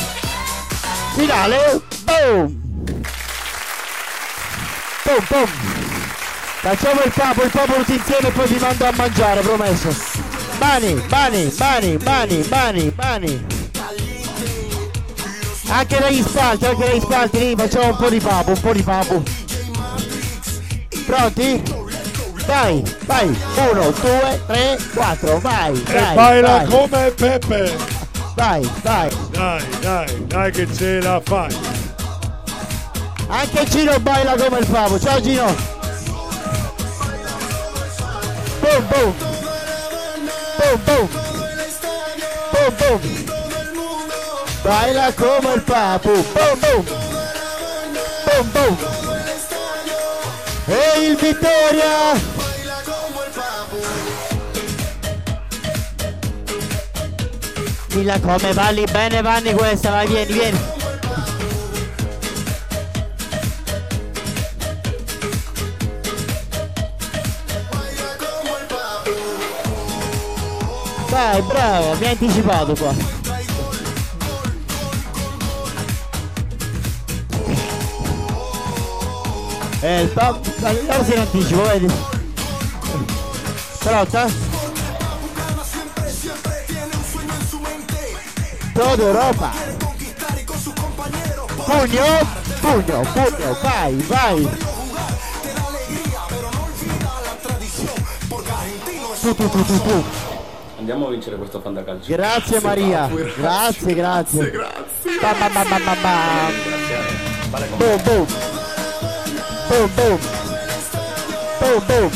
Finale, 1.16 1.82
boom. 2.04 2.92
Pom 5.02 5.24
pom. 5.28 5.46
Facciamo 6.60 7.02
il 7.02 7.12
papo, 7.12 7.42
il 7.42 7.50
papo 7.50 7.72
tutti 7.72 7.94
insieme 7.94 8.28
e 8.28 8.30
poi 8.30 8.46
vi 8.46 8.58
mando 8.60 8.86
a 8.86 8.92
mangiare, 8.94 9.40
promesso. 9.40 9.88
Mani, 10.60 11.02
mani, 11.08 11.52
mani, 11.58 11.98
mani, 12.04 12.46
mani, 12.48 12.92
mani. 12.94 13.46
Anche 15.70 15.98
dagli 15.98 16.22
spalti, 16.22 16.66
anche 16.66 16.84
dagli 16.84 17.00
spalti, 17.00 17.54
facciamo 17.56 17.88
un 17.88 17.96
po' 17.96 18.08
di 18.08 18.20
papo, 18.20 18.50
un 18.50 18.60
po' 18.60 18.72
di 18.72 18.82
papo. 18.82 19.22
Pronti? 21.04 21.77
Vai, 22.48 22.82
vai, 23.04 23.26
uno, 23.70 23.90
due, 23.90 24.40
tre, 24.46 24.78
quattro, 24.94 25.38
vai, 25.38 25.74
E 25.74 25.92
vai, 25.92 26.14
baila 26.14 26.48
vai. 26.48 26.66
come 26.66 27.10
Peppe. 27.10 27.76
Vai, 28.36 28.70
vai. 28.82 29.10
Dai, 29.32 29.62
dai, 29.82 30.26
dai 30.26 30.50
che 30.52 30.66
ce 30.72 31.00
la 31.02 31.20
fai. 31.22 31.54
Anche 33.28 33.64
Gino 33.64 34.00
baila 34.00 34.34
come 34.36 34.58
il 34.60 34.66
pavo. 34.66 34.98
Ciao 34.98 35.20
Gino. 35.20 35.54
Boom 38.60 38.86
boom. 38.88 39.14
Boom 40.56 40.80
boom. 40.84 41.08
Boom 42.50 42.74
boom. 42.78 43.00
Baila 44.62 45.12
come 45.12 45.52
il 45.52 45.62
papo. 45.62 46.10
Boom 46.12 46.58
boom. 46.60 46.84
Boom 48.24 48.50
boom. 48.52 48.76
E 50.70 51.06
il 51.06 51.16
Vittoria. 51.16 52.36
Dilla 57.88 58.20
come 58.20 58.52
balli 58.52 58.84
bene 58.90 59.22
Vanni 59.22 59.52
questa, 59.52 59.90
vai 59.90 60.06
vieni, 60.06 60.32
vieni. 60.32 60.58
Vai, 71.08 71.42
bravo, 71.42 71.96
mi 71.96 72.04
hai 72.04 72.10
anticipato 72.12 72.74
qua. 72.74 72.94
Eh, 79.80 80.02
il 80.02 80.08
pop, 80.08 80.46
allora 80.62 81.04
si 81.04 81.12
in 81.12 81.18
anticipo, 81.20 81.62
vedi? 81.62 81.92
Pronta? 83.78 84.47
Toda 88.78 89.02
Europa. 89.02 89.50
Pugno, 91.66 92.04
pugno, 92.60 93.02
pugno, 93.12 93.56
vai, 93.60 93.94
vai. 94.06 94.48
Tu, 99.20 99.34
tu, 99.34 99.48
tu, 99.50 99.64
tu, 99.64 99.82
tu. 99.82 100.04
Andiamo 100.78 101.08
a 101.08 101.10
vincere 101.10 101.36
questo 101.38 101.60
fantacalcio. 101.60 102.14
Grazie 102.14 102.60
Maria, 102.60 103.08
grazie, 103.36 103.94
grazie. 103.94 104.52
Bam, 105.20 105.38
bam, 105.38 105.52
bam, 105.52 105.68
bam, 105.68 105.84
bam, 105.84 105.96
bam. 106.00 106.52
Boom, 107.78 108.02
boom. 108.04 108.26
Boom, 109.66 109.90
boom. 109.96 110.18
Boom, 111.58 111.84
boom. 111.84 112.10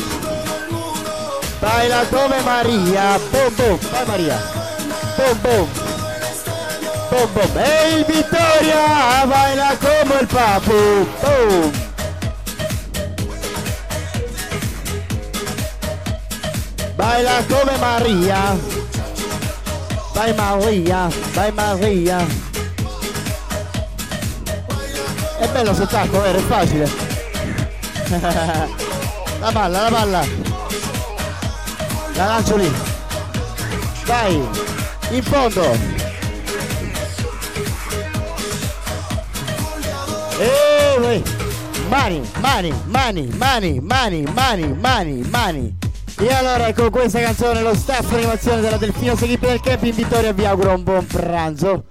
Baila 1.59 2.05
come 2.07 2.41
Maria. 2.41 3.19
Boom, 3.31 3.53
boom. 3.53 3.77
Vai 3.91 4.05
Maria. 4.05 4.37
Boom, 5.17 5.41
boom. 5.41 5.82
Boom, 7.13 7.31
boom. 7.31 7.57
E 7.57 7.97
il 7.97 8.05
Vittoria 8.05 9.23
baila 9.27 9.77
come 9.77 10.19
il 10.21 10.25
papu. 10.25 11.07
Boom. 11.21 11.71
Baila 16.95 17.43
come 17.47 17.77
Maria. 17.77 18.57
Vai 20.13 20.33
Maria, 20.33 21.07
vai 21.33 21.51
Maria. 21.51 22.25
È 25.37 25.47
bello 25.49 25.73
sott'acqua, 25.75 26.19
vero? 26.19 26.39
È 26.39 26.41
facile. 26.41 26.89
la 29.39 29.51
palla, 29.51 29.81
la 29.83 29.89
palla. 29.89 30.25
La 32.15 32.25
lancio 32.25 32.55
lì. 32.55 32.73
Vai, 34.05 34.49
in 35.11 35.21
fondo. 35.21 35.92
Vai. 40.99 41.23
Mani, 41.89 42.21
mani, 42.39 42.73
mani, 42.85 43.27
mani, 43.35 43.79
mani, 43.81 44.21
mani, 44.21 44.67
mani, 44.79 45.23
mani. 45.29 45.75
E 46.19 46.31
allora 46.31 46.71
con 46.73 46.91
questa 46.91 47.19
canzone 47.19 47.61
lo 47.61 47.73
staff 47.73 48.13
animazione 48.13 48.61
della 48.61 48.77
Delfino 48.77 49.13
Equipe 49.13 49.47
del 49.47 49.59
Camp 49.59 49.83
in 49.83 49.95
Vittoria 49.95 50.31
vi 50.33 50.45
auguro 50.45 50.73
un 50.73 50.83
buon 50.83 51.05
pranzo 51.07 51.85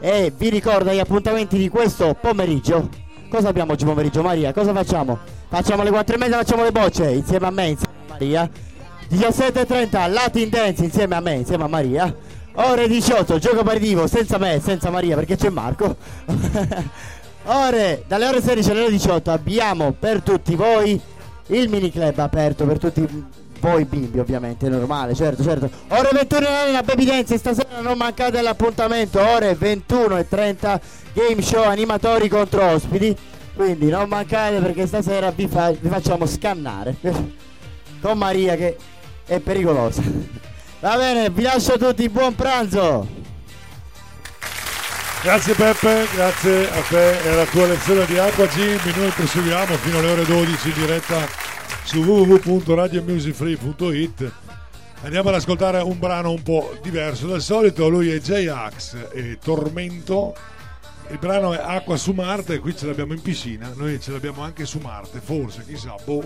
e 0.00 0.32
vi 0.34 0.48
ricordo 0.48 0.90
gli 0.90 0.98
appuntamenti 0.98 1.58
di 1.58 1.68
questo 1.68 2.16
pomeriggio. 2.18 2.88
Cosa 3.28 3.48
abbiamo 3.48 3.72
oggi 3.72 3.84
pomeriggio 3.84 4.22
Maria? 4.22 4.54
Cosa 4.54 4.72
facciamo? 4.72 5.18
Facciamo 5.48 5.82
le 5.82 5.90
4 5.90 6.14
e 6.14 6.18
mezza, 6.18 6.36
facciamo 6.38 6.62
le 6.62 6.72
bocce 6.72 7.10
insieme 7.10 7.46
a 7.46 7.50
me, 7.50 7.66
insieme 7.66 7.94
a 8.06 8.12
Maria. 8.12 8.50
17.30 9.10 10.12
Latin 10.12 10.48
Dance 10.48 10.82
insieme 10.82 11.14
a 11.14 11.20
me, 11.20 11.34
insieme 11.34 11.64
a 11.64 11.68
Maria. 11.68 12.14
Ore 12.58 12.88
18 12.88 13.38
gioco 13.38 13.60
aperitivo 13.60 14.06
senza 14.06 14.38
me, 14.38 14.60
senza 14.64 14.88
Maria 14.88 15.14
perché 15.14 15.36
c'è 15.36 15.50
Marco. 15.50 15.94
ore 17.46 18.04
dalle 18.06 18.26
ore 18.26 18.42
16 18.42 18.70
alle 18.70 18.80
ore 18.82 18.90
18 18.90 19.30
abbiamo 19.30 19.92
per 19.92 20.22
tutti 20.22 20.54
voi 20.54 21.00
il 21.48 21.68
mini 21.68 21.90
club 21.90 22.18
aperto 22.18 22.64
per 22.66 22.78
tutti 22.78 23.24
voi 23.60 23.84
bimbi 23.84 24.18
ovviamente, 24.18 24.66
è 24.66 24.70
normale, 24.70 25.14
certo, 25.14 25.42
certo. 25.42 25.68
Ore 25.88 26.10
21 26.12 26.46
la 26.72 26.82
baby 26.82 27.04
dance, 27.04 27.38
stasera 27.38 27.80
non 27.80 27.96
mancate 27.96 28.38
all'appuntamento, 28.38 29.20
ore 29.20 29.54
21 29.54 30.18
e 30.18 30.28
30 30.28 30.80
game 31.12 31.42
show 31.42 31.64
animatori 31.64 32.28
contro 32.28 32.64
ospiti. 32.64 33.16
Quindi 33.54 33.88
non 33.88 34.08
mancate 34.08 34.58
perché 34.58 34.86
stasera 34.86 35.30
vi, 35.30 35.48
fa- 35.48 35.70
vi 35.70 35.88
facciamo 35.88 36.26
scannare 36.26 36.94
con 38.00 38.18
Maria 38.18 38.54
che 38.54 38.76
è 39.24 39.40
pericolosa. 39.40 40.02
Va 40.80 40.96
bene, 40.96 41.30
vi 41.30 41.42
lascio 41.42 41.78
tutti, 41.78 42.08
buon 42.10 42.34
pranzo! 42.34 43.25
Grazie 45.22 45.54
Peppe, 45.54 46.06
grazie 46.14 46.70
a 46.70 46.82
te 46.82 47.20
e 47.20 47.28
alla 47.28 47.46
tua 47.46 47.66
lezione 47.66 48.04
di 48.06 48.18
Acqua 48.18 48.46
Gym. 48.46 48.78
Noi 48.96 49.10
proseguiamo 49.10 49.76
fino 49.76 49.98
alle 49.98 50.12
ore 50.12 50.24
12 50.24 50.68
in 50.68 50.74
diretta 50.74 51.26
su 51.82 51.98
www.radiomusicfree.it. 51.98 54.30
Andiamo 55.02 55.30
ad 55.30 55.34
ascoltare 55.34 55.80
un 55.80 55.98
brano 55.98 56.30
un 56.30 56.42
po' 56.42 56.78
diverso 56.82 57.26
dal 57.26 57.40
solito. 57.40 57.88
Lui 57.88 58.10
è 58.10 58.20
J-Ax 58.20 59.08
e 59.12 59.38
Tormento. 59.42 60.34
Il 61.08 61.18
brano 61.18 61.52
è 61.52 61.58
Acqua 61.60 61.96
su 61.96 62.12
Marte, 62.12 62.58
qui 62.58 62.76
ce 62.76 62.86
l'abbiamo 62.86 63.12
in 63.12 63.22
piscina, 63.22 63.70
noi 63.76 64.00
ce 64.00 64.10
l'abbiamo 64.10 64.42
anche 64.42 64.66
su 64.66 64.78
Marte, 64.78 65.20
forse, 65.22 65.64
chissà, 65.64 65.94
boh. 66.04 66.24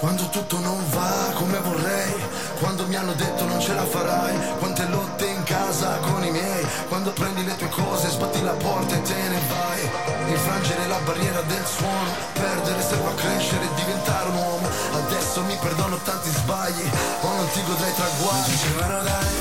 Quando 0.00 0.28
tutto 0.30 0.58
non 0.58 0.76
va 0.90 1.30
come 1.34 1.60
vorrei, 1.60 2.12
quando 2.58 2.86
mi 2.86 2.96
hanno 2.96 3.12
detto 3.12 3.44
non 3.44 3.60
ce 3.60 3.74
la 3.74 3.84
farai, 3.84 4.34
quante 4.58 4.86
lotte 4.88 5.26
in 5.26 5.42
casa 5.44 5.98
con 5.98 6.24
i 6.24 6.30
miei, 6.30 6.66
quando 6.88 7.10
prendi 7.12 7.44
le 7.44 7.56
tue 7.56 7.68
cose, 7.68 8.08
sbatti 8.08 8.42
la 8.42 8.52
porta 8.52 8.94
e 8.94 9.02
te 9.02 9.14
ne 9.14 9.40
vai, 9.48 9.90
infrangere 10.28 10.86
la 10.86 10.98
barriera 11.04 11.40
del 11.42 11.64
suono, 11.64 12.10
perdere 12.32 12.82
serve 12.82 13.08
a 13.08 13.14
crescere 13.14 13.64
e 13.64 13.74
diventare 13.74 14.28
un 14.28 14.36
uomo, 14.36 14.68
adesso 14.94 15.42
mi 15.42 15.56
perdono 15.60 15.96
tanti 16.02 16.30
sbagli, 16.30 16.90
o 17.20 17.28
non 17.34 17.50
ti 17.50 17.62
godrei 17.64 17.94
traguardi, 17.94 18.50
dicevano 18.50 19.02
dai, 19.02 19.36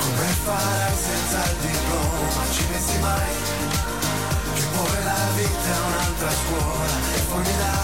come 0.00 0.26
farai 0.44 0.94
senza 0.96 1.50
il 1.50 1.56
diploma, 1.60 2.42
ci 2.50 2.64
pensi 2.64 2.98
mai, 2.98 3.34
che 4.54 4.62
pure 4.72 5.04
la 5.04 5.26
vita 5.34 5.68
è 5.68 5.78
un'altra 5.86 6.30
scuola, 6.30 6.92
è 7.14 7.18
formidabile. 7.28 7.83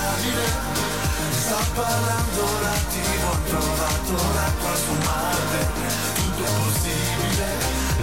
Sta 1.51 1.66
parlando 1.74 2.43
la 2.62 2.77
TV, 2.90 3.24
ho 3.28 3.36
trovato 3.48 4.35
l'acqua 4.35 4.74
su 4.77 4.93
Marte. 5.05 5.66
Tutto 6.14 6.44
è 6.44 6.51
possibile. 6.62 7.47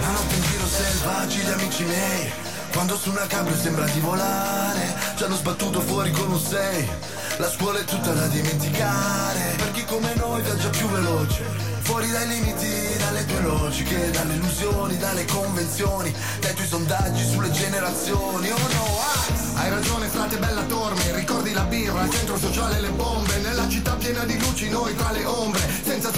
La 0.02 0.10
notte 0.10 0.34
in 0.34 0.42
giro 0.42 0.66
selvaggi 0.66 1.38
gli 1.38 1.50
amici 1.50 1.84
miei. 1.84 2.30
Quando 2.74 2.98
su 2.98 3.08
una 3.08 3.26
cabrio 3.26 3.56
sembra 3.56 3.86
di 3.86 4.00
volare. 4.00 4.94
Ci 5.16 5.24
hanno 5.24 5.36
sbattuto 5.36 5.80
fuori 5.80 6.10
con 6.10 6.30
un 6.30 6.38
6 6.38 6.90
La 7.38 7.48
scuola 7.48 7.78
è 7.78 7.84
tutta 7.84 8.12
da 8.12 8.26
dimenticare. 8.26 9.54
Per 9.56 9.70
chi 9.70 9.84
come 9.86 10.12
noi 10.16 10.42
viaggia 10.42 10.68
più 10.68 10.86
veloce 10.88 11.67
Fuori 11.98 12.12
dai 12.12 12.28
limiti, 12.28 12.96
dalle 12.96 13.26
tue 13.26 13.40
logiche 13.40 14.12
Dalle 14.12 14.34
illusioni, 14.34 14.96
dalle 14.98 15.24
convenzioni 15.24 16.14
Dai 16.38 16.54
tuoi 16.54 16.66
sondaggi 16.68 17.24
sulle 17.24 17.50
generazioni. 17.50 18.50
Oh 18.52 18.56
no, 18.56 19.00
ah! 19.00 19.60
Hai 19.60 19.70
ragione 19.70 20.06
frate 20.06 20.36
bella 20.36 20.62
tormi 20.62 21.02
Ricordi 21.10 21.52
la 21.52 21.64
birra, 21.64 22.04
il 22.04 22.10
centro 22.12 22.38
sociale 22.38 22.80
le 22.80 22.90
bombe. 22.90 23.38
Nella 23.38 23.68
città 23.68 23.94
piena 23.94 24.22
di 24.22 24.38
luci 24.38 24.68
noi 24.68 24.94
tra 24.94 25.10
le 25.10 25.24
ombre 25.24 25.67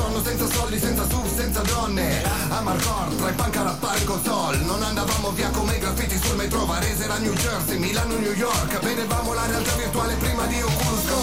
sonno, 0.00 0.22
senza 0.24 0.46
soldi, 0.48 0.78
senza 0.78 1.04
surf, 1.08 1.34
senza 1.34 1.60
donne. 1.60 2.22
A 2.48 2.60
Marcor, 2.60 3.08
tra 3.16 3.28
i 3.28 3.32
punk 3.34 3.56
a 3.56 3.62
rappare 3.62 4.04
col 4.04 4.20
sol. 4.24 4.56
Non 4.60 4.82
andavamo 4.82 5.30
via 5.30 5.50
come 5.50 5.76
i 5.76 5.78
graffiti 5.78 6.18
sul 6.22 6.36
metro 6.36 6.64
Varese 6.64 7.04
era 7.04 7.18
New 7.18 7.34
Jersey, 7.34 7.78
Milano, 7.78 8.16
New 8.16 8.32
York. 8.32 8.78
Vedevamo 8.80 9.34
la 9.34 9.46
realtà 9.46 9.74
virtuale 9.74 10.14
prima 10.14 10.44
di 10.46 10.60
Oculus 10.62 11.04
Go. 11.06 11.22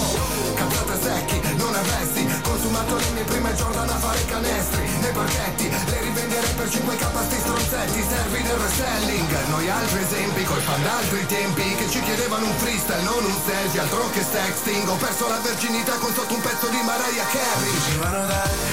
Cazzate 0.55 0.97
secchi, 1.01 1.39
non 1.57 1.73
arresti. 1.73 2.25
Consumato 2.43 2.95
le 2.95 3.09
mie 3.13 3.23
prime 3.23 3.53
Jordan 3.55 3.89
a 3.89 3.97
fare 3.97 4.25
canestri. 4.25 4.83
Nei 5.01 5.11
parchetti, 5.11 5.69
le 5.69 5.99
rivenderei 6.01 6.53
per 6.53 6.67
5k 6.67 7.05
sti 7.27 7.39
stronzetti. 7.39 8.05
Servi 8.07 8.41
del 8.43 8.57
reselling. 8.57 9.31
Noi 9.49 9.69
altri 9.69 9.99
esempi 10.01 10.43
coi 10.43 10.61
fan 10.61 10.83
d'altri 10.83 11.25
tempi 11.25 11.75
Che 11.75 11.89
ci 11.89 12.01
chiedevano 12.01 12.45
un 12.45 12.57
freestyle, 12.57 13.01
non 13.03 13.23
un 13.23 13.39
selfie. 13.45 13.79
Altro 13.79 14.09
che 14.11 14.23
sexting 14.23 14.87
Ho 14.87 14.95
perso 14.95 15.27
la 15.27 15.39
verginità 15.41 15.93
con 15.97 16.13
sotto 16.13 16.33
un 16.33 16.41
pezzo 16.41 16.67
di 16.67 16.81
Mariah 16.83 17.25
Carey. 17.31 17.71
Dicevano 17.71 18.25
dai, 18.27 18.66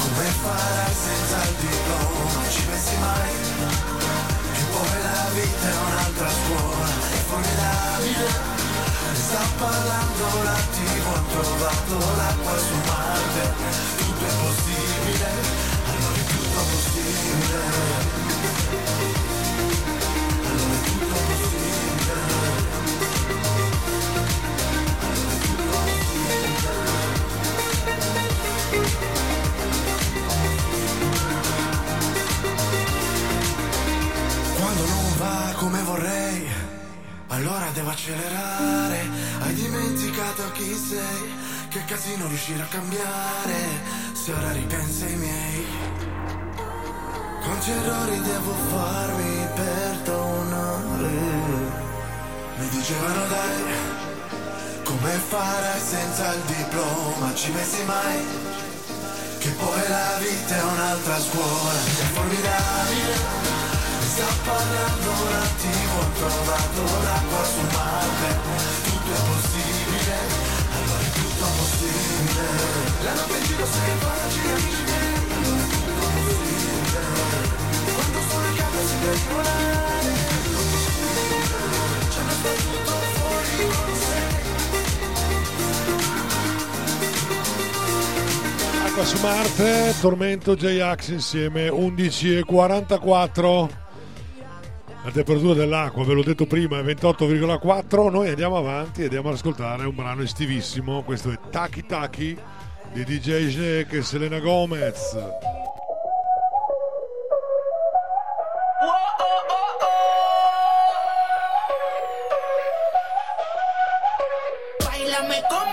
come 0.00 0.24
farai 0.42 0.94
senza 0.94 1.36
il 1.48 1.54
diploma? 1.60 2.32
Non 2.34 2.50
ci 2.50 2.62
pensi 2.62 2.96
mai? 2.98 3.30
Che 4.54 4.64
poi 4.72 5.02
la 5.02 5.28
vita 5.34 5.66
è 5.68 5.76
un'altra 5.86 6.28
scuola, 6.28 6.86
è 6.86 7.20
formidabile. 7.28 8.28
Ne 9.10 9.14
sta 9.14 9.42
parlando 9.58 10.24
la 10.44 10.58
TV, 10.74 11.06
ho 11.06 11.22
trovato 11.32 11.94
l'acqua 12.16 12.56
su 12.58 12.76
Marte. 12.86 13.44
Tutto 13.96 14.24
è 14.24 14.34
possibile, 14.44 15.30
allora 15.90 16.18
è 16.18 16.24
tutto 16.24 16.60
possibile. 16.70 18.39
Come 35.56 35.82
vorrei, 35.82 36.46
allora 37.28 37.68
devo 37.72 37.90
accelerare. 37.90 39.08
Hai 39.40 39.54
dimenticato 39.54 40.50
chi 40.52 40.74
sei, 40.74 41.32
che 41.68 41.84
casino 41.84 42.26
riuscire 42.26 42.62
a 42.62 42.66
cambiare. 42.66 43.58
Se 44.12 44.32
ora 44.32 44.52
ripensi 44.52 45.04
ai 45.04 45.16
miei, 45.16 45.66
quanti 47.44 47.70
errori 47.70 48.20
devo 48.22 48.52
farmi 48.70 49.46
perdonare. 49.54 51.08
Mi 52.56 52.68
dicevano 52.68 53.26
dai, 53.26 53.62
come 54.84 55.10
farai 55.10 55.80
senza 55.80 56.34
il 56.34 56.42
diploma? 56.42 57.34
Ci 57.34 57.50
pensi 57.50 57.84
mai? 57.84 58.24
Che 59.38 59.48
poi 59.50 59.88
la 59.88 60.18
vita 60.18 60.56
è 60.56 60.62
un'altra 60.62 61.18
scuola, 61.18 61.72
è 61.72 62.12
formidabile. 62.12 63.49
Sta 64.20 64.36
parlando 64.44 65.12
la 65.30 65.48
TV, 65.56 65.96
ho 65.96 66.04
trovato 66.12 66.80
l'acqua 67.04 67.42
su 67.42 67.62
Marte. 67.72 68.28
Tutto 68.84 69.08
è 69.08 69.20
possibile, 69.32 70.16
allora 70.76 71.00
è 71.00 71.10
tutto 71.10 71.46
possibile. 71.56 72.44
La 73.00 73.12
notte 73.14 73.36
in 73.38 73.44
giro 73.44 73.64
amici 73.64 74.82
miei. 74.84 75.14
Allora 75.32 75.56
è 75.56 75.68
tutto 75.72 75.92
possibile. 76.12 77.00
Quando 77.94 78.20
sono 78.28 78.44
in 78.44 78.56
casa 78.56 78.80
si 78.84 78.96
deve 79.00 79.20
volare. 79.32 80.12
C'è 82.10 82.22
sta 82.28 82.52
tutto 82.60 82.92
fuori 83.16 83.56
con 83.72 83.88
sé. 84.04 84.20
Acqua 88.84 89.04
su 89.06 89.18
Marte, 89.22 89.94
Tormento 89.98 90.54
J-Ax 90.56 91.08
insieme 91.08 91.68
11 91.70 92.36
e 92.36 92.44
44. 92.44 93.88
La 95.02 95.10
temperatura 95.12 95.54
dell'acqua, 95.54 96.04
ve 96.04 96.12
l'ho 96.12 96.22
detto 96.22 96.46
prima, 96.46 96.78
è 96.78 96.82
28,4. 96.82 98.10
Noi 98.10 98.28
andiamo 98.28 98.56
avanti 98.58 99.00
e 99.00 99.04
andiamo 99.04 99.28
ad 99.28 99.34
ascoltare 99.34 99.86
un 99.86 99.94
brano 99.94 100.22
estivissimo. 100.22 101.02
Questo 101.02 101.30
è 101.30 101.38
Taki 101.50 101.86
Taki 101.86 102.38
di 102.92 103.04
DJ 103.04 103.46
Jack 103.46 103.92
e 103.94 104.02
Selena 104.02 104.38
Gomez. 104.38 105.16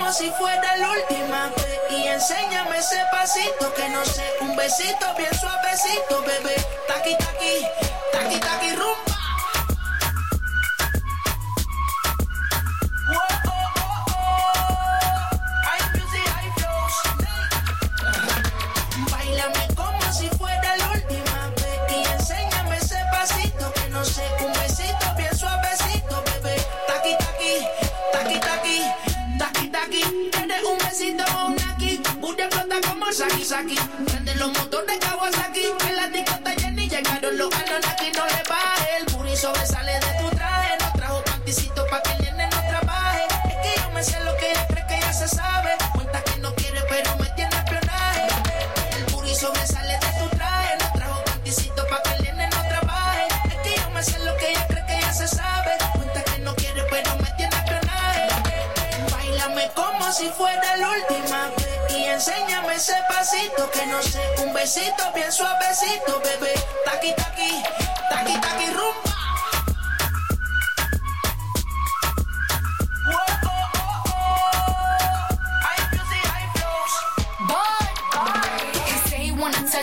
Si 0.10 0.32
fuera 0.32 0.76
la 0.78 0.90
última 0.90 1.50
vez 1.50 1.80
y 1.92 2.08
enséñame 2.08 2.78
ese 2.78 2.96
pasito 3.12 3.72
que 3.76 3.88
no 3.90 4.04
sé, 4.04 4.24
un 4.42 4.56
besito 4.56 5.06
bien 5.16 5.32
suavecito, 5.36 6.22
bebé. 6.22 6.56
Taqui 6.88 7.16
taqui, 7.18 7.62
taqui 8.14 8.40
taqui 8.40 8.72
rumba. 8.72 9.17
Explota 33.08 33.08
como 33.08 33.14
Saki 33.14 33.44
Saki. 33.44 33.76
Prende 34.06 34.36
los 34.36 34.50
motores 34.50 34.98
Kawasaki, 35.00 35.62
Como 59.76 60.12
si 60.12 60.30
fuera 60.30 60.78
la 60.78 60.90
última 60.90 61.50
y 61.90 62.04
enséñame 62.06 62.76
ese 62.76 62.94
pasito 63.10 63.70
que 63.72 63.86
no 63.88 64.02
sé, 64.02 64.22
un 64.46 64.54
besito 64.54 65.04
bien 65.14 65.32
suavecito, 65.32 66.20
bebé. 66.20 66.54
Taqui 66.86 67.14
taqui, 67.14 67.64
taqui 68.10 68.34
taqui 68.40 68.68
rumba. 68.72 69.07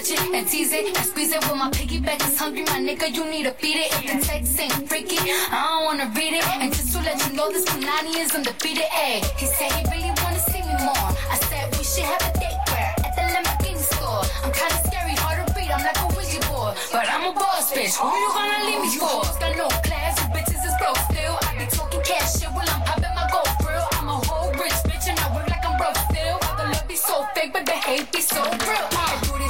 Touch 0.05 0.21
it 0.21 0.35
and 0.35 0.47
tease 0.47 0.73
it 0.73 0.87
and 0.87 1.07
squeeze 1.07 1.33
it. 1.33 1.43
When 1.49 1.59
my 1.59 1.71
piggyback 1.71 2.21
is 2.29 2.39
hungry, 2.39 2.65
my 2.65 2.79
nigga, 2.79 3.15
you 3.15 3.25
need 3.31 3.45
to 3.45 3.53
feed 3.53 3.77
it. 3.77 3.89
If 3.93 4.21
the 4.21 4.27
text 4.27 4.61
ain't 4.61 4.89
freaky, 4.89 5.17
I 5.19 5.57
don't 5.71 5.85
wanna 5.85 6.13
read 6.17 6.35
it. 6.35 6.45
And 6.61 6.73
just 6.73 6.93
to 6.93 6.99
let 7.01 7.17
you 7.25 7.37
know, 7.37 7.51
this 7.51 7.65
Punani 7.65 8.17
is 8.21 8.35
undefeated. 8.35 8.85
Ay, 8.93 9.23
he 9.37 9.47
said 9.47 9.73
he 9.73 9.83
really 9.91 10.13
wanna 10.23 10.41
see 10.41 10.61
me 10.61 10.77
more. 10.85 11.09
I 11.33 11.37
said 11.49 11.73
we 11.77 11.85
should 11.85 12.05
have 12.05 12.21
a 12.21 12.33
date 12.39 12.61
where 12.69 12.93
at 13.07 13.13
the 13.17 13.23
Lamborghini 13.33 13.81
store. 13.81 14.25
I'm 14.45 14.53
kinda 14.53 14.77
scary, 14.87 15.17
hard 15.25 15.47
to 15.47 15.55
read. 15.57 15.71
I'm 15.71 15.83
like 15.89 16.01
a 16.05 16.07
Ouija 16.13 16.41
board, 16.49 16.77
but 16.93 17.07
I'm 17.09 17.25
a 17.31 17.33
boss 17.33 17.73
bitch. 17.73 17.97
Who 17.97 18.09
you 18.13 18.29
gonna 18.37 18.61
leave 18.69 18.83
me 18.85 18.91
for? 19.01 19.25
Got 19.41 19.57
no 19.57 19.69
class, 19.89 20.21
you 20.21 20.29
bitches 20.37 20.63
is 20.69 20.75
broke 20.81 21.01
still. 21.09 21.35
I 21.49 21.51
be 21.57 21.65
talking 21.77 22.03
cash 22.05 22.41
shit 22.41 22.51
while 22.53 22.69
I'm 22.69 22.83
popping 22.85 23.15
my 23.17 23.25
gold 23.33 23.53
grill. 23.63 23.89
I'm 23.97 24.09
a 24.09 24.17
whole 24.29 24.53
rich 24.53 24.79
bitch 24.85 25.09
and 25.09 25.19
I 25.19 25.27
work 25.35 25.49
like 25.49 25.65
I'm 25.65 25.77
broke 25.81 25.97
still. 26.13 26.37
The 26.59 26.65
love 26.73 26.89
be 26.89 26.97
so 26.97 27.25
fake, 27.35 27.53
but 27.55 27.65
the 27.65 27.79
hate 27.89 28.11
be 28.13 28.21
so 28.21 28.43
real. 28.69 28.85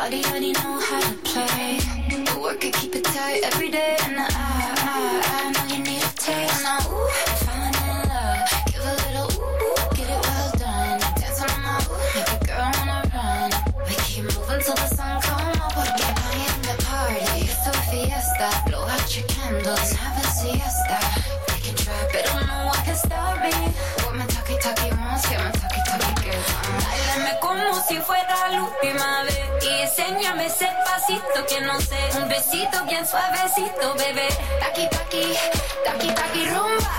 Body 0.00 0.24
already 0.24 0.52
know 0.52 0.80
how 0.80 0.98
to 0.98 1.14
play. 1.30 1.78
The 2.08 2.40
work 2.40 2.64
it, 2.64 2.72
keep 2.72 2.94
it 2.96 3.04
tight. 3.04 3.40
every 3.44 3.70
day. 3.70 3.98
And 4.04 4.16
I, 4.18 4.28
I, 4.32 5.02
I 5.36 5.52
know 5.52 5.64
you 5.72 5.80
need 5.84 6.02
a 6.02 6.12
taste. 6.16 6.62
Now, 6.64 6.80
ooh, 6.88 7.08
falling 7.44 7.76
in 7.84 7.98
love. 8.08 8.40
Give 8.72 8.84
a 8.92 8.94
little 9.04 9.28
ooh, 9.36 9.76
get 9.96 10.08
it 10.16 10.20
well 10.28 10.50
done. 10.56 10.98
Dance 11.20 11.40
on 11.44 11.52
my 11.64 11.76
ooh, 11.84 12.16
make 12.16 12.30
a 12.32 12.38
girl 12.48 12.68
wanna 12.80 13.00
run. 13.12 13.50
We 13.84 13.94
keep 14.08 14.24
moving 14.24 14.62
till 14.64 14.78
the 14.82 14.88
sun 14.96 15.20
come 15.20 15.60
up. 15.60 15.72
Porque 15.76 16.06
I 16.32 16.34
am 16.48 16.58
the 16.68 16.76
party. 16.88 17.44
It's 17.44 17.66
a 17.68 17.74
fiesta. 17.92 18.48
Blow 18.66 18.84
out 18.88 19.04
your 19.14 19.26
candles, 19.28 19.92
have 20.00 20.16
a 20.16 20.26
siesta. 20.32 20.98
We 21.52 21.56
can 21.60 21.76
try, 21.76 22.00
but 22.12 22.24
don't 22.24 22.46
know 22.48 22.72
what 22.72 22.80
can 22.88 22.96
stop 22.96 23.36
me. 23.44 23.52
What 24.00 24.16
my 24.16 24.24
talkie 24.32 24.56
talkie 24.64 24.96
wants, 24.96 25.28
get 25.28 25.44
my 25.44 25.52
talkie 25.60 25.82
talkie 25.84 26.24
girls 26.24 26.50
on. 26.56 26.80
Bailame 26.88 27.32
como 27.44 27.68
si 27.86 27.96
fuera 28.00 28.48
la 28.50 28.62
última 28.64 29.19
enséñame 29.90 30.46
ese 30.46 30.68
pasito 30.84 31.46
que 31.48 31.60
no 31.62 31.80
sé, 31.80 31.98
un 32.20 32.28
besito 32.28 32.84
bien 32.86 33.06
suavecito, 33.06 33.94
bebé. 33.94 34.28
Taki 34.60 34.88
taki, 34.88 35.34
taki 35.84 36.14
taki 36.14 36.46
rumba. 36.46 36.90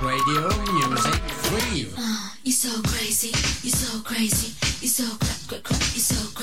Radio 0.00 0.48
Music 0.72 1.22
Free. 1.42 1.88
You 2.44 2.52
so 2.52 2.80
crazy, 2.82 3.32
you 3.64 3.70
so 3.70 4.00
crazy, 4.02 4.45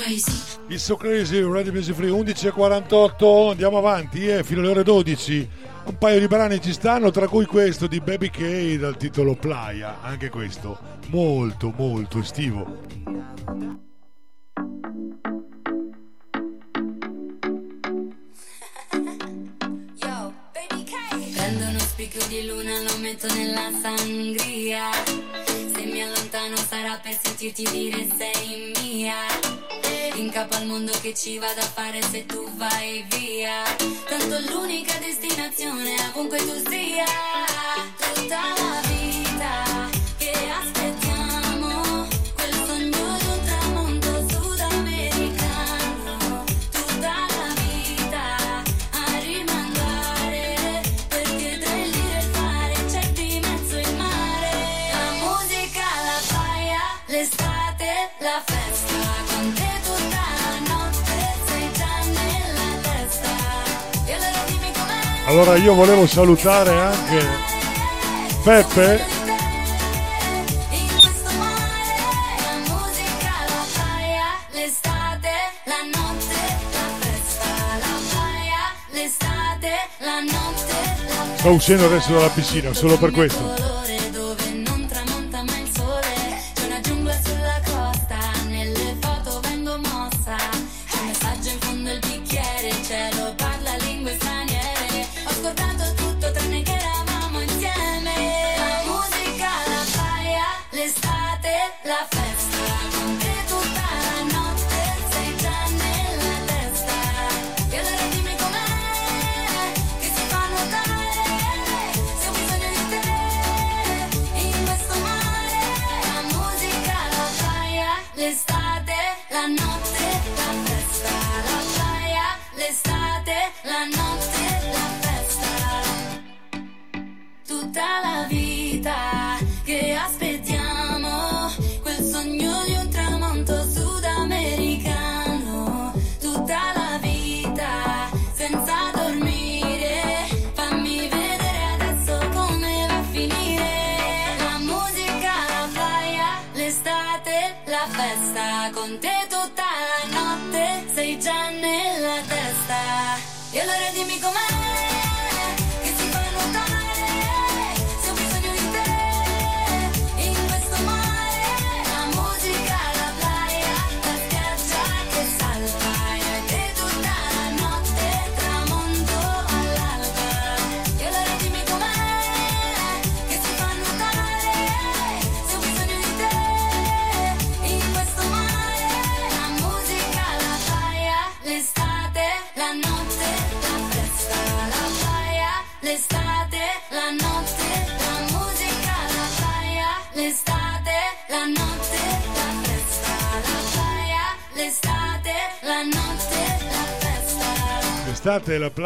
crazy. 0.04 0.58
Il 0.68 0.78
So 0.78 0.96
Crazy, 0.96 1.42
Radio 1.42 1.72
Music 1.72 1.94
Free 1.94 2.10
11.48, 2.10 3.50
andiamo 3.50 3.78
avanti 3.78 4.26
eh, 4.26 4.44
fino 4.44 4.60
alle 4.60 4.70
ore 4.70 4.82
12. 4.82 5.48
Un 5.84 5.98
paio 5.98 6.20
di 6.20 6.26
brani 6.26 6.60
ci 6.60 6.72
stanno, 6.72 7.10
tra 7.10 7.26
cui 7.28 7.46
questo 7.46 7.86
di 7.86 8.00
Baby 8.00 8.30
K 8.30 8.78
dal 8.78 8.96
titolo 8.96 9.34
Playa, 9.34 10.00
anche 10.02 10.28
questo 10.28 10.78
molto 11.08 11.72
molto 11.76 12.18
estivo. 12.18 13.83
Spicchio 22.04 22.26
di 22.26 22.46
luna, 22.46 22.82
lo 22.82 22.98
metto 22.98 23.26
nella 23.32 23.70
sangria. 23.80 24.90
Se 25.46 25.84
mi 25.86 26.02
allontano 26.02 26.54
sarà 26.54 27.00
per 27.02 27.18
sentirti 27.18 27.62
dire 27.70 28.06
sei 28.18 28.74
mia. 28.82 29.16
In 30.16 30.30
capo 30.30 30.54
al 30.56 30.66
mondo 30.66 30.92
che 31.00 31.14
ci 31.14 31.38
vado 31.38 31.60
a 31.60 31.64
fare 31.64 32.02
se 32.02 32.26
tu 32.26 32.46
vai 32.56 33.06
via. 33.08 33.62
Tanto 34.06 34.38
l'unica 34.52 34.98
destinazione 34.98 35.94
ovunque 36.10 36.36
tu 36.36 36.62
sia. 36.68 37.06
Tutta 37.96 38.40
la 38.54 38.82
vita 38.86 39.88
che 40.18 40.32
aspettiamo. 40.50 41.03
Allora 65.26 65.56
io 65.56 65.74
volevo 65.74 66.06
salutare 66.06 66.70
anche 66.70 67.26
Peppe 68.42 69.14
sta 81.44 81.52
uscendo 81.52 81.84
adesso 81.84 82.10
dalla 82.10 82.30
piscina, 82.30 82.72
solo 82.72 82.96
per 82.96 83.10
questo. 83.10 83.73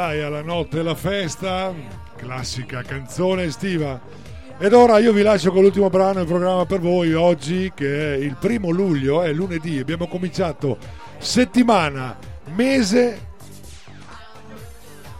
L'estate, 0.09 0.29
la 0.29 0.43
notte, 0.43 0.83
la 0.83 0.95
festa, 0.95 1.75
classica 2.17 2.83
canzone 2.83 3.45
estiva. 3.45 4.01
Ed 4.59 4.73
ora 4.73 4.99
io 4.99 5.13
vi 5.13 5.23
lascio 5.23 5.53
con 5.53 5.63
l'ultimo 5.63 5.91
brano 5.91 6.15
del 6.15 6.27
programma 6.27 6.65
per 6.65 6.81
voi 6.81 7.13
oggi, 7.13 7.71
che 7.75 8.15
è 8.15 8.17
il 8.17 8.37
primo 8.37 8.71
luglio, 8.71 9.23
è 9.23 9.33
lunedì. 9.33 9.79
Abbiamo 9.79 10.09
cominciato 10.09 10.79
settimana, 11.19 12.17
mese. 12.55 13.27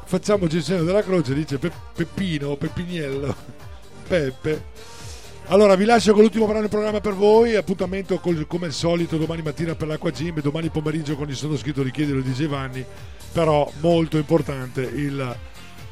Facciamoci 0.05 0.57
il 0.57 0.63
segno 0.63 0.85
della 0.85 1.03
croce, 1.03 1.35
dice 1.35 1.59
Pe- 1.59 1.71
Peppino, 1.95 2.57
Peppiniello, 2.57 3.35
Peppe. 4.09 4.65
Allora 5.51 5.77
vi 5.77 5.87
lascio 5.87 6.13
con 6.13 6.21
l'ultimo 6.21 6.45
brano 6.45 6.61
del 6.61 6.69
programma 6.69 7.01
per 7.01 7.15
voi, 7.15 7.57
appuntamento 7.57 8.19
col- 8.19 8.47
come 8.47 8.67
al 8.67 8.73
solito 8.73 9.17
domani 9.17 9.41
mattina 9.41 9.75
per 9.75 9.89
l'Acqua 9.89 10.11
Gym 10.11 10.37
e 10.37 10.43
domani 10.43 10.69
pomeriggio 10.69 11.17
con 11.17 11.27
il 11.31 11.37
sottoscritto 11.37 11.83
richiedelo 11.83 12.21
di 12.21 12.35
Giovanni, 12.35 12.85
però 13.33 13.71
molto 13.81 14.19
importante 14.19 14.83
il- 14.83 15.37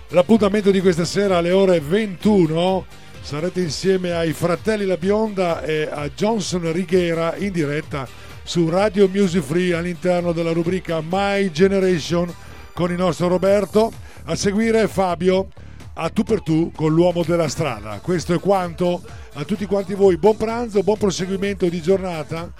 l'appuntamento 0.08 0.70
di 0.70 0.82
questa 0.82 1.06
sera 1.06 1.38
alle 1.38 1.52
ore 1.52 1.80
21 1.80 2.84
sarete 3.22 3.62
insieme 3.62 4.12
ai 4.12 4.34
fratelli 4.34 4.84
La 4.84 4.98
Bionda 4.98 5.62
e 5.62 5.88
a 5.90 6.06
Johnson 6.10 6.70
Righiera 6.70 7.34
in 7.36 7.50
diretta 7.50 8.06
su 8.42 8.68
Radio 8.68 9.08
Music 9.08 9.42
Free 9.42 9.72
all'interno 9.72 10.32
della 10.32 10.52
rubrica 10.52 11.00
My 11.02 11.50
Generation 11.50 12.32
con 12.74 12.90
il 12.90 12.98
nostro 12.98 13.26
Roberto. 13.28 13.90
A 14.26 14.34
seguire 14.36 14.86
Fabio 14.86 15.48
a 15.98 16.10
tu 16.10 16.22
per 16.24 16.42
tu 16.42 16.72
con 16.74 16.92
l'uomo 16.92 17.22
della 17.22 17.48
strada. 17.48 18.00
Questo 18.00 18.34
è 18.34 18.40
quanto. 18.40 19.02
A 19.34 19.44
tutti 19.44 19.66
quanti 19.66 19.94
voi 19.94 20.16
buon 20.16 20.36
pranzo, 20.36 20.82
buon 20.82 20.98
proseguimento 20.98 21.68
di 21.68 21.80
giornata. 21.80 22.50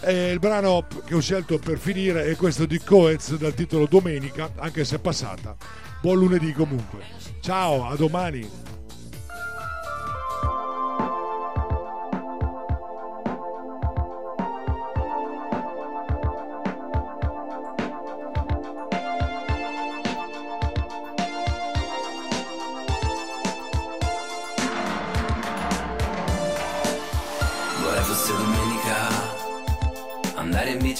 E 0.00 0.30
il 0.30 0.38
brano 0.38 0.86
che 1.04 1.14
ho 1.14 1.20
scelto 1.20 1.58
per 1.58 1.78
finire 1.78 2.24
è 2.26 2.36
questo 2.36 2.66
di 2.66 2.78
Coez 2.78 3.36
dal 3.36 3.54
titolo 3.54 3.86
Domenica, 3.86 4.52
anche 4.56 4.84
se 4.84 4.96
è 4.96 4.98
passata. 5.00 5.56
Buon 6.00 6.18
lunedì 6.18 6.52
comunque. 6.52 7.00
Ciao, 7.40 7.86
a 7.86 7.96
domani. 7.96 8.67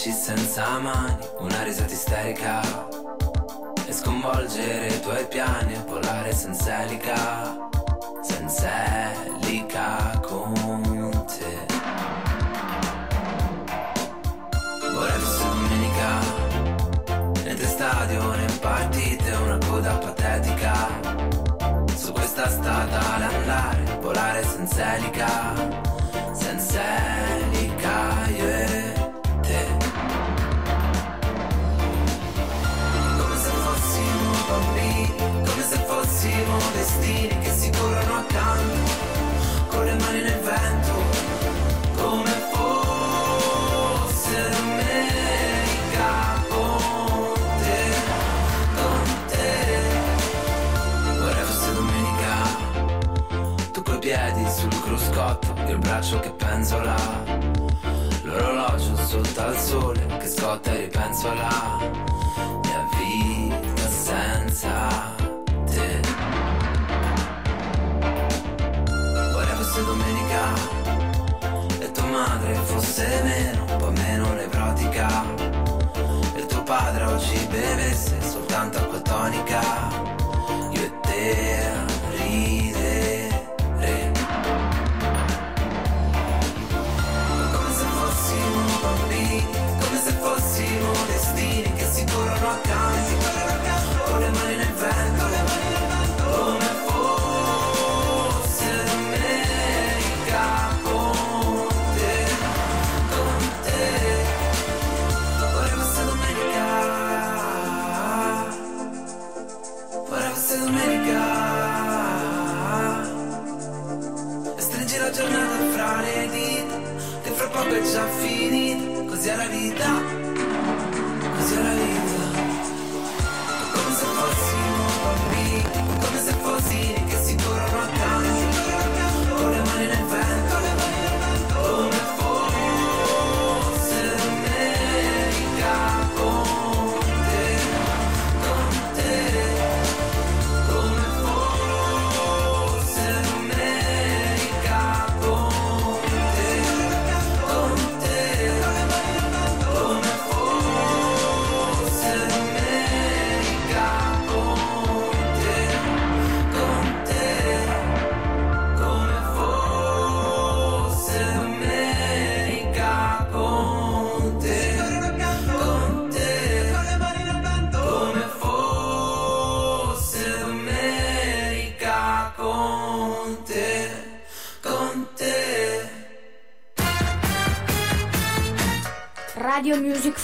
Bici 0.09 0.21
senza 0.21 0.79
mani 0.79 1.19
Una 1.39 1.63
risata 1.65 1.93
isterica 1.93 2.63
E 3.87 3.93
sconvolgere 3.93 4.87
i 4.87 5.01
tuoi 5.01 5.27
piani 5.27 5.75
E 5.75 5.83
volare 5.87 6.33
senza 6.33 6.83
elica. 6.83 7.69
Senza 8.23 8.71
elica 9.27 10.19
con 10.27 11.25
te. 11.27 11.67
Vorrei 14.95 15.19
fosse 15.21 15.45
domenica. 15.45 16.11
Né 17.45 17.67
stadio 17.67 18.31
né 18.31 18.47
partite 18.61 19.31
Una 19.33 19.59
coda 19.59 19.93
patetica. 19.99 20.89
Su 21.95 22.13
questa 22.13 22.49
strada 22.49 22.99
ad 23.15 23.23
andare 23.23 23.99
Volare 24.01 24.43
senza 24.43 24.97
elica. 24.97 25.53
Senza 26.33 26.81
elica 27.41 28.27
io 28.29 28.68
io 55.69 55.75
il 55.75 55.79
braccio 55.81 56.19
che 56.21 56.31
penzola 56.31 56.95
l'orologio 58.23 58.97
sotto 58.97 59.41
al 59.41 59.57
sole 59.57 60.07
che 60.19 60.27
scotta 60.27 60.73
e 60.73 60.77
ripenso 60.81 61.31
alla 61.31 61.79
mia 62.63 62.89
vita 62.97 63.89
senza 63.89 65.15
te. 65.67 66.01
Vorrei 69.33 69.57
fosse 69.57 69.85
domenica 69.85 70.55
e 71.81 71.93
tua 71.93 72.07
madre 72.07 72.55
fosse 72.55 73.21
meno 73.23 73.65
un 73.69 73.77
po' 73.77 73.91
meno 73.91 74.33
nevrotica. 74.33 75.23
E 76.35 76.47
tuo 76.47 76.63
padre 76.63 77.05
oggi 77.05 77.47
bevesse 77.51 78.23
soltanto 78.23 78.79
acqua 78.79 79.01
tonica. 79.01 79.61
Io 80.71 80.83
e 80.83 81.01
te 81.01 81.68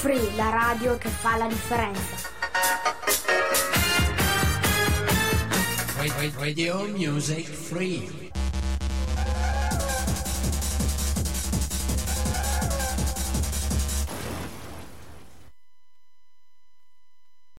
Free, 0.05 0.37
la 0.37 0.51
radio 0.51 0.99
che 0.99 1.09
fa 1.09 1.39
la 1.39 1.47
differenza. 1.47 2.29
Radio 6.37 6.87
Music 6.89 7.49
Free. 7.49 8.24